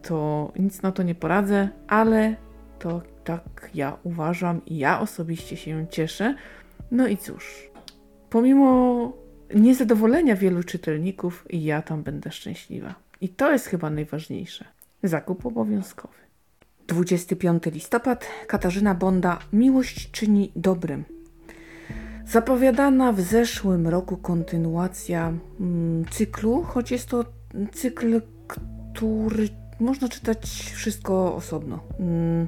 to 0.02 0.52
nic 0.60 0.82
na 0.82 0.92
to 0.92 1.04
nie 1.04 1.16
poradzę, 1.16 1.70
ale 1.88 2.36
to 2.80 3.02
tak 3.24 3.70
ja 3.74 3.98
uważam 4.04 4.66
i 4.66 4.78
ja 4.78 5.00
osobiście 5.00 5.58
się 5.58 5.86
cieszę. 5.90 6.36
No 6.92 7.08
i 7.08 7.18
cóż, 7.18 7.70
pomimo 8.30 9.27
niezadowolenia 9.56 10.36
wielu 10.36 10.64
czytelników 10.64 11.46
i 11.50 11.64
ja 11.64 11.82
tam 11.82 12.04
będę 12.04 12.32
szczęśliwa. 12.32 12.96
I 13.22 13.30
to 13.30 13.52
jest 13.52 13.66
chyba 13.66 13.90
najważniejsze. 13.90 14.66
Zakup 15.04 15.46
obowiązkowy. 15.46 16.14
25 16.88 17.64
listopad. 17.66 18.28
Katarzyna 18.48 18.96
Bonda. 18.96 19.40
Miłość 19.54 20.12
czyni 20.12 20.52
dobrym. 20.56 21.04
Zapowiadana 22.28 23.12
w 23.12 23.22
zeszłym 23.22 23.88
roku 23.88 24.18
kontynuacja 24.18 25.34
mm, 25.60 26.06
cyklu, 26.12 26.64
choć 26.64 26.92
jest 26.92 27.10
to 27.10 27.26
cykl, 27.72 28.22
który 28.48 29.50
można 29.80 30.10
czytać 30.10 30.46
wszystko 30.76 31.36
osobno. 31.36 31.80
Mm, 32.00 32.48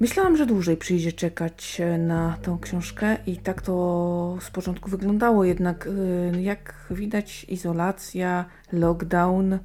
Myślałam, 0.00 0.36
że 0.36 0.46
dłużej 0.46 0.76
przyjdzie 0.76 1.12
czekać 1.12 1.80
e, 1.80 1.98
na 1.98 2.38
tą 2.42 2.58
książkę 2.58 3.16
i 3.26 3.36
tak 3.36 3.62
to 3.62 4.38
z 4.40 4.50
początku 4.50 4.90
wyglądało, 4.90 5.44
jednak 5.44 5.88
e, 6.34 6.42
jak 6.42 6.74
widać 6.90 7.44
izolacja, 7.48 8.44
lockdown, 8.72 9.52
e, 9.52 9.58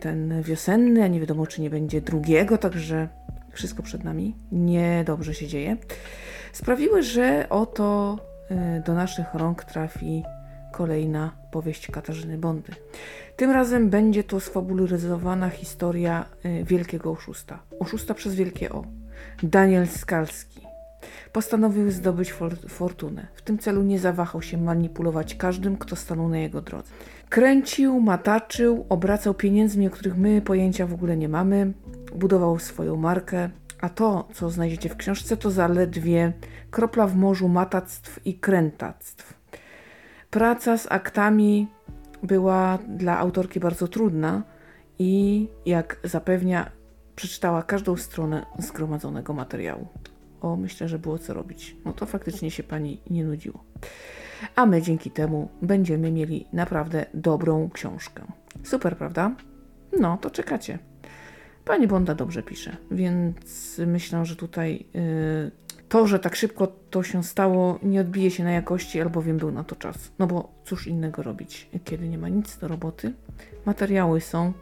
ten 0.00 0.42
wiosenny, 0.42 1.04
a 1.04 1.06
nie 1.06 1.20
wiadomo 1.20 1.46
czy 1.46 1.60
nie 1.60 1.70
będzie 1.70 2.00
drugiego, 2.00 2.58
także 2.58 3.08
wszystko 3.52 3.82
przed 3.82 4.04
nami, 4.04 4.34
niedobrze 4.52 5.34
się 5.34 5.46
dzieje, 5.46 5.76
sprawiły, 6.52 7.02
że 7.02 7.46
oto 7.50 8.18
do 8.86 8.94
naszych 8.94 9.34
rąk 9.34 9.64
trafi 9.64 10.22
kolejna 10.72 11.32
powieść 11.50 11.90
Katarzyny 11.90 12.38
Bondy. 12.38 12.72
Tym 13.36 13.50
razem 13.50 13.90
będzie 13.90 14.24
to 14.24 14.40
sfabularyzowana 14.40 15.48
historia 15.50 16.24
wielkiego 16.64 17.10
oszusta. 17.10 17.62
Oszusta 17.80 18.14
przez 18.14 18.34
wielkie 18.34 18.72
O 18.72 19.01
Daniel 19.42 19.88
Skalski 19.88 20.62
postanowił 21.32 21.90
zdobyć 21.90 22.32
for 22.32 22.56
fortunę. 22.68 23.26
W 23.34 23.42
tym 23.42 23.58
celu 23.58 23.82
nie 23.82 23.98
zawahał 23.98 24.42
się 24.42 24.58
manipulować 24.58 25.34
każdym, 25.34 25.76
kto 25.76 25.96
stanął 25.96 26.28
na 26.28 26.38
jego 26.38 26.60
drodze. 26.60 26.90
Kręcił, 27.28 28.00
mataczył, 28.00 28.86
obracał 28.88 29.34
pieniędzmi, 29.34 29.86
o 29.86 29.90
których 29.90 30.16
my 30.16 30.42
pojęcia 30.42 30.86
w 30.86 30.94
ogóle 30.94 31.16
nie 31.16 31.28
mamy, 31.28 31.72
budował 32.14 32.58
swoją 32.58 32.96
markę, 32.96 33.50
a 33.80 33.88
to, 33.88 34.28
co 34.34 34.50
znajdziecie 34.50 34.88
w 34.88 34.96
książce, 34.96 35.36
to 35.36 35.50
zaledwie 35.50 36.32
kropla 36.70 37.06
w 37.06 37.16
morzu 37.16 37.48
matactw 37.48 38.26
i 38.26 38.34
krętactw. 38.34 39.34
Praca 40.30 40.78
z 40.78 40.86
aktami 40.92 41.68
była 42.22 42.78
dla 42.88 43.18
autorki 43.18 43.60
bardzo 43.60 43.88
trudna 43.88 44.42
i, 44.98 45.48
jak 45.66 46.00
zapewnia 46.04 46.70
przeczytała 47.22 47.62
każdą 47.62 47.96
stronę 47.96 48.46
zgromadzonego 48.58 49.32
materiału. 49.32 49.86
O, 50.40 50.56
myślę, 50.56 50.88
że 50.88 50.98
było 50.98 51.18
co 51.18 51.34
robić. 51.34 51.76
No 51.84 51.92
to 51.92 52.06
faktycznie 52.06 52.50
się 52.50 52.62
pani 52.62 53.00
nie 53.10 53.24
nudziło. 53.24 53.64
A 54.56 54.66
my 54.66 54.82
dzięki 54.82 55.10
temu 55.10 55.48
będziemy 55.62 56.12
mieli 56.12 56.46
naprawdę 56.52 57.06
dobrą 57.14 57.70
książkę. 57.70 58.22
Super, 58.62 58.96
prawda? 58.96 59.34
No, 60.00 60.18
to 60.20 60.30
czekacie. 60.30 60.78
Pani 61.64 61.86
Bonda 61.86 62.14
dobrze 62.14 62.42
pisze, 62.42 62.76
więc 62.90 63.80
myślę, 63.86 64.24
że 64.24 64.36
tutaj 64.36 64.86
yy, 64.94 65.50
to, 65.88 66.06
że 66.06 66.18
tak 66.18 66.36
szybko 66.36 66.72
to 66.90 67.02
się 67.02 67.24
stało, 67.24 67.78
nie 67.82 68.00
odbije 68.00 68.30
się 68.30 68.44
na 68.44 68.52
jakości, 68.52 69.00
albowiem 69.00 69.36
był 69.36 69.52
na 69.52 69.64
to 69.64 69.76
czas. 69.76 70.12
No 70.18 70.26
bo 70.26 70.52
cóż 70.64 70.86
innego 70.86 71.22
robić, 71.22 71.70
kiedy 71.84 72.08
nie 72.08 72.18
ma 72.18 72.28
nic 72.28 72.58
do 72.58 72.68
roboty. 72.68 73.12
Materiały 73.66 74.20
są, 74.20 74.52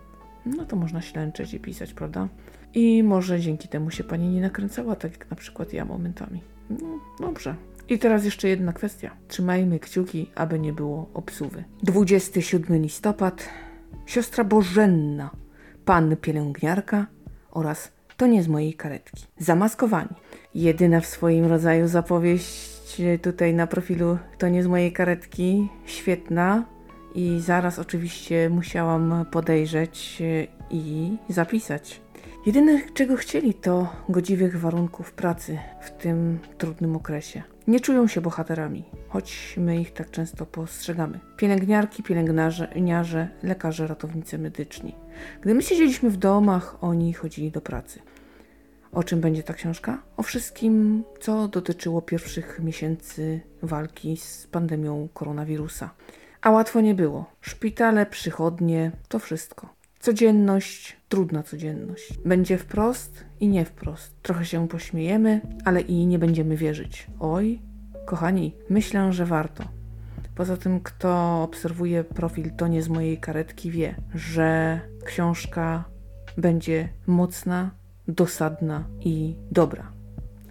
no 0.46 0.64
to 0.64 0.76
można 0.76 1.00
ślęczeć 1.00 1.54
i 1.54 1.60
pisać, 1.60 1.94
prawda? 1.94 2.28
I 2.74 3.02
może 3.02 3.40
dzięki 3.40 3.68
temu 3.68 3.90
się 3.90 4.04
pani 4.04 4.28
nie 4.28 4.40
nakręcała, 4.40 4.96
tak 4.96 5.12
jak 5.12 5.30
na 5.30 5.36
przykład 5.36 5.72
ja 5.72 5.84
momentami. 5.84 6.42
No, 6.70 7.00
dobrze. 7.20 7.54
I 7.88 7.98
teraz 7.98 8.24
jeszcze 8.24 8.48
jedna 8.48 8.72
kwestia. 8.72 9.16
Trzymajmy 9.28 9.78
kciuki, 9.78 10.30
aby 10.34 10.58
nie 10.58 10.72
było 10.72 11.10
obsuwy. 11.14 11.64
27 11.82 12.82
listopad. 12.82 13.48
Siostra 14.06 14.44
Bożenna, 14.44 15.30
pan 15.84 16.16
pielęgniarka 16.16 17.06
oraz 17.50 17.92
to 18.16 18.26
nie 18.26 18.42
z 18.42 18.48
mojej 18.48 18.74
karetki. 18.74 19.24
Zamaskowani. 19.38 20.14
Jedyna 20.54 21.00
w 21.00 21.06
swoim 21.06 21.46
rodzaju 21.46 21.88
zapowieść 21.88 23.02
tutaj 23.22 23.54
na 23.54 23.66
profilu 23.66 24.18
to 24.38 24.48
nie 24.48 24.62
z 24.62 24.66
mojej 24.66 24.92
karetki. 24.92 25.68
Świetna. 25.86 26.64
I 27.14 27.40
zaraz 27.40 27.78
oczywiście 27.78 28.50
musiałam 28.50 29.26
podejrzeć 29.30 30.22
i 30.70 31.16
zapisać. 31.28 32.00
Jedyne, 32.46 32.80
czego 32.94 33.16
chcieli, 33.16 33.54
to 33.54 33.92
godziwych 34.08 34.60
warunków 34.60 35.12
pracy 35.12 35.58
w 35.80 35.90
tym 35.90 36.38
trudnym 36.58 36.96
okresie. 36.96 37.42
Nie 37.66 37.80
czują 37.80 38.06
się 38.06 38.20
bohaterami, 38.20 38.84
choć 39.08 39.54
my 39.58 39.80
ich 39.80 39.92
tak 39.92 40.10
często 40.10 40.46
postrzegamy. 40.46 41.20
Pielęgniarki, 41.36 42.02
pielęgniarze, 42.02 43.28
lekarze, 43.42 43.86
ratownicy 43.86 44.38
medyczni. 44.38 44.94
Gdy 45.40 45.54
my 45.54 45.62
siedzieliśmy 45.62 46.10
w 46.10 46.16
domach, 46.16 46.76
oni 46.80 47.12
chodzili 47.12 47.50
do 47.50 47.60
pracy. 47.60 48.00
O 48.92 49.04
czym 49.04 49.20
będzie 49.20 49.42
ta 49.42 49.54
książka? 49.54 50.02
O 50.16 50.22
wszystkim, 50.22 51.04
co 51.20 51.48
dotyczyło 51.48 52.02
pierwszych 52.02 52.60
miesięcy 52.62 53.40
walki 53.62 54.16
z 54.16 54.46
pandemią 54.46 55.08
koronawirusa. 55.14 55.90
A 56.42 56.50
łatwo 56.50 56.80
nie 56.80 56.94
było. 56.94 57.24
Szpitale, 57.40 58.06
przychodnie, 58.06 58.92
to 59.08 59.18
wszystko. 59.18 59.68
Codzienność, 60.00 60.96
trudna 61.08 61.42
codzienność. 61.42 62.18
Będzie 62.24 62.58
wprost 62.58 63.24
i 63.40 63.48
nie 63.48 63.64
wprost. 63.64 64.22
Trochę 64.22 64.44
się 64.44 64.68
pośmiejemy, 64.68 65.40
ale 65.64 65.80
i 65.80 66.06
nie 66.06 66.18
będziemy 66.18 66.56
wierzyć. 66.56 67.06
Oj, 67.20 67.60
kochani, 68.06 68.54
myślę, 68.68 69.12
że 69.12 69.26
warto. 69.26 69.64
Poza 70.34 70.56
tym, 70.56 70.80
kto 70.80 71.42
obserwuje 71.42 72.04
profil 72.04 72.50
To 72.56 72.66
nie 72.68 72.82
z 72.82 72.88
mojej 72.88 73.18
karetki, 73.18 73.70
wie, 73.70 73.94
że 74.14 74.80
książka 75.04 75.84
będzie 76.36 76.88
mocna, 77.06 77.70
dosadna 78.08 78.84
i 79.00 79.36
dobra. 79.50 79.99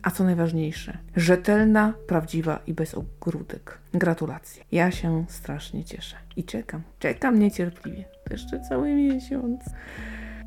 A 0.09 0.11
co 0.11 0.23
najważniejsze, 0.23 0.97
rzetelna, 1.15 1.93
prawdziwa 2.07 2.59
i 2.67 2.73
bez 2.73 2.95
ogródek. 2.95 3.77
Gratulacje. 3.93 4.63
Ja 4.71 4.91
się 4.91 5.25
strasznie 5.27 5.85
cieszę 5.85 6.15
i 6.35 6.43
czekam. 6.43 6.81
Czekam 6.99 7.39
niecierpliwie. 7.39 8.05
To 8.25 8.33
jeszcze 8.33 8.59
cały 8.69 8.95
miesiąc. 8.95 9.61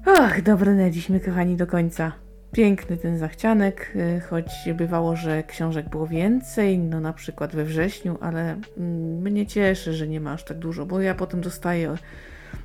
Ach, 0.07 0.43
dobre 0.43 0.75
na 0.75 0.91
dziś, 0.91 1.09
my 1.09 1.21
kochani, 1.21 1.57
do 1.57 1.67
końca. 1.67 2.13
Piękny 2.53 2.97
ten 2.97 3.19
zachcianek, 3.19 3.93
y, 3.97 4.21
choć 4.21 4.69
bywało, 4.75 5.17
że 5.17 5.43
książek 5.43 5.89
było 5.89 6.07
więcej, 6.07 6.79
no 6.79 7.01
na 7.01 7.13
przykład 7.13 7.55
we 7.55 7.65
wrześniu, 7.65 8.19
ale 8.21 8.57
mm, 8.79 9.23
mnie 9.23 9.47
cieszy, 9.47 9.93
że 9.93 10.09
nie 10.09 10.21
ma 10.21 10.33
aż 10.33 10.45
tak 10.45 10.59
dużo, 10.59 10.87
bo 10.87 11.01
ja 11.01 11.15
potem 11.15 11.41
dostaję 11.41 11.95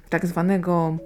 tak 0.09 0.25
zwanego 0.25 0.97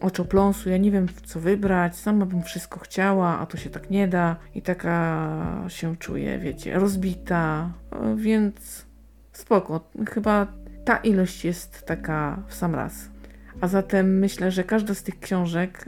oczopląsu, 0.00 0.70
ja 0.70 0.76
nie 0.76 0.90
wiem 0.90 1.06
co 1.24 1.40
wybrać, 1.40 1.96
sama 1.96 2.26
bym 2.26 2.42
wszystko 2.42 2.80
chciała, 2.80 3.38
a 3.38 3.46
to 3.46 3.56
się 3.56 3.70
tak 3.70 3.90
nie 3.90 4.08
da. 4.08 4.36
I 4.54 4.62
taka 4.62 5.64
się 5.68 5.96
czuję, 5.96 6.38
wiecie, 6.38 6.78
rozbita, 6.78 7.72
więc 8.16 8.86
spoko, 9.32 9.90
chyba 10.10 10.46
ta 10.84 10.96
ilość 10.96 11.44
jest 11.44 11.86
taka 11.86 12.42
w 12.48 12.54
sam 12.54 12.74
raz. 12.74 13.09
A 13.60 13.68
zatem 13.68 14.18
myślę, 14.18 14.50
że 14.50 14.64
każda 14.64 14.94
z 14.94 15.02
tych 15.02 15.20
książek 15.20 15.84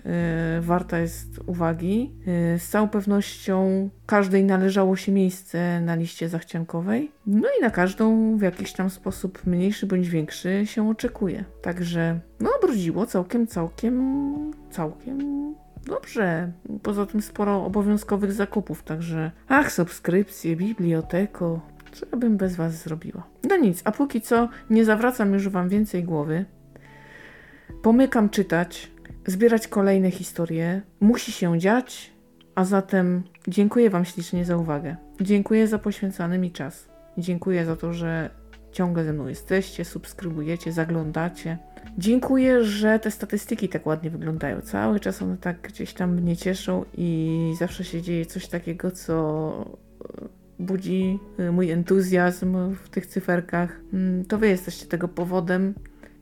y, 0.59 0.61
warta 0.61 0.99
jest 0.99 1.41
uwagi. 1.47 2.13
Y, 2.55 2.59
z 2.59 2.69
całą 2.69 2.89
pewnością 2.89 3.89
każdej 4.07 4.45
należało 4.45 4.97
się 4.97 5.13
miejsce 5.13 5.81
na 5.81 5.95
liście 5.95 6.29
zachciankowej. 6.29 7.13
No 7.27 7.49
i 7.59 7.63
na 7.63 7.71
każdą 7.71 8.37
w 8.37 8.43
jakiś 8.43 8.73
tam 8.73 8.91
sposób 8.91 9.47
mniejszy 9.47 9.87
bądź 9.87 10.09
większy 10.09 10.67
się 10.67 10.91
oczekuje. 10.91 11.45
Także 11.63 12.21
no 12.41 12.51
brudziło 12.63 13.07
całkiem, 13.07 13.47
całkiem, 13.47 14.53
całkiem 14.71 15.43
dobrze. 15.87 16.53
Poza 16.83 17.07
tym 17.07 17.23
sporo 17.23 17.65
obowiązkowych 17.65 18.33
zakupów, 18.33 18.83
także 18.83 19.31
ach, 19.49 19.73
subskrypcje, 19.73 20.57
biblioteko, 20.57 21.61
co 21.93 22.07
ja 22.13 22.19
bym 22.19 22.37
bez 22.37 22.57
Was 22.57 22.73
zrobiła? 22.73 23.23
No 23.49 23.57
nic, 23.57 23.83
a 23.85 23.93
póki 23.93 24.21
co 24.21 24.49
nie 24.71 24.85
zawracam 24.85 25.33
już 25.33 25.49
Wam 25.49 25.69
więcej 25.69 26.05
głowy. 26.05 26.45
Pomykam 27.83 28.31
czytać, 28.31 28.91
zbierać 29.27 29.69
kolejne 29.69 30.11
historie. 30.11 30.83
Musi 31.01 31.33
się 31.33 31.59
dziać, 31.59 32.13
a 32.55 32.65
zatem 32.65 33.23
dziękuję 33.49 33.91
Wam 33.91 34.05
ślicznie 34.05 34.45
za 34.45 34.57
uwagę. 34.57 34.97
Dziękuję 35.21 35.69
za 35.69 35.79
poświęcony 35.79 36.39
mi 36.39 36.51
czas. 36.51 36.89
Dziękuję 37.19 37.65
za 37.65 37.77
to, 37.77 37.93
że 37.93 38.31
ciągle 38.73 39.05
ze 39.05 39.13
mną 39.13 39.27
jesteście, 39.29 39.85
subskrybujecie, 39.85 40.73
zaglądacie. 40.73 41.59
Dziękuję, 41.99 42.65
że 42.65 42.99
te 42.99 43.11
statystyki 43.11 43.69
tak 43.69 43.87
ładnie 43.87 44.11
wyglądają. 44.11 44.61
Cały 44.61 45.01
czas 45.01 45.23
one 45.23 45.37
tak 45.37 45.61
gdzieś 45.61 45.95
tam 45.95 46.15
mnie 46.15 46.37
cieszą 46.37 46.85
i 46.95 47.55
zawsze 47.59 47.85
się 47.85 48.03
dzieje 48.03 48.27
coś 48.27 48.47
takiego, 48.47 48.91
co 48.91 49.53
budzi 50.59 51.19
y, 51.41 51.53
mój 51.53 51.71
entuzjazm 51.71 52.75
w 52.75 52.89
tych 52.89 53.07
cyferkach. 53.07 53.81
Mm, 53.93 54.25
to 54.25 54.39
wy 54.39 54.49
jesteście 54.49 54.87
tego 54.87 55.09
powodem. 55.09 55.75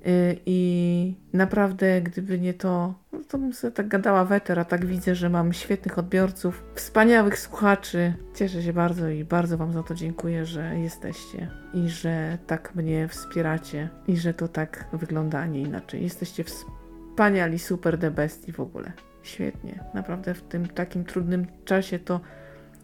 Y, 0.07 0.41
I 0.47 1.15
naprawdę, 1.33 2.03
gdyby 2.03 2.41
nie 2.41 2.55
to, 2.55 2.95
no 3.13 3.19
to 3.29 3.39
bym 3.39 3.53
sobie 3.53 3.73
tak 3.73 3.89
gadała 3.89 4.25
weter, 4.25 4.59
a 4.59 4.65
tak 4.65 4.87
widzę, 4.87 5.15
że 5.15 5.31
mam 5.31 5.53
świetnych 5.53 5.99
odbiorców, 5.99 6.65
wspaniałych 6.75 7.39
słuchaczy. 7.39 8.15
Cieszę 8.35 8.63
się 8.63 8.73
bardzo 8.73 9.09
i 9.09 9.25
bardzo 9.25 9.59
Wam 9.59 9.73
za 9.73 9.83
to 9.83 9.95
dziękuję, 9.95 10.47
że 10.47 10.79
jesteście 10.79 11.49
i 11.75 11.89
że 11.89 12.39
tak 12.47 12.75
mnie 12.75 13.09
wspieracie 13.09 13.89
i 14.09 14.17
że 14.17 14.35
to 14.35 14.49
tak 14.49 14.89
wygląda, 14.93 15.39
a 15.39 15.47
nie 15.47 15.61
inaczej. 15.61 16.03
Jesteście 16.03 16.45
wspaniali, 16.45 17.59
super 17.59 17.99
the 17.99 18.11
best 18.11 18.49
i 18.49 18.53
w 18.53 18.61
ogóle. 18.61 18.93
Świetnie. 19.23 19.85
Naprawdę 19.95 20.35
w 20.35 20.43
tym 20.43 20.69
takim 20.69 21.05
trudnym 21.05 21.47
czasie 21.65 21.99
to 21.99 22.21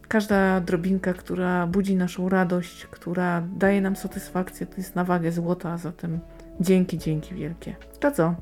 każda 0.07 0.61
drobinka, 0.61 1.13
która 1.13 1.67
budzi 1.67 1.95
naszą 1.95 2.29
radość, 2.29 2.85
która 2.85 3.43
daje 3.55 3.81
nam 3.81 3.95
satysfakcję, 3.95 4.65
to 4.65 4.77
jest 4.77 4.95
na 4.95 5.03
wagę 5.03 5.31
złota, 5.31 5.77
zatem 5.77 6.19
Dzięki, 6.59 6.97
dzięki 6.97 7.35
wielkie. 7.35 7.75
To 7.99 8.11
co? 8.11 8.35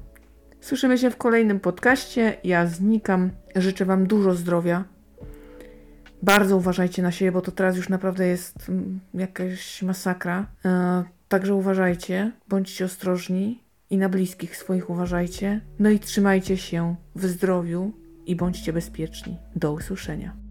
Słyszymy 0.61 0.97
się 0.97 1.09
w 1.09 1.17
kolejnym 1.17 1.59
podcaście. 1.59 2.37
Ja 2.43 2.67
znikam. 2.67 3.31
Życzę 3.55 3.85
Wam 3.85 4.07
dużo 4.07 4.33
zdrowia. 4.33 4.83
Bardzo 6.21 6.57
uważajcie 6.57 7.01
na 7.01 7.11
siebie, 7.11 7.31
bo 7.31 7.41
to 7.41 7.51
teraz 7.51 7.77
już 7.77 7.89
naprawdę 7.89 8.27
jest 8.27 8.69
mm, 8.69 8.99
jakaś 9.13 9.81
masakra. 9.81 10.47
E, 10.65 11.03
także 11.27 11.55
uważajcie, 11.55 12.31
bądźcie 12.47 12.85
ostrożni 12.85 13.63
i 13.89 13.97
na 13.97 14.09
bliskich 14.09 14.57
swoich 14.57 14.89
uważajcie. 14.89 15.61
No 15.79 15.89
i 15.89 15.99
trzymajcie 15.99 16.57
się 16.57 16.95
w 17.15 17.25
zdrowiu 17.25 17.91
i 18.25 18.35
bądźcie 18.35 18.73
bezpieczni. 18.73 19.37
Do 19.55 19.73
usłyszenia. 19.73 20.44